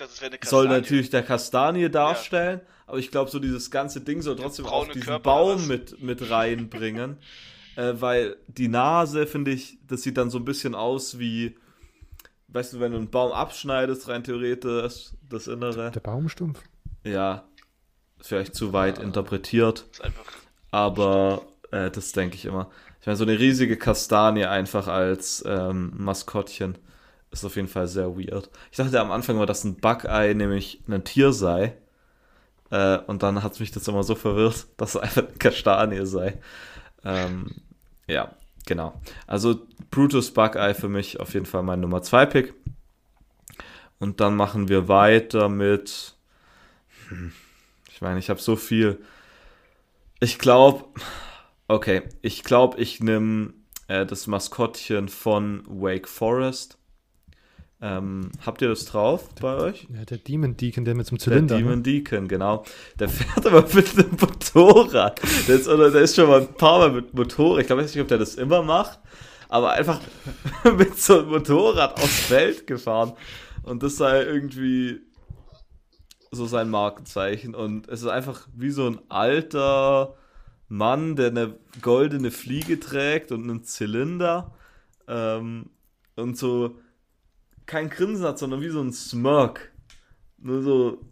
dachte, 0.00 0.48
soll 0.48 0.68
natürlich 0.68 1.10
der 1.10 1.22
Kastanie 1.22 1.90
darstellen, 1.90 2.60
ja. 2.60 2.66
aber 2.86 2.98
ich 2.98 3.10
glaube, 3.10 3.30
so 3.30 3.38
dieses 3.38 3.70
ganze 3.70 4.00
Ding 4.00 4.22
soll 4.22 4.36
trotzdem 4.36 4.66
auch 4.66 4.86
diesen 4.86 5.02
Körper 5.02 5.22
Baum 5.22 5.66
mit, 5.66 6.00
mit 6.00 6.30
reinbringen. 6.30 7.18
äh, 7.78 8.00
weil 8.00 8.36
die 8.48 8.68
Nase, 8.68 9.26
finde 9.26 9.52
ich, 9.52 9.78
das 9.86 10.02
sieht 10.02 10.16
dann 10.16 10.30
so 10.30 10.38
ein 10.38 10.44
bisschen 10.44 10.74
aus 10.74 11.20
wie, 11.20 11.56
weißt 12.48 12.74
du, 12.74 12.80
wenn 12.80 12.90
du 12.90 12.98
einen 12.98 13.10
Baum 13.10 13.30
abschneidest, 13.30 14.08
rein 14.08 14.24
theoretisch, 14.24 15.12
das 15.28 15.46
Innere. 15.46 15.92
Der 15.92 16.00
Baumstumpf? 16.00 16.60
Ja, 17.04 17.44
vielleicht 18.20 18.56
zu 18.56 18.72
weit 18.72 18.98
ja. 18.98 19.04
interpretiert. 19.04 19.86
Aber 20.72 21.42
äh, 21.70 21.90
das 21.90 22.10
denke 22.10 22.34
ich 22.34 22.46
immer. 22.46 22.68
Ich 23.00 23.06
meine, 23.06 23.16
so 23.16 23.24
eine 23.24 23.38
riesige 23.38 23.76
Kastanie 23.76 24.44
einfach 24.44 24.88
als 24.88 25.44
ähm, 25.46 25.92
Maskottchen 25.96 26.78
ist 27.30 27.44
auf 27.44 27.56
jeden 27.56 27.68
Fall 27.68 27.86
sehr 27.86 28.16
weird. 28.16 28.50
Ich 28.70 28.76
dachte 28.76 29.00
am 29.00 29.10
Anfang 29.10 29.36
mal, 29.36 29.46
dass 29.46 29.64
ein 29.64 29.76
Buckeye 29.76 30.34
nämlich 30.34 30.82
ein 30.88 31.04
Tier 31.04 31.32
sei. 31.32 31.74
Äh, 32.70 32.98
und 33.06 33.22
dann 33.22 33.42
hat 33.42 33.58
mich 33.60 33.70
das 33.70 33.88
immer 33.88 34.02
so 34.02 34.14
verwirrt, 34.14 34.66
dass 34.76 34.94
es 34.94 35.00
einfach 35.00 35.22
eine 35.22 35.38
Kastanie 35.38 36.06
sei. 36.06 36.38
Ähm, 37.04 37.56
ja, 38.06 38.34
Genau. 38.68 39.00
Also 39.26 39.66
Brutus 39.90 40.30
Buckeye 40.30 40.74
für 40.74 40.90
mich 40.90 41.20
auf 41.20 41.32
jeden 41.32 41.46
Fall 41.46 41.62
mein 41.62 41.80
Nummer 41.80 42.02
2 42.02 42.26
Pick. 42.26 42.54
Und 43.98 44.20
dann 44.20 44.36
machen 44.36 44.68
wir 44.68 44.88
weiter 44.88 45.48
mit. 45.48 46.14
Hm, 47.08 47.32
ich 47.90 48.02
meine, 48.02 48.18
ich 48.18 48.28
habe 48.28 48.40
so 48.40 48.56
viel. 48.56 49.00
Ich 50.20 50.38
glaube. 50.38 50.84
Okay, 51.66 52.02
ich 52.20 52.44
glaube, 52.44 52.78
ich 52.78 53.00
nehme 53.00 53.54
äh, 53.88 54.04
das 54.04 54.26
Maskottchen 54.26 55.08
von 55.08 55.64
Wake 55.66 56.06
Forest. 56.06 56.77
Ähm, 57.80 58.32
habt 58.44 58.60
ihr 58.60 58.68
das 58.68 58.86
drauf 58.86 59.28
bei 59.40 59.54
euch? 59.56 59.86
Ja, 59.94 60.04
der 60.04 60.18
Demon 60.18 60.56
Deacon, 60.56 60.84
der 60.84 60.96
mit 60.96 61.06
so 61.06 61.10
einem 61.10 61.20
Zylinder. 61.20 61.54
Der 61.54 61.58
Demon 61.58 61.76
ne? 61.76 61.82
Deacon, 61.82 62.26
genau. 62.26 62.64
Der 62.98 63.08
fährt 63.08 63.46
aber 63.46 63.62
mit 63.72 63.96
einem 63.96 64.16
Motorrad. 64.20 65.20
Der 65.46 65.54
ist, 65.54 65.68
oder, 65.68 65.90
der 65.90 66.02
ist 66.02 66.16
schon 66.16 66.28
mal 66.28 66.40
ein 66.40 66.54
paar 66.54 66.80
Mal 66.80 66.90
mit 66.90 67.14
Motorrad. 67.14 67.60
Ich 67.60 67.66
glaube 67.68 67.82
nicht, 67.82 68.00
ob 68.00 68.08
der 68.08 68.18
das 68.18 68.34
immer 68.34 68.62
macht, 68.62 68.98
aber 69.48 69.72
einfach 69.72 70.00
mit 70.76 70.98
so 70.98 71.20
einem 71.20 71.28
Motorrad 71.28 71.94
aufs 72.02 72.20
Feld 72.20 72.66
gefahren. 72.66 73.12
Und 73.62 73.84
das 73.84 73.96
sei 73.96 74.22
irgendwie 74.24 75.00
so 76.32 76.46
sein 76.46 76.70
Markenzeichen. 76.70 77.54
Und 77.54 77.88
es 77.88 78.02
ist 78.02 78.08
einfach 78.08 78.48
wie 78.56 78.70
so 78.70 78.86
ein 78.86 78.98
alter 79.08 80.16
Mann, 80.68 81.14
der 81.14 81.28
eine 81.28 81.56
goldene 81.80 82.32
Fliege 82.32 82.80
trägt 82.80 83.30
und 83.30 83.44
einen 83.44 83.62
Zylinder. 83.62 84.54
Ähm, 85.06 85.70
und 86.16 86.36
so 86.36 86.76
kein 87.68 87.90
Grinsen 87.90 88.26
hat, 88.26 88.38
sondern 88.38 88.60
wie 88.62 88.70
so 88.70 88.80
ein 88.80 88.92
Smirk. 88.92 89.70
Nur 90.38 90.62
so 90.62 91.04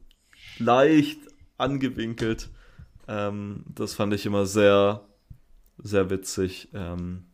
leicht 0.58 1.20
angewinkelt. 1.58 2.48
Ähm, 3.06 3.64
das 3.68 3.94
fand 3.94 4.12
ich 4.14 4.26
immer 4.26 4.46
sehr, 4.46 5.06
sehr 5.78 6.10
witzig. 6.10 6.68
Ähm, 6.74 7.26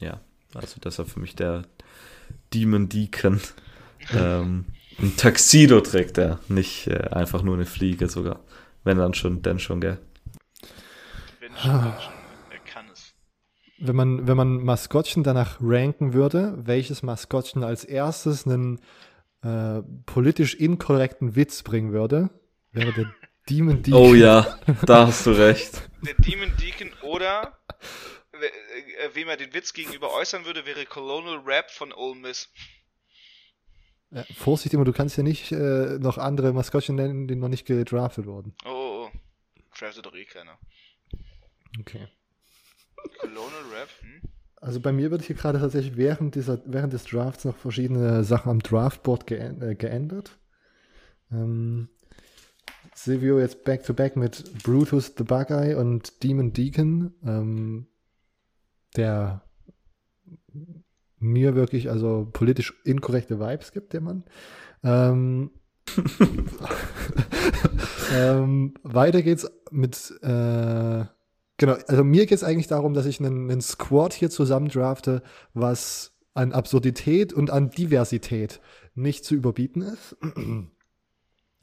ja, 0.00 0.20
also 0.54 0.80
deshalb 0.82 1.08
für 1.08 1.20
mich 1.20 1.36
der 1.36 1.62
Demon 2.52 2.88
Deacon. 2.88 3.40
ähm, 4.12 4.64
ein 4.98 5.16
Taxido 5.16 5.80
trägt 5.80 6.18
er, 6.18 6.40
nicht 6.48 6.88
äh, 6.88 7.08
einfach 7.10 7.42
nur 7.42 7.54
eine 7.54 7.66
Fliege 7.66 8.08
sogar. 8.08 8.40
Wenn 8.82 8.98
dann 8.98 9.14
schon, 9.14 9.42
denn 9.42 9.58
schon, 9.58 9.80
gell? 9.80 9.98
Wenn 11.40 11.54
schon, 11.54 11.70
dann 11.70 12.00
schon. 12.00 12.17
Wenn 13.80 13.94
man, 13.96 14.26
wenn 14.26 14.36
man 14.36 14.64
Maskottchen 14.64 15.22
danach 15.22 15.58
ranken 15.60 16.12
würde, 16.12 16.54
welches 16.66 17.02
Maskottchen 17.02 17.62
als 17.62 17.84
erstes 17.84 18.44
einen 18.46 18.80
äh, 19.42 19.82
politisch 20.04 20.54
inkorrekten 20.56 21.36
Witz 21.36 21.62
bringen 21.62 21.92
würde, 21.92 22.30
wäre 22.72 22.92
der 22.92 23.12
Demon 23.48 23.82
Deacon. 23.82 24.00
Oh 24.00 24.14
ja, 24.14 24.58
da 24.84 25.06
hast 25.06 25.26
du 25.26 25.30
recht. 25.30 25.88
Der 26.04 26.14
Demon 26.14 26.50
Deacon 26.60 26.90
oder 27.02 27.56
we- 28.32 28.46
äh, 28.46 29.14
wem 29.14 29.28
er 29.28 29.36
den 29.36 29.54
Witz 29.54 29.72
gegenüber 29.72 30.12
äußern 30.12 30.44
würde, 30.44 30.66
wäre 30.66 30.84
Colonel 30.84 31.38
Rap 31.46 31.70
von 31.70 31.92
Ole 31.92 32.16
Miss. 32.16 32.48
Ja, 34.10 34.24
Vorsicht 34.36 34.74
immer, 34.74 34.84
du 34.84 34.92
kannst 34.92 35.16
ja 35.18 35.22
nicht 35.22 35.52
äh, 35.52 35.98
noch 36.00 36.18
andere 36.18 36.52
Maskottchen 36.52 36.96
nennen, 36.96 37.28
die 37.28 37.36
noch 37.36 37.48
nicht 37.48 37.66
gedraftet 37.66 38.26
wurden. 38.26 38.54
Oh, 38.64 38.68
oh, 38.70 39.04
oh. 39.12 39.18
Draftet 39.78 40.04
doch 40.06 40.14
eh 40.14 40.24
keiner. 40.24 40.58
Okay. 41.78 42.08
Colonel 43.18 43.64
Rap, 43.72 43.88
hm? 44.00 44.28
Also 44.60 44.80
bei 44.80 44.92
mir 44.92 45.10
wird 45.10 45.22
hier 45.22 45.36
gerade 45.36 45.60
tatsächlich 45.60 45.96
während, 45.96 46.34
dieser, 46.34 46.60
während 46.66 46.92
des 46.92 47.04
Drafts 47.04 47.44
noch 47.44 47.56
verschiedene 47.56 48.24
Sachen 48.24 48.50
am 48.50 48.58
Draftboard 48.58 49.30
äh, 49.30 49.74
geändert. 49.76 50.38
Ähm, 51.30 51.88
Silvio 52.94 53.38
jetzt 53.38 53.64
back-to-back 53.64 54.16
mit 54.16 54.62
Brutus 54.64 55.14
the 55.16 55.22
Bugeye 55.22 55.76
und 55.76 56.24
Demon 56.24 56.52
Deacon, 56.52 57.14
ähm, 57.24 57.86
der 58.96 59.42
mir 61.20 61.54
wirklich 61.54 61.90
also 61.90 62.28
politisch 62.32 62.74
inkorrekte 62.84 63.38
Vibes 63.38 63.72
gibt, 63.72 63.92
der 63.92 64.00
Mann. 64.00 64.24
Ähm, 64.82 65.52
ähm, 68.12 68.74
weiter 68.82 69.22
geht's 69.22 69.48
mit 69.70 70.12
äh, 70.22 71.04
Genau, 71.58 71.76
also 71.88 72.04
mir 72.04 72.26
geht 72.26 72.36
es 72.36 72.44
eigentlich 72.44 72.68
darum, 72.68 72.94
dass 72.94 73.04
ich 73.04 73.18
einen, 73.20 73.50
einen 73.50 73.60
Squad 73.60 74.14
hier 74.14 74.30
zusammen 74.30 74.68
drafte, 74.68 75.22
was 75.54 76.16
an 76.32 76.52
Absurdität 76.52 77.32
und 77.32 77.50
an 77.50 77.70
Diversität 77.70 78.60
nicht 78.94 79.24
zu 79.24 79.34
überbieten 79.34 79.82
ist. 79.82 80.16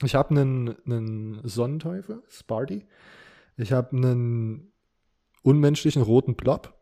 Ich 0.04 0.14
habe 0.14 0.32
einen, 0.32 0.76
einen 0.86 1.40
Sonnenteufel, 1.44 2.22
Sparty. 2.28 2.86
Ich 3.56 3.72
habe 3.72 3.96
einen 3.96 4.74
unmenschlichen 5.44 6.02
roten 6.02 6.36
Blob. 6.36 6.78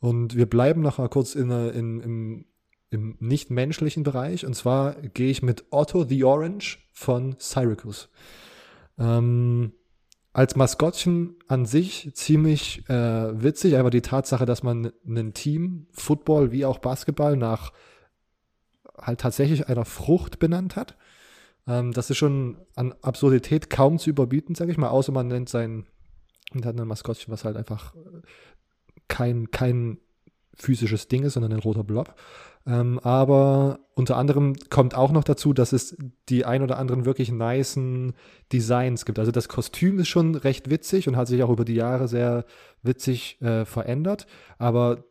Und 0.00 0.34
wir 0.34 0.46
bleiben 0.46 0.80
noch 0.80 0.98
mal 0.98 1.08
kurz 1.08 1.36
in, 1.36 1.50
in, 1.50 2.00
im, 2.00 2.44
im 2.90 3.16
nicht-menschlichen 3.20 4.02
Bereich. 4.02 4.44
Und 4.44 4.54
zwar 4.54 4.94
gehe 4.94 5.30
ich 5.30 5.42
mit 5.42 5.66
Otto 5.70 6.04
the 6.04 6.24
Orange 6.24 6.78
von 6.92 7.36
Syracuse. 7.38 8.08
Ähm, 8.98 9.72
als 10.32 10.54
Maskottchen 10.54 11.36
an 11.48 11.66
sich 11.66 12.10
ziemlich 12.14 12.88
äh, 12.88 13.42
witzig, 13.42 13.76
aber 13.76 13.90
die 13.90 14.02
Tatsache, 14.02 14.46
dass 14.46 14.62
man 14.62 14.92
ein 15.06 15.34
Team, 15.34 15.86
Football 15.92 16.52
wie 16.52 16.64
auch 16.64 16.78
Basketball, 16.78 17.36
nach 17.36 17.72
halt 18.96 19.20
tatsächlich 19.20 19.68
einer 19.68 19.84
Frucht 19.84 20.38
benannt 20.38 20.76
hat, 20.76 20.96
ähm, 21.66 21.92
das 21.92 22.10
ist 22.10 22.18
schon 22.18 22.58
an 22.76 22.94
Absurdität 23.02 23.70
kaum 23.70 23.98
zu 23.98 24.10
überbieten, 24.10 24.54
sage 24.54 24.70
ich 24.70 24.78
mal, 24.78 24.88
außer 24.88 25.12
man 25.12 25.28
nennt 25.28 25.48
sein, 25.48 25.86
und 26.52 26.64
hat 26.64 26.78
ein 26.78 26.86
Maskottchen, 26.86 27.32
was 27.32 27.44
halt 27.44 27.56
einfach 27.56 27.94
äh, 27.94 28.22
kein, 29.08 29.50
kein 29.50 29.98
physisches 30.54 31.08
Ding 31.08 31.24
ist, 31.24 31.34
sondern 31.34 31.52
ein 31.52 31.58
roter 31.58 31.84
Blob. 31.84 32.14
Ähm, 32.66 32.98
aber 32.98 33.80
unter 33.94 34.16
anderem 34.16 34.54
kommt 34.68 34.94
auch 34.94 35.12
noch 35.12 35.24
dazu, 35.24 35.52
dass 35.52 35.72
es 35.72 35.96
die 36.28 36.44
ein 36.44 36.62
oder 36.62 36.78
anderen 36.78 37.04
wirklich 37.04 37.32
nicen 37.32 38.14
Designs 38.52 39.04
gibt. 39.04 39.18
Also 39.18 39.32
das 39.32 39.48
Kostüm 39.48 39.98
ist 39.98 40.08
schon 40.08 40.34
recht 40.34 40.70
witzig 40.70 41.08
und 41.08 41.16
hat 41.16 41.28
sich 41.28 41.42
auch 41.42 41.50
über 41.50 41.64
die 41.64 41.74
Jahre 41.74 42.08
sehr 42.08 42.44
witzig 42.82 43.40
äh, 43.40 43.64
verändert. 43.64 44.26
Aber 44.58 45.04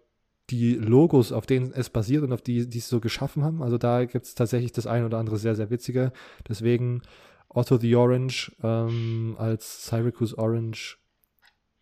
die 0.49 0.75
Logos, 0.75 1.31
auf 1.31 1.45
denen 1.45 1.71
es 1.73 1.89
basiert 1.89 2.23
und 2.23 2.33
auf 2.33 2.41
die, 2.41 2.67
die 2.67 2.79
es 2.79 2.89
so 2.89 2.99
geschaffen 2.99 3.43
haben, 3.43 3.61
also 3.61 3.77
da 3.77 4.05
gibt 4.05 4.25
es 4.25 4.35
tatsächlich 4.35 4.71
das 4.71 4.87
ein 4.87 5.05
oder 5.05 5.17
andere 5.17 5.37
sehr, 5.37 5.55
sehr 5.55 5.69
witzige. 5.69 6.11
Deswegen 6.47 7.01
Otto 7.49 7.77
the 7.77 7.95
Orange 7.95 8.51
ähm, 8.63 9.35
als 9.37 9.85
Syracuse 9.87 10.37
Orange 10.37 10.97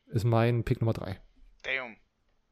ist 0.08 0.26
mein 0.26 0.64
Pick 0.64 0.82
Nummer 0.82 0.94
drei. 0.94 1.20
Damn. 1.64 1.98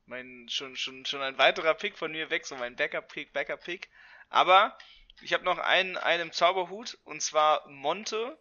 Mein, 0.07 0.47
schon, 0.49 0.75
schon, 0.75 1.05
schon 1.05 1.21
ein 1.21 1.37
weiterer 1.37 1.73
Pick 1.73 1.97
von 1.97 2.11
mir 2.11 2.29
weg, 2.29 2.45
so 2.45 2.55
mein 2.55 2.75
Backup-Pick, 2.75 3.33
Backup-Pick. 3.33 3.89
Aber 4.29 4.77
ich 5.21 5.33
habe 5.33 5.43
noch 5.43 5.57
einen, 5.57 5.97
einen 5.97 6.31
Zauberhut 6.31 6.97
und 7.03 7.21
zwar 7.21 7.67
Monte 7.67 8.37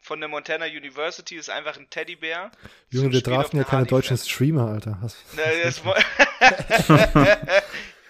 von 0.00 0.20
der 0.20 0.28
Montana 0.28 0.66
University 0.66 1.36
ist 1.36 1.50
einfach 1.50 1.76
ein 1.76 1.90
Teddybär. 1.90 2.50
Junge, 2.90 3.12
wir 3.12 3.20
draften 3.22 3.58
ja 3.58 3.64
keine 3.64 3.86
deutschen. 3.86 4.16
Streamer, 4.16 4.68
Alter. 4.68 4.98
Hast, 5.02 5.16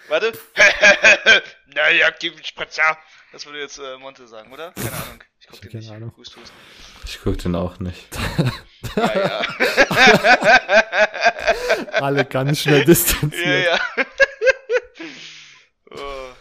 Warte. 0.07 0.33
naja, 1.67 2.09
gib 2.19 2.45
Spritzer. 2.45 2.97
Das 3.31 3.45
würde 3.45 3.59
jetzt 3.59 3.77
äh, 3.77 3.97
Monte 3.97 4.27
sagen, 4.27 4.51
oder? 4.51 4.71
Keine 4.71 4.91
Ahnung. 4.91 5.23
Ich 5.39 5.47
guck 5.47 5.61
den 5.61 5.69
Keine 5.71 5.83
nicht. 5.83 5.91
Ahnung. 5.91 6.13
Ich 7.05 7.21
gucke 7.21 7.37
den 7.37 7.55
auch 7.55 7.79
nicht. 7.79 8.07
Ja, 8.95 9.15
ja. 9.15 9.41
alle 11.93 12.25
ganz 12.25 12.59
schnell 12.61 12.85
distanziert. 12.85 13.45
ja, 13.45 13.75
ja. 13.75 13.79
oh, 15.91 16.33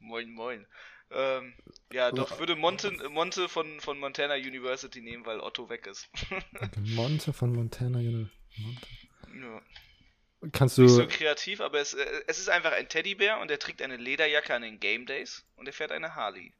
moin, 0.00 0.30
moin. 0.30 0.66
Ähm, 1.10 1.54
ja, 1.92 2.10
doch, 2.10 2.38
würde 2.38 2.56
Monte, 2.56 2.90
Monte 3.10 3.48
von, 3.48 3.80
von 3.80 3.98
Montana 3.98 4.34
University 4.34 5.00
nehmen, 5.00 5.24
weil 5.26 5.40
Otto 5.40 5.68
weg 5.68 5.86
ist. 5.86 6.08
Monte 6.94 7.32
von 7.32 7.52
Montana 7.52 7.98
Uni- 7.98 8.28
Monte. 8.58 8.86
ja. 9.40 9.62
Kannst 10.52 10.76
Nicht 10.76 10.90
du. 10.90 10.94
so 10.94 11.06
kreativ, 11.06 11.60
aber 11.62 11.78
es, 11.80 11.94
äh, 11.94 12.04
es 12.26 12.38
ist 12.38 12.50
einfach 12.50 12.72
ein 12.72 12.88
Teddybär 12.88 13.40
und 13.40 13.50
er 13.50 13.58
trägt 13.58 13.80
eine 13.80 13.96
Lederjacke 13.96 14.54
an 14.54 14.60
den 14.62 14.78
Game 14.78 15.06
Days 15.06 15.44
und 15.56 15.66
er 15.66 15.72
fährt 15.72 15.90
eine 15.90 16.16
Harley. 16.16 16.52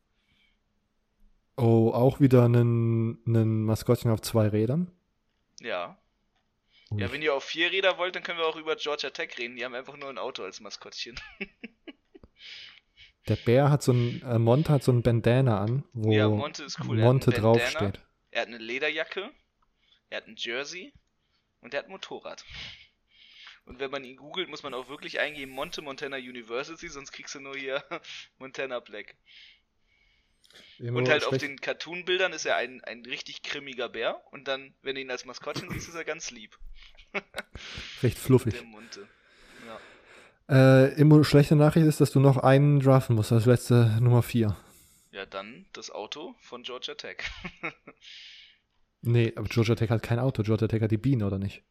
Oh, 1.57 1.91
auch 1.93 2.19
wieder 2.19 2.45
einen, 2.45 3.19
einen 3.27 3.63
Maskottchen 3.65 4.11
auf 4.11 4.23
zwei 4.23 4.49
Rädern. 4.49 4.91
Ja. 5.61 5.99
Ja, 6.99 7.13
wenn 7.13 7.23
ihr 7.23 7.35
auf 7.35 7.45
vier 7.45 7.71
Räder 7.71 7.99
wollt, 7.99 8.15
dann 8.15 8.23
können 8.23 8.39
wir 8.39 8.47
auch 8.47 8.57
über 8.57 8.77
Georgia 8.77 9.11
Tech 9.11 9.37
reden. 9.39 9.57
Die 9.57 9.65
haben 9.65 9.75
einfach 9.75 9.97
nur 9.97 10.09
ein 10.09 10.19
Auto 10.19 10.43
als 10.45 10.61
Maskottchen. 10.61 11.19
Der 13.29 13.37
Bär 13.37 13.71
hat 13.71 13.83
so 13.83 13.93
ein, 13.93 14.23
äh, 14.23 14.39
Monte 14.39 14.71
hat 14.73 14.83
so 14.83 14.93
ein 14.93 15.03
Bandana 15.03 15.61
an, 15.61 15.85
wo 15.95 16.13
Ja, 16.13 16.29
Monte 16.29 16.65
ist 16.65 16.79
cool. 16.81 16.99
Er 16.99 17.05
Monte 17.07 17.31
Bandana. 17.31 17.59
draufsteht. 17.59 18.01
Er 18.31 18.43
hat 18.43 18.49
eine 18.49 18.59
Lederjacke, 18.59 19.31
er 20.11 20.17
hat 20.19 20.27
ein 20.27 20.37
Jersey 20.37 20.93
und 21.61 21.73
er 21.73 21.79
hat 21.79 21.87
ein 21.87 21.93
Motorrad. 21.93 22.45
Und 23.65 23.79
wenn 23.81 23.91
man 23.91 24.05
ihn 24.05 24.17
googelt, 24.17 24.51
muss 24.51 24.63
man 24.63 24.75
auch 24.75 24.89
wirklich 24.89 25.21
eingeben 25.21 25.53
Monte 25.53 25.81
Montana 25.81 26.17
University, 26.17 26.89
sonst 26.89 27.13
kriegst 27.13 27.35
du 27.35 27.41
nur 27.41 27.57
hier 27.57 27.83
Montana 28.39 28.81
Black. 28.81 29.17
Immer 30.79 30.99
Und 30.99 31.09
halt 31.09 31.23
auf 31.25 31.29
schlecht- 31.31 31.43
den 31.45 31.61
Cartoon-Bildern 31.61 32.33
ist 32.33 32.45
er 32.47 32.57
ein, 32.57 32.83
ein 32.85 33.05
richtig 33.05 33.43
grimmiger 33.43 33.89
Bär. 33.89 34.21
Und 34.33 34.49
dann, 34.49 34.75
wenn 34.83 34.95
du 34.95 35.01
ihn 35.01 35.11
als 35.11 35.25
Maskottchen 35.25 35.71
siehst, 35.71 35.89
ist 35.89 35.95
er 35.95 36.05
ganz 36.05 36.31
lieb. 36.31 36.59
recht 38.03 38.19
fluffig. 38.19 38.55
Ja. 40.49 40.85
Äh, 40.87 40.95
immer 41.01 41.25
schlechte 41.25 41.57
Nachricht 41.57 41.87
ist, 41.87 42.01
dass 42.01 42.11
du 42.11 42.21
noch 42.21 42.37
einen 42.39 42.81
draften 42.81 43.17
musst, 43.17 43.33
als 43.33 43.47
letzte 43.47 43.97
Nummer 44.01 44.23
vier. 44.23 44.57
ja, 45.13 45.25
dann 45.27 45.67
das 45.73 45.91
Auto 45.91 46.35
von 46.41 46.63
Georgia 46.63 46.95
Tech. 46.95 47.19
Nee, 49.07 49.33
aber 49.37 49.47
Georgia 49.49 49.75
Tech 49.75 49.91
hat 49.91 50.03
kein 50.03 50.19
Auto. 50.19 50.43
Georgia 50.43 50.67
Tech 50.67 50.81
hat 50.83 50.91
die 50.91 50.97
Biene, 50.97 51.27
oder 51.27 51.39
nicht? 51.39 51.63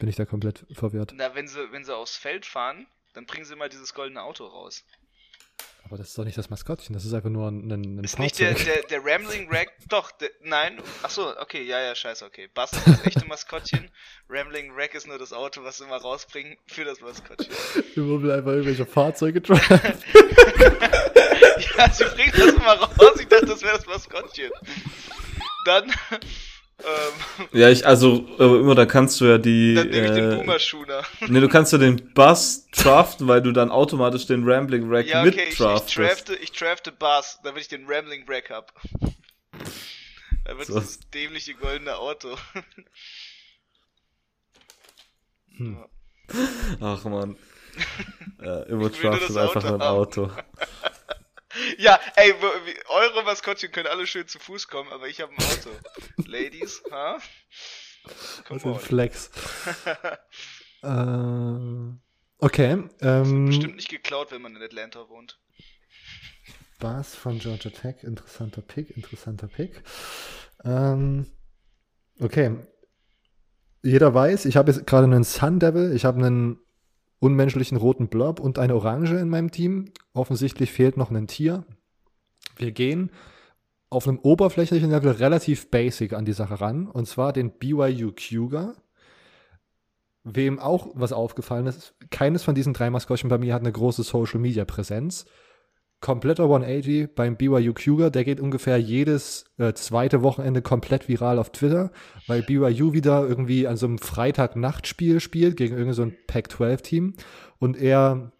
Bin 0.00 0.08
ich 0.08 0.16
da 0.16 0.24
komplett 0.24 0.66
verwirrt. 0.72 1.12
Na, 1.14 1.34
wenn 1.34 1.46
sie, 1.46 1.70
wenn 1.72 1.84
sie 1.84 1.94
aufs 1.94 2.16
Feld 2.16 2.46
fahren, 2.46 2.86
dann 3.12 3.26
bringen 3.26 3.44
sie 3.44 3.54
mal 3.54 3.68
dieses 3.68 3.94
goldene 3.94 4.22
Auto 4.22 4.44
raus. 4.46 4.84
Aber 5.90 5.98
das 5.98 6.10
ist 6.10 6.18
doch 6.18 6.24
nicht 6.24 6.38
das 6.38 6.50
Maskottchen, 6.50 6.94
das 6.94 7.04
ist 7.04 7.12
einfach 7.14 7.30
nur 7.30 7.48
ein, 7.48 7.68
ein, 7.68 7.98
ein 7.98 8.04
Ist 8.04 8.20
nicht 8.20 8.38
der, 8.38 8.54
Fahrzeug. 8.56 8.86
der, 8.88 9.00
der 9.00 9.12
Rambling 9.12 9.48
Rack. 9.50 9.72
Doch, 9.88 10.12
der, 10.12 10.30
nein. 10.40 10.80
Achso, 11.02 11.32
okay, 11.40 11.64
ja, 11.64 11.80
ja, 11.80 11.96
scheiße, 11.96 12.24
okay. 12.24 12.48
Buzz 12.54 12.72
ist 12.74 12.86
das 12.86 13.06
echte 13.06 13.26
Maskottchen. 13.26 13.90
Rambling 14.28 14.70
Rack 14.72 14.94
ist 14.94 15.08
nur 15.08 15.18
das 15.18 15.32
Auto, 15.32 15.64
was 15.64 15.78
sie 15.78 15.84
immer 15.84 15.96
rausbringen 15.96 16.56
für 16.68 16.84
das 16.84 17.00
Maskottchen. 17.00 17.52
Wir 17.96 18.22
will 18.22 18.30
einfach 18.30 18.52
irgendwelche 18.52 18.86
Fahrzeuge 18.86 19.40
driven. 19.40 19.80
Ja, 21.76 21.90
sie 21.90 22.04
bringt 22.04 22.38
das 22.38 22.54
immer 22.54 22.72
raus. 22.74 23.20
Ich 23.20 23.28
dachte, 23.28 23.46
das 23.46 23.62
wäre 23.62 23.76
das 23.76 23.86
Maskottchen. 23.86 24.50
Dann. 25.64 25.92
Ähm, 26.84 27.48
Ja, 27.52 27.68
ich, 27.70 27.86
also, 27.86 28.26
äh, 28.38 28.44
immer, 28.44 28.74
da 28.74 28.86
kannst 28.86 29.20
du 29.20 29.26
ja 29.26 29.38
die. 29.38 29.74
dann 29.74 29.88
nehme 29.88 30.06
ich 30.06 30.12
den 30.12 30.32
äh, 30.32 30.36
Boomer 30.36 30.58
Schooner. 30.58 31.02
Ne, 31.28 31.40
du 31.40 31.48
kannst 31.48 31.72
ja 31.72 31.78
den 31.78 32.12
Bus 32.14 32.66
draften, 32.72 33.28
weil 33.28 33.42
du 33.42 33.52
dann 33.52 33.70
automatisch 33.70 34.26
den 34.26 34.48
Rambling 34.48 34.90
Rack 34.92 35.06
Ja, 35.06 35.22
mit 35.22 35.34
okay, 35.34 35.44
ich, 35.44 35.50
ich 35.52 35.58
draftest. 35.58 35.98
drafte, 35.98 36.34
ich 36.36 36.52
drafte 36.52 36.92
Buzz, 36.92 37.40
damit 37.42 37.62
ich 37.62 37.68
den 37.68 37.86
Rambling 37.88 38.24
Rack 38.28 38.50
hab. 38.50 38.72
Da 40.44 40.56
wird 40.56 40.66
So. 40.66 40.78
dieses 40.80 41.00
dämliche 41.10 41.54
goldene 41.54 41.96
Auto. 41.96 42.36
Hm. 45.56 45.76
Ja. 45.76 45.86
Ach 46.80 47.04
man. 47.04 47.36
äh, 48.42 48.68
immer 48.68 48.88
draftet 48.90 49.30
das 49.30 49.36
einfach 49.36 49.64
ein. 49.64 49.80
Auto. 49.82 50.30
Ja, 51.78 51.98
ey, 52.16 52.34
eure 52.88 53.24
Maskottchen 53.24 53.72
können 53.72 53.88
alle 53.88 54.06
schön 54.06 54.28
zu 54.28 54.38
Fuß 54.38 54.68
kommen, 54.68 54.92
aber 54.92 55.08
ich 55.08 55.20
habe 55.20 55.32
ein 55.32 55.44
Auto. 55.44 55.70
Ladies, 56.28 56.82
ha? 56.90 57.18
Was 58.48 58.64
ein. 58.64 58.78
Flex. 58.78 59.30
äh, 60.82 61.94
okay. 62.38 62.76
Bestimmt 62.76 63.02
Ähm, 63.02 63.76
nicht 63.76 63.88
geklaut, 63.88 64.30
wenn 64.30 64.42
man 64.42 64.56
in 64.56 64.62
Atlanta 64.62 65.08
wohnt. 65.08 65.38
Bars 66.78 67.14
von 67.14 67.38
Georgia 67.38 67.70
Tech, 67.70 68.02
interessanter 68.02 68.62
Pick, 68.62 68.96
interessanter 68.96 69.48
Pick. 69.48 69.82
Ähm, 70.64 71.26
okay. 72.20 72.56
Jeder 73.82 74.14
weiß, 74.14 74.44
ich 74.46 74.56
habe 74.56 74.72
jetzt 74.72 74.86
gerade 74.86 75.04
einen 75.04 75.24
Sun 75.24 75.58
Devil, 75.58 75.94
ich 75.94 76.04
habe 76.04 76.18
einen 76.18 76.58
unmenschlichen 77.20 77.76
roten 77.76 78.08
Blob 78.08 78.40
und 78.40 78.58
eine 78.58 78.74
Orange 78.74 79.16
in 79.16 79.28
meinem 79.28 79.52
Team. 79.52 79.92
Offensichtlich 80.12 80.72
fehlt 80.72 80.96
noch 80.96 81.10
ein 81.10 81.28
Tier. 81.28 81.64
Wir 82.56 82.72
gehen 82.72 83.10
auf 83.90 84.08
einem 84.08 84.18
oberflächlichen 84.18 84.90
Level 84.90 85.12
relativ 85.12 85.70
basic 85.70 86.12
an 86.12 86.24
die 86.24 86.32
Sache 86.32 86.60
ran, 86.60 86.86
und 86.86 87.06
zwar 87.06 87.32
den 87.32 87.52
BYU 87.52 88.12
Cougar. 88.12 88.74
Wem 90.22 90.58
auch 90.58 90.88
was 90.94 91.12
aufgefallen 91.12 91.66
ist, 91.66 91.94
keines 92.10 92.42
von 92.42 92.54
diesen 92.54 92.72
drei 92.72 92.90
Maskottchen 92.90 93.30
bei 93.30 93.38
mir 93.38 93.54
hat 93.54 93.62
eine 93.62 93.72
große 93.72 94.02
Social 94.02 94.38
Media 94.38 94.64
Präsenz 94.64 95.26
kompletter 96.00 96.44
180 96.44 97.14
beim 97.14 97.36
BYU 97.36 97.72
Cougar. 97.74 98.10
Der 98.10 98.24
geht 98.24 98.40
ungefähr 98.40 98.78
jedes 98.78 99.44
äh, 99.58 99.72
zweite 99.74 100.22
Wochenende 100.22 100.62
komplett 100.62 101.08
viral 101.08 101.38
auf 101.38 101.50
Twitter, 101.50 101.90
weil 102.26 102.42
BYU 102.42 102.92
wieder 102.92 103.26
irgendwie 103.26 103.66
an 103.66 103.76
so 103.76 103.86
einem 103.86 103.98
Freitag-Nachtspiel 103.98 105.20
spielt 105.20 105.56
gegen 105.56 105.74
irgendein 105.74 105.94
so 105.94 106.02
ein 106.02 106.16
Pac-12-Team 106.26 107.14
und 107.58 107.76
er 107.76 108.32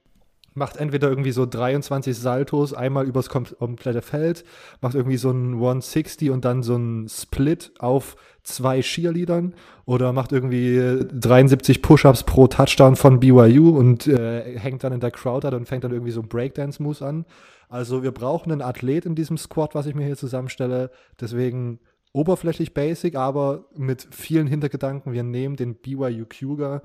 macht 0.54 0.76
entweder 0.76 1.08
irgendwie 1.08 1.32
so 1.32 1.46
23 1.46 2.16
Saltos 2.16 2.74
einmal 2.74 3.06
übers 3.06 3.28
kom 3.28 3.44
komplette 3.58 4.02
Feld, 4.02 4.44
macht 4.80 4.94
irgendwie 4.94 5.16
so 5.16 5.30
ein 5.30 5.54
160 5.54 6.30
und 6.30 6.44
dann 6.44 6.62
so 6.62 6.76
ein 6.76 7.08
Split 7.08 7.72
auf 7.78 8.16
zwei 8.42 8.80
Cheerleadern 8.80 9.54
oder 9.84 10.12
macht 10.12 10.32
irgendwie 10.32 11.04
73 11.12 11.82
Push-Ups 11.82 12.24
pro 12.24 12.46
Touchdown 12.46 12.96
von 12.96 13.20
BYU 13.20 13.70
und 13.76 14.06
äh, 14.06 14.58
hängt 14.58 14.84
dann 14.84 14.92
in 14.92 15.00
der 15.00 15.10
Crowd 15.10 15.46
an 15.46 15.54
und 15.54 15.66
fängt 15.66 15.84
dann 15.84 15.92
irgendwie 15.92 16.12
so 16.12 16.22
Breakdance-Moves 16.22 17.02
an. 17.02 17.26
Also 17.68 18.02
wir 18.02 18.10
brauchen 18.10 18.50
einen 18.50 18.62
Athlet 18.62 19.06
in 19.06 19.14
diesem 19.14 19.38
Squad, 19.38 19.74
was 19.74 19.86
ich 19.86 19.94
mir 19.94 20.04
hier 20.04 20.16
zusammenstelle. 20.16 20.90
Deswegen 21.20 21.78
oberflächlich 22.12 22.74
basic, 22.74 23.14
aber 23.14 23.66
mit 23.76 24.08
vielen 24.10 24.48
Hintergedanken. 24.48 25.12
Wir 25.12 25.22
nehmen 25.22 25.56
den 25.56 25.76
BYU 25.76 26.24
Cougar. 26.26 26.82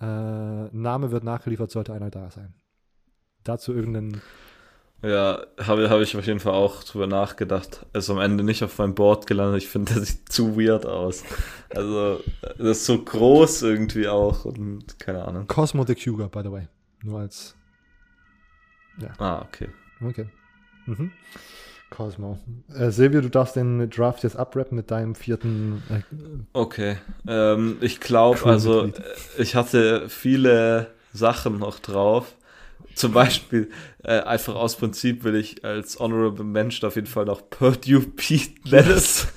Äh, 0.00 0.04
Name 0.04 1.12
wird 1.12 1.22
nachgeliefert, 1.22 1.70
sollte 1.70 1.92
einer 1.92 2.10
da 2.10 2.30
sein. 2.30 2.54
Dazu 3.44 3.72
irgendeinen 3.74 4.22
Ja, 5.02 5.44
habe 5.60 5.90
hab 5.90 6.00
ich 6.00 6.16
auf 6.16 6.26
jeden 6.26 6.40
Fall 6.40 6.54
auch 6.54 6.82
drüber 6.82 7.06
nachgedacht. 7.06 7.84
Ist 7.92 8.10
am 8.10 8.18
Ende 8.18 8.42
nicht 8.42 8.64
auf 8.64 8.78
meinem 8.78 8.94
Board 8.94 9.26
gelandet. 9.26 9.62
Ich 9.62 9.68
finde, 9.68 9.92
der 9.94 10.02
sieht 10.02 10.32
zu 10.32 10.56
weird 10.58 10.86
aus. 10.86 11.24
Also, 11.74 12.20
das 12.58 12.78
ist 12.78 12.86
so 12.86 13.02
groß 13.02 13.62
irgendwie 13.62 14.08
auch 14.08 14.44
und 14.44 14.98
keine 14.98 15.24
Ahnung. 15.26 15.46
Cosmo 15.46 15.84
the 15.86 15.94
Cougar, 15.94 16.28
by 16.28 16.40
the 16.42 16.50
way. 16.50 16.68
Nur 17.02 17.20
als. 17.20 17.54
Ah, 19.18 19.42
okay. 19.42 19.68
Okay. 20.02 20.26
Mhm. 20.86 21.10
Cosmo. 21.90 22.38
Äh, 22.74 22.90
Silvio, 22.90 23.20
du 23.20 23.28
darfst 23.30 23.56
den 23.56 23.88
Draft 23.90 24.22
jetzt 24.24 24.36
abrappen 24.36 24.76
mit 24.76 24.90
deinem 24.90 25.14
vierten. 25.14 25.82
Äh, 25.90 26.00
Okay. 26.52 26.96
Ähm, 27.28 27.76
ich 27.80 28.00
glaube, 28.00 28.44
also, 28.46 28.86
äh, 28.86 28.92
ich 29.38 29.54
hatte 29.54 30.08
viele 30.08 30.88
Sachen 31.12 31.58
noch 31.58 31.78
drauf. 31.78 32.36
Zum 32.94 33.12
Beispiel, 33.12 33.70
äh, 34.02 34.20
einfach 34.20 34.54
aus 34.54 34.76
Prinzip 34.76 35.24
will 35.24 35.34
ich 35.34 35.64
als 35.64 35.98
Honorable 35.98 36.44
Mensch 36.44 36.82
auf 36.84 36.94
jeden 36.96 37.06
Fall 37.06 37.24
noch 37.24 37.48
Purdue 37.50 38.00
Pete 38.00 38.54
Lettuce. 38.64 39.28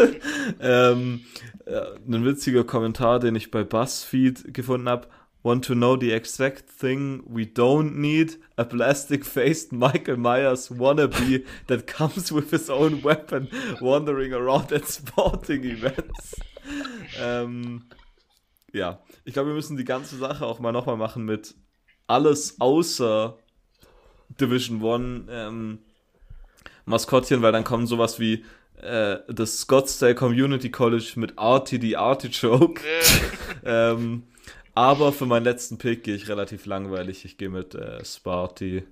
ähm, 0.60 1.20
äh, 1.66 1.80
ein 2.06 2.24
witziger 2.24 2.64
Kommentar, 2.64 3.20
den 3.20 3.36
ich 3.36 3.50
bei 3.50 3.64
BuzzFeed 3.64 4.54
gefunden 4.54 4.88
habe. 4.88 5.08
Want 5.42 5.66
to 5.66 5.74
know 5.74 5.94
the 5.94 6.10
exact 6.10 6.70
thing 6.80 7.22
we 7.26 7.42
don't 7.42 7.96
need? 7.96 8.38
A 8.56 8.64
plastic-faced 8.64 9.72
Michael 9.72 10.16
Myers 10.16 10.70
wannabe 10.70 11.44
that 11.66 11.86
comes 11.86 12.32
with 12.32 12.50
his 12.50 12.70
own 12.70 13.04
weapon 13.04 13.48
wandering 13.80 14.32
around 14.32 14.72
at 14.72 14.88
sporting 14.88 15.64
events. 15.64 16.34
ähm, 17.20 17.84
ja, 18.72 19.00
ich 19.26 19.34
glaube, 19.34 19.50
wir 19.50 19.54
müssen 19.54 19.76
die 19.76 19.84
ganze 19.84 20.16
Sache 20.16 20.46
auch 20.46 20.60
mal 20.60 20.72
nochmal 20.72 20.96
machen 20.96 21.26
mit 21.26 21.54
alles 22.06 22.60
außer 22.60 23.36
Division 24.40 24.82
One 24.82 25.24
ähm, 25.30 25.78
Maskottchen, 26.86 27.42
weil 27.42 27.52
dann 27.52 27.64
kommen 27.64 27.86
sowas 27.86 28.18
wie 28.20 28.44
äh, 28.82 29.18
das 29.28 29.60
Scottsdale 29.60 30.14
Community 30.14 30.70
College 30.70 31.12
mit 31.16 31.38
Artie 31.38 31.80
the 31.80 31.96
Artichoke. 31.96 32.82
Äh, 33.64 33.64
ähm, 33.92 34.24
aber 34.74 35.12
für 35.12 35.26
meinen 35.26 35.44
letzten 35.44 35.78
Pick 35.78 36.02
gehe 36.04 36.16
ich 36.16 36.28
relativ 36.28 36.66
langweilig. 36.66 37.24
Ich 37.24 37.38
gehe 37.38 37.48
mit 37.48 37.74
äh, 37.74 38.04
Sparty 38.04 38.84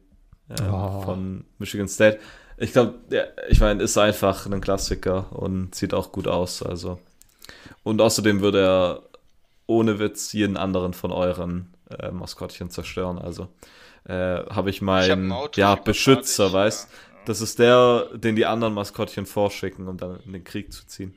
ähm, 0.60 0.72
Oh. 0.72 1.02
von 1.02 1.44
Michigan 1.58 1.88
State. 1.88 2.18
Ich 2.56 2.72
glaube, 2.72 2.94
ja, 3.10 3.24
ich 3.48 3.60
meine, 3.60 3.82
ist 3.82 3.98
einfach 3.98 4.46
ein 4.46 4.60
Klassiker 4.60 5.32
und 5.32 5.74
sieht 5.74 5.94
auch 5.94 6.12
gut 6.12 6.28
aus. 6.28 6.62
Also. 6.62 6.98
Und 7.82 8.00
außerdem 8.00 8.40
würde 8.40 8.60
er 8.60 9.02
ohne 9.66 9.98
Witz 9.98 10.32
jeden 10.32 10.56
anderen 10.56 10.92
von 10.94 11.10
euren 11.10 11.72
äh, 12.01 12.11
Maskottchen 12.11 12.70
zerstören. 12.70 13.18
Also 13.18 13.49
äh, 14.05 14.14
habe 14.47 14.70
ich 14.70 14.76
ich 14.76 14.82
hab 14.82 14.82
ein 14.82 14.84
meinen 14.84 15.32
Auto, 15.32 15.61
ja, 15.61 15.74
ich 15.74 15.80
Beschützer, 15.80 16.47
dich. 16.47 16.53
weißt 16.55 16.88
Ja. 16.90 16.99
Das 17.24 17.40
ist 17.40 17.59
der, 17.61 18.09
den 18.14 18.34
die 18.34 18.47
anderen 18.47 18.74
Maskottchen 18.74 19.26
vorschicken, 19.26 19.86
um 19.86 19.97
dann 19.97 20.18
in 20.20 20.32
den 20.32 20.43
Krieg 20.45 20.72
zu 20.72 20.84
ziehen. 20.86 21.16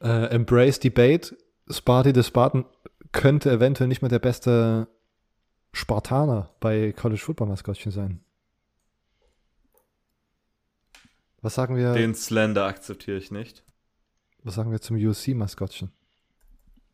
äh, 0.00 0.26
Embrace 0.34 0.80
Debate. 0.80 1.36
Sparty 1.70 2.12
the 2.14 2.24
Spartan 2.24 2.64
könnte 3.12 3.50
eventuell 3.52 3.88
nicht 3.88 4.02
mehr 4.02 4.08
der 4.08 4.18
beste 4.18 4.88
Spartaner 5.72 6.50
bei 6.60 6.92
College 6.92 7.20
Football 7.20 7.48
Maskottchen 7.48 7.92
sein. 7.92 8.20
Was 11.40 11.54
sagen 11.54 11.76
wir, 11.76 11.92
Den 11.92 12.14
Slender 12.14 12.64
akzeptiere 12.66 13.16
ich 13.18 13.30
nicht. 13.30 13.62
was 14.42 14.54
sagen 14.56 14.70
wir 14.72 14.80
zum 14.80 14.96
USC 14.96 15.34
Maskottchen? 15.34 15.92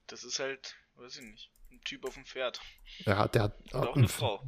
Das 0.07 0.22
ist 0.24 0.39
halt, 0.39 0.74
weiß 0.97 1.16
ich 1.16 1.22
nicht, 1.30 1.51
Typ 1.85 2.05
auf 2.07 2.14
dem 2.14 2.24
Pferd. 2.24 2.61
Ja, 3.05 3.28
der 3.28 3.43
hat, 3.45 3.59
Oder 3.74 3.91
auch 3.91 3.97
eine 3.97 4.09
Frau. 4.09 4.43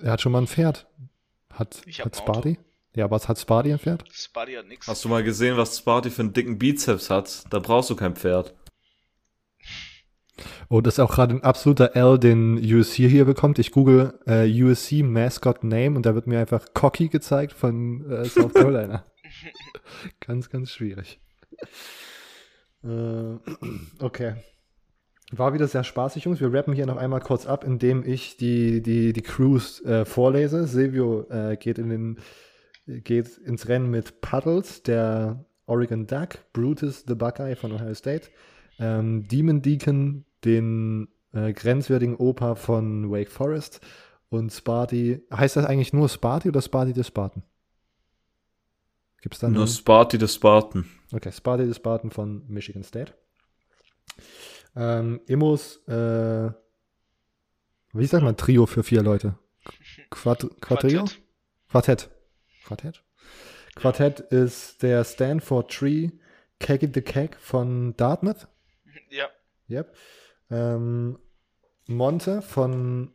er 0.00 0.12
hat 0.12 0.20
schon 0.20 0.32
mal 0.32 0.40
ein 0.42 0.46
Pferd. 0.46 0.86
Hat, 1.50 1.82
Ich 1.86 2.00
hat 2.00 2.06
ein 2.06 2.20
Auto. 2.20 2.32
Sparty? 2.32 2.58
Ja, 2.94 3.10
was 3.10 3.28
hat 3.28 3.38
Sparty 3.38 3.72
ein 3.72 3.78
Pferd? 3.78 4.04
Spuddy 4.10 4.54
hat 4.54 4.66
nix. 4.66 4.86
Hast 4.86 5.04
du 5.04 5.08
mal 5.08 5.22
gesehen, 5.22 5.56
was 5.56 5.78
Sparty 5.78 6.10
für 6.10 6.22
einen 6.22 6.32
dicken 6.32 6.58
Bizeps 6.58 7.10
hat? 7.10 7.44
Da 7.50 7.58
brauchst 7.58 7.90
du 7.90 7.96
kein 7.96 8.16
Pferd. 8.16 8.54
Oh, 10.68 10.80
das 10.80 10.94
ist 10.94 11.00
auch 11.00 11.12
gerade 11.14 11.34
ein 11.34 11.42
absoluter 11.42 11.94
L, 11.94 12.18
den 12.18 12.56
USC 12.58 13.08
hier 13.08 13.24
bekommt. 13.26 13.58
Ich 13.58 13.70
google 13.70 14.18
äh, 14.26 14.46
USC 14.62 15.02
Mascot 15.02 15.62
Name 15.62 15.94
und 15.96 16.06
da 16.06 16.14
wird 16.14 16.26
mir 16.26 16.40
einfach 16.40 16.66
Cocky 16.74 17.08
gezeigt 17.08 17.52
von 17.52 18.10
äh, 18.10 18.24
South 18.28 18.54
Carolina. 18.54 19.04
ganz, 20.20 20.48
ganz 20.50 20.70
schwierig. 20.70 21.20
Äh, 22.82 22.88
okay. 24.00 24.36
War 25.34 25.54
wieder 25.54 25.66
sehr 25.66 25.82
spaßig, 25.82 26.24
Jungs. 26.24 26.40
Wir 26.40 26.52
rappen 26.52 26.74
hier 26.74 26.84
noch 26.84 26.98
einmal 26.98 27.20
kurz 27.20 27.46
ab, 27.46 27.64
indem 27.64 28.04
ich 28.04 28.36
die, 28.36 28.82
die, 28.82 29.14
die 29.14 29.22
Crews 29.22 29.82
äh, 29.82 30.04
vorlese. 30.04 30.66
Silvio 30.66 31.26
äh, 31.30 31.56
geht, 31.56 31.78
in 31.78 31.88
den, 31.88 32.18
geht 32.86 33.38
ins 33.38 33.66
Rennen 33.66 33.90
mit 33.90 34.20
Puddles, 34.20 34.82
der 34.82 35.46
Oregon 35.64 36.06
Duck, 36.06 36.38
Brutus, 36.52 37.04
the 37.08 37.14
Buckeye 37.14 37.56
von 37.56 37.72
Ohio 37.72 37.94
State, 37.94 38.28
ähm, 38.78 39.26
Demon 39.26 39.62
Deacon, 39.62 40.26
den 40.44 41.08
äh, 41.32 41.54
grenzwertigen 41.54 42.16
Opa 42.16 42.54
von 42.54 43.10
Wake 43.10 43.30
Forest 43.30 43.80
Und 44.28 44.52
Sparty, 44.52 45.22
heißt 45.32 45.56
das 45.56 45.64
eigentlich 45.64 45.94
nur 45.94 46.10
Sparty 46.10 46.50
oder 46.50 46.60
Sparty 46.60 46.92
des 46.92 47.06
Spartan? 47.06 47.42
Gibt 49.22 49.36
es 49.36 49.40
da 49.40 49.48
Nur 49.48 49.66
Sparty 49.66 50.18
des 50.18 50.34
Spartan. 50.34 50.84
Okay, 51.10 51.32
Sparty 51.32 51.64
des 51.64 51.76
Spartan 51.76 52.10
von 52.10 52.44
Michigan 52.48 52.82
State. 52.82 53.14
Ähm, 54.74 55.20
Immos, 55.26 55.76
äh, 55.86 56.50
wie 57.92 58.06
sagt 58.06 58.24
man 58.24 58.36
Trio 58.36 58.66
für 58.66 58.82
vier 58.82 59.02
Leute? 59.02 59.38
Quad 60.10 60.60
Quadrio? 60.60 61.04
Quartett. 61.68 62.10
Quartett. 62.64 63.02
Quartett. 63.74 64.20
Ist 64.20 64.82
der 64.82 65.04
Stanford 65.04 65.70
Tree 65.70 66.10
Keg 66.58 66.94
the 66.94 67.02
Keg 67.02 67.36
von 67.38 67.96
Dartmouth. 67.96 68.46
Ja. 69.10 69.28
Yep. 69.68 69.94
Ähm, 70.50 71.18
Monte 71.88 72.42
von 72.42 73.12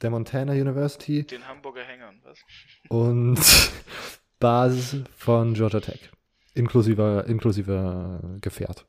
der 0.00 0.10
Montana 0.10 0.52
University 0.52 1.24
Den 1.24 1.46
Hamburger 1.46 1.82
Hängern, 1.82 2.20
was? 2.22 2.38
und 2.88 3.40
Bas 4.38 4.96
von 5.16 5.54
Georgia 5.54 5.80
Tech. 5.80 6.10
Inklusive, 6.54 7.24
inklusive 7.26 8.38
Gefährt. 8.40 8.86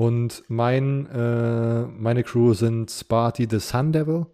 Und 0.00 0.44
mein, 0.48 1.04
äh, 1.08 1.82
meine 1.82 2.22
Crew 2.22 2.54
sind 2.54 2.90
Sparty 2.90 3.46
the 3.50 3.58
Sun 3.58 3.92
Devil, 3.92 4.24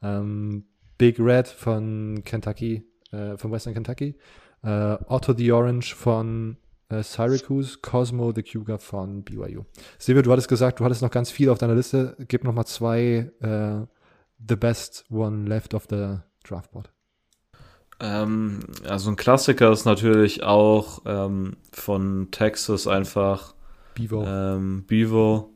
ähm, 0.00 0.66
Big 0.96 1.18
Red 1.18 1.48
von 1.48 2.22
Kentucky, 2.24 2.84
äh, 3.10 3.36
von 3.36 3.50
Western 3.50 3.74
Kentucky, 3.74 4.16
äh, 4.62 4.96
Otto 5.08 5.32
the 5.36 5.50
Orange 5.50 5.92
von 5.96 6.56
äh, 6.88 7.02
Syracuse, 7.02 7.78
Cosmo 7.82 8.32
the 8.32 8.44
Cougar 8.44 8.78
von 8.78 9.24
BYU. 9.24 9.64
Silvio, 9.98 10.22
du 10.22 10.30
hattest 10.30 10.46
gesagt, 10.46 10.78
du 10.78 10.84
hattest 10.84 11.02
noch 11.02 11.10
ganz 11.10 11.32
viel 11.32 11.50
auf 11.50 11.58
deiner 11.58 11.74
Liste. 11.74 12.14
Gib 12.28 12.44
noch 12.44 12.52
mal 12.52 12.66
zwei 12.66 13.32
äh, 13.40 13.86
The 14.48 14.54
Best 14.54 15.04
One 15.10 15.48
Left 15.48 15.74
of 15.74 15.88
the 15.90 16.18
Draftboard. 16.44 16.92
Ähm, 17.98 18.60
also 18.84 19.10
ein 19.10 19.16
Klassiker 19.16 19.72
ist 19.72 19.84
natürlich 19.84 20.44
auch 20.44 21.00
ähm, 21.06 21.56
von 21.72 22.28
Texas 22.30 22.86
einfach 22.86 23.57
Bevo. 23.98 24.24
ähm, 24.26 24.84
Bevo. 24.86 25.50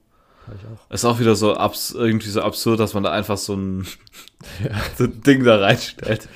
Auch. 0.49 0.91
Ist 0.91 1.05
auch 1.05 1.21
wieder 1.21 1.37
so 1.37 1.55
abs 1.55 1.93
irgendwie 1.93 2.29
so 2.29 2.43
absurd, 2.43 2.81
dass 2.81 2.95
man 2.95 3.05
da 3.05 3.13
einfach 3.13 3.39
so 3.39 3.55
ein, 3.55 3.87
Ja. 4.65 4.71
so 4.97 5.05
ein 5.05 5.23
Ding 5.23 5.45
da 5.45 5.57
reinstellt. 5.57 6.29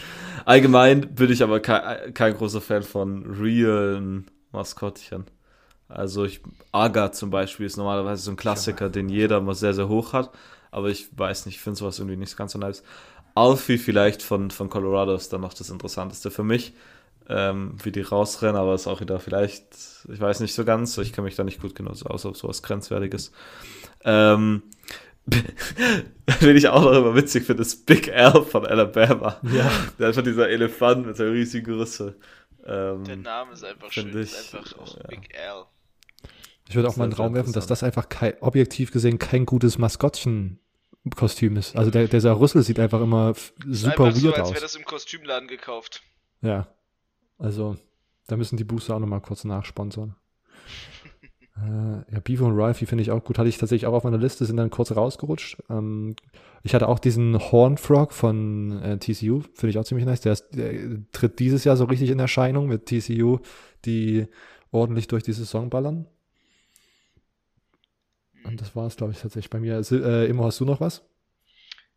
Allgemein 0.45 1.15
bin 1.15 1.31
ich 1.31 1.43
aber 1.43 1.61
kein, 1.61 2.15
kein 2.15 2.35
großer 2.35 2.61
Fan 2.61 2.83
von 2.85 3.27
realen 3.27 4.31
Maskottchen. 4.53 5.25
Also 5.89 6.25
ich, 6.25 6.41
Aga 6.73 7.13
zum 7.13 7.31
Beispiel 7.31 7.67
ist 7.67 7.77
normalerweise 7.77 8.23
so 8.23 8.31
ein 8.31 8.37
Klassiker, 8.37 8.89
den 8.89 9.09
jeder 9.09 9.41
mal 9.41 9.55
sehr, 9.55 9.75
sehr 9.75 9.89
hoch 9.89 10.13
hat. 10.13 10.31
Aber 10.71 10.89
ich 10.89 11.09
weiß 11.17 11.47
nicht, 11.47 11.57
ich 11.57 11.61
finde 11.61 11.79
sowas 11.79 11.99
irgendwie 11.99 12.17
nicht 12.17 12.37
ganz 12.37 12.53
so 12.53 12.59
nice. 12.59 12.83
Alfie 13.35 13.79
vielleicht 13.79 14.23
von, 14.23 14.51
von 14.51 14.71
Colorado 14.71 15.15
ist 15.15 15.33
dann 15.33 15.41
noch 15.43 15.55
das 15.55 15.71
Interessanteste 15.71 16.31
für 16.31 16.45
mich. 16.45 16.75
Ähm, 17.29 17.77
wie 17.83 17.91
die 17.91 18.03
rausrennen, 18.03 18.57
aber 18.57 18.75
ist 18.75 18.87
auch 18.87 19.01
wieder 19.01 19.19
vielleicht, 19.19 19.65
ich 20.13 20.21
weiß 20.21 20.41
nicht 20.41 20.55
so 20.55 20.65
ganz, 20.65 20.97
ich 20.99 21.13
kenne 21.13 21.25
mich 21.25 21.35
da 21.35 21.43
nicht 21.43 21.61
gut 21.61 21.75
genug 21.75 22.07
aus 22.07 22.25
auf 22.25 22.37
sowas 22.37 22.63
Grenzwertiges. 22.63 23.33
Ähm, 24.05 24.63
Wen 26.41 26.57
ich 26.57 26.69
auch 26.69 26.83
noch 26.83 26.93
immer 26.93 27.15
witzig 27.17 27.45
finde, 27.45 27.63
ist 27.63 27.85
Big 27.85 28.13
Al 28.13 28.43
von 28.45 28.65
Alabama. 28.65 29.41
Ja. 29.43 29.71
Der 29.99 30.09
einfach 30.09 30.23
dieser 30.23 30.49
Elefant 30.49 31.07
mit 31.07 31.17
seiner 31.17 31.33
riesigen 31.33 31.75
Rüssel. 31.75 32.17
Ähm, 32.65 33.05
Der 33.05 33.17
Name 33.17 33.53
ist 33.53 33.65
einfach 33.65 33.91
schön. 33.91 34.09
ich, 34.11 34.15
ist 34.15 34.55
einfach 34.55 34.79
auch 34.79 34.97
ja. 34.97 35.03
Big 35.09 35.35
L. 35.35 35.65
Ich 36.69 36.75
würde 36.75 36.89
auch 36.89 36.97
mal 36.97 37.05
einen 37.05 37.13
ist 37.13 37.17
sehr 37.17 37.27
Raum 37.27 37.35
werfen, 37.35 37.53
dass 37.53 37.67
das 37.67 37.83
einfach 37.83 38.09
kein, 38.09 38.35
objektiv 38.41 38.93
gesehen 38.93 39.19
kein 39.19 39.47
gutes 39.47 39.79
Maskottchenkostüm 39.79 41.57
ist. 41.57 41.77
Also 41.77 41.91
der, 41.91 42.07
dieser 42.09 42.39
Rüssel 42.39 42.63
sieht 42.63 42.79
einfach 42.79 43.01
immer 43.01 43.35
super 43.67 44.05
einfach 44.05 44.17
so, 44.17 44.27
weird 44.27 44.39
als 44.39 44.49
aus. 44.49 44.55
wäre 44.55 44.63
das 44.63 44.77
im 44.77 44.85
Kostümladen 44.85 45.49
gekauft. 45.49 46.03
Ja. 46.43 46.69
Also, 47.39 47.77
da 48.27 48.37
müssen 48.37 48.57
die 48.57 48.65
Booster 48.65 48.97
auch 48.97 49.01
nochmal 49.01 49.21
kurz 49.21 49.45
nachsponsern. 49.45 50.17
äh, 51.57 52.13
ja, 52.13 52.21
Beaver 52.23 52.47
und 52.47 52.59
Ralphie 52.59 52.87
finde 52.87 53.03
ich 53.03 53.11
auch 53.11 53.23
gut. 53.23 53.39
Hatte 53.39 53.49
ich 53.49 53.59
tatsächlich 53.59 53.87
auch 53.87 53.95
auf 53.95 54.05
meiner 54.05 54.19
Liste, 54.19 54.45
sind 54.45 54.57
dann 54.57 54.71
kurz 54.71 54.95
rausgerutscht. 54.95 55.63
Ähm, 55.69 56.17
ich 56.63 56.75
hatte 56.75 56.89
auch 56.89 56.99
diesen 56.99 57.39
Hornfrog 57.39 58.13
von 58.13 58.83
äh, 58.83 58.99
TCU, 58.99 59.43
finde 59.55 59.69
ich 59.69 59.79
auch 59.79 59.85
ziemlich 59.85 60.07
nice. 60.07 60.21
Der, 60.21 60.33
ist, 60.33 60.51
der 60.51 60.99
tritt 61.13 61.39
dieses 61.39 61.65
Jahr 61.65 61.77
so 61.77 61.85
richtig 61.85 62.11
in 62.11 62.19
Erscheinung 62.19 62.67
mit 62.67 62.87
TCU, 62.87 63.39
die 63.85 64.27
ordentlich 64.71 65.09
durch 65.09 65.23
die 65.23 65.33
Saison 65.33 65.71
ballern. 65.71 66.07
Und 68.45 68.61
das 68.61 68.77
war 68.77 68.87
es, 68.87 68.97
glaube 68.97 69.13
ich, 69.13 69.21
tatsächlich 69.21 69.51
bei 69.51 69.61
mir. 69.61 69.81
Äh, 69.91 70.27
Immo, 70.27 70.45
hast 70.45 70.61
du 70.61 70.65
noch 70.65 70.81
was? 70.81 71.03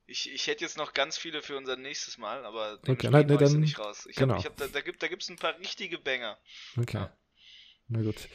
Ich, 0.10 0.32
ich 0.34 0.47
hätte 0.47 0.64
jetzt 0.64 0.78
noch 0.78 0.93
ganz 0.93 1.18
viele 1.18 1.41
für 1.41 1.55
unser 1.55 1.76
nächstes 1.76 2.18
Mal, 2.18 2.43
aber 2.45 2.80
Okay, 2.82 2.91
okay, 2.93 3.10
nein, 3.12 3.28
nee, 3.28 3.38
dann- 3.38 3.60
nicht 3.60 3.78
raus. 3.80 4.07
Ich 4.10 4.16
genau. 4.16 4.34
hab, 4.34 4.39
ich 4.39 4.45
hab, 4.45 4.57
da, 4.57 4.68
da 4.68 4.82
gibt 4.82 5.22
es 5.24 5.30
ein 5.30 5.36
paar 5.38 5.57
richtige 5.60 5.97
Banger. 5.99 6.38
Okay. 6.80 6.97
Ja. 6.97 7.14
Na 7.88 8.01
gut. 8.01 8.28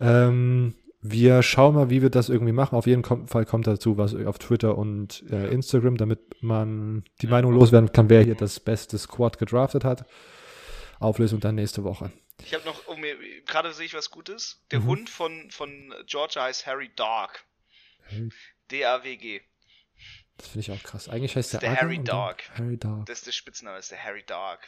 Ähm, 0.00 0.74
wir 1.02 1.42
schauen 1.42 1.74
mal, 1.74 1.88
wie 1.90 2.02
wir 2.02 2.10
das 2.10 2.28
irgendwie 2.28 2.52
machen. 2.52 2.76
Auf 2.76 2.86
jeden 2.86 3.04
Fall 3.04 3.44
kommt 3.46 3.66
dazu 3.66 3.96
was 3.96 4.14
auf 4.14 4.38
Twitter 4.38 4.76
und 4.76 5.24
äh, 5.30 5.48
Instagram, 5.48 5.96
damit 5.96 6.42
man 6.42 7.04
die 7.22 7.26
Meinung 7.26 7.52
loswerden 7.52 7.92
kann, 7.92 8.10
wer 8.10 8.22
hier 8.22 8.34
das 8.34 8.60
beste 8.60 8.98
Squad 8.98 9.38
gedraftet 9.38 9.84
hat. 9.84 10.04
Auflösung 10.98 11.40
dann 11.40 11.54
nächste 11.54 11.82
Woche. 11.84 12.12
Ich 12.44 12.54
habe 12.54 12.64
noch, 12.64 12.82
oh, 12.88 12.96
gerade 13.46 13.72
sehe 13.72 13.86
ich 13.86 13.94
was 13.94 14.10
Gutes. 14.10 14.62
Der 14.70 14.80
Mhm. 14.80 14.86
Hund 14.86 15.10
von, 15.10 15.50
von 15.50 15.94
Georgia 16.06 16.42
heißt 16.44 16.66
Harry 16.66 16.90
Dog. 16.96 17.30
D-A-W-G. 18.70 19.40
Das 20.40 20.48
finde 20.48 20.60
ich 20.60 20.72
auch 20.72 20.82
krass. 20.82 21.08
Eigentlich 21.08 21.36
heißt 21.36 21.52
der, 21.52 21.60
Der 21.60 21.76
Harry 21.76 21.98
Dog. 22.02 22.36
Harry 22.54 22.78
Dog. 22.78 23.04
Das 23.06 23.18
ist 23.18 23.26
der 23.26 23.32
Spitzname, 23.32 23.76
das 23.76 23.86
ist 23.86 23.92
der 23.92 24.02
Harry 24.04 24.22
Dog. 24.26 24.58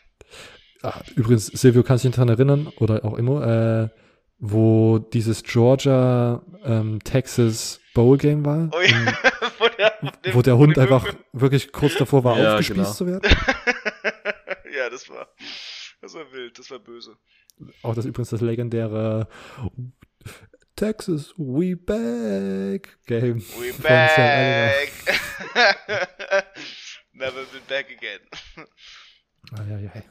Ah, 0.82 1.00
übrigens, 1.16 1.46
Silvio, 1.46 1.82
kannst 1.82 2.04
du 2.04 2.08
dich 2.08 2.16
daran 2.16 2.28
erinnern, 2.28 2.66
oder 2.76 3.04
auch 3.04 3.14
immer, 3.16 3.84
äh, 3.84 3.88
wo 4.38 4.98
dieses 4.98 5.42
Georgia 5.44 6.42
ähm, 6.64 6.98
Texas 7.04 7.80
Bowl 7.94 8.18
Game 8.18 8.44
war? 8.44 8.68
Oh 8.72 8.80
ja, 8.80 8.86
In- 8.98 9.06
wo 9.58 9.68
der, 9.68 10.34
wo 10.34 10.42
der 10.42 10.58
Hund 10.58 10.78
einfach 10.78 11.06
wirklich 11.32 11.72
kurz 11.72 11.94
davor 11.94 12.24
war, 12.24 12.38
Ja, 12.42 12.52
aufgespießt 12.54 12.76
genau. 12.76 12.92
zu 12.92 13.06
werden. 13.06 13.22
ja, 14.76 14.90
das 14.90 15.08
war, 15.08 15.28
das 16.00 16.14
war 16.14 16.30
wild, 16.32 16.58
das 16.58 16.70
war 16.70 16.80
böse. 16.80 17.16
Auch 17.82 17.94
das 17.94 18.04
übrigens 18.04 18.30
das 18.30 18.40
legendäre 18.40 19.28
Texas 20.76 21.32
We 21.38 21.74
Back 21.74 22.96
Game. 23.06 23.42
We 23.58 23.70
von 23.72 23.82
Sam 23.82 24.10
Ellinger. 24.18 25.54
back. 25.54 26.46
Never 27.14 27.44
been 27.44 27.62
back 27.68 27.90
again. 27.90 28.20
Eieiei. 29.54 30.02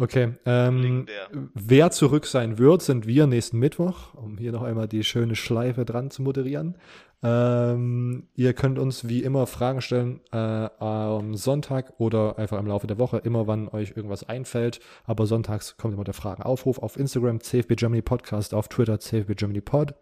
Okay, 0.00 0.32
ähm, 0.46 1.04
wer 1.52 1.90
zurück 1.90 2.24
sein 2.24 2.56
wird, 2.56 2.80
sind 2.80 3.06
wir 3.06 3.26
nächsten 3.26 3.58
Mittwoch, 3.58 4.14
um 4.14 4.38
hier 4.38 4.50
noch 4.50 4.62
einmal 4.62 4.88
die 4.88 5.04
schöne 5.04 5.36
Schleife 5.36 5.84
dran 5.84 6.10
zu 6.10 6.22
moderieren. 6.22 6.78
Ähm, 7.22 8.26
ihr 8.34 8.54
könnt 8.54 8.78
uns 8.78 9.08
wie 9.08 9.22
immer 9.22 9.46
Fragen 9.46 9.82
stellen 9.82 10.20
äh, 10.32 10.38
am 10.38 11.34
Sonntag 11.34 11.92
oder 11.98 12.38
einfach 12.38 12.58
im 12.58 12.66
Laufe 12.66 12.86
der 12.86 12.98
Woche, 12.98 13.18
immer 13.18 13.46
wann 13.46 13.68
euch 13.68 13.94
irgendwas 13.94 14.26
einfällt. 14.26 14.80
Aber 15.04 15.26
sonntags 15.26 15.76
kommt 15.76 15.92
immer 15.92 16.04
der 16.04 16.14
Fragenaufruf 16.14 16.78
auf 16.78 16.96
Instagram, 16.96 17.40
CFB 17.40 17.74
Germany 17.76 18.00
Podcast, 18.00 18.54
auf 18.54 18.68
Twitter, 18.68 18.98
CFB 19.00 19.36
Germany 19.36 19.60
Pod. 19.60 19.92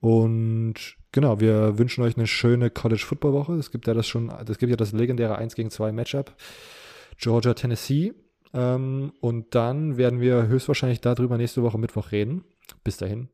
Und 0.00 0.76
genau, 1.12 1.40
wir 1.40 1.76
wünschen 1.76 2.02
euch 2.04 2.16
eine 2.16 2.26
schöne 2.26 2.70
College 2.70 3.04
Football 3.04 3.34
Woche. 3.34 3.52
Es 3.56 3.70
gibt 3.70 3.86
ja 3.86 3.92
das 3.92 4.08
schon, 4.08 4.30
es 4.30 4.56
gibt 4.56 4.70
ja 4.70 4.76
das 4.76 4.92
legendäre 4.92 5.36
1 5.36 5.56
gegen 5.56 5.68
2 5.68 5.92
Matchup. 5.92 6.34
Georgia, 7.18 7.52
Tennessee. 7.52 8.14
Ähm, 8.54 9.12
und 9.20 9.54
dann 9.54 9.96
werden 9.96 10.20
wir 10.20 10.46
höchstwahrscheinlich 10.46 11.00
darüber 11.00 11.36
nächste 11.36 11.62
Woche 11.62 11.78
Mittwoch 11.78 12.12
reden. 12.12 12.44
Bis 12.84 12.96
dahin. 12.96 13.28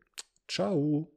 Ciao. 0.49 1.09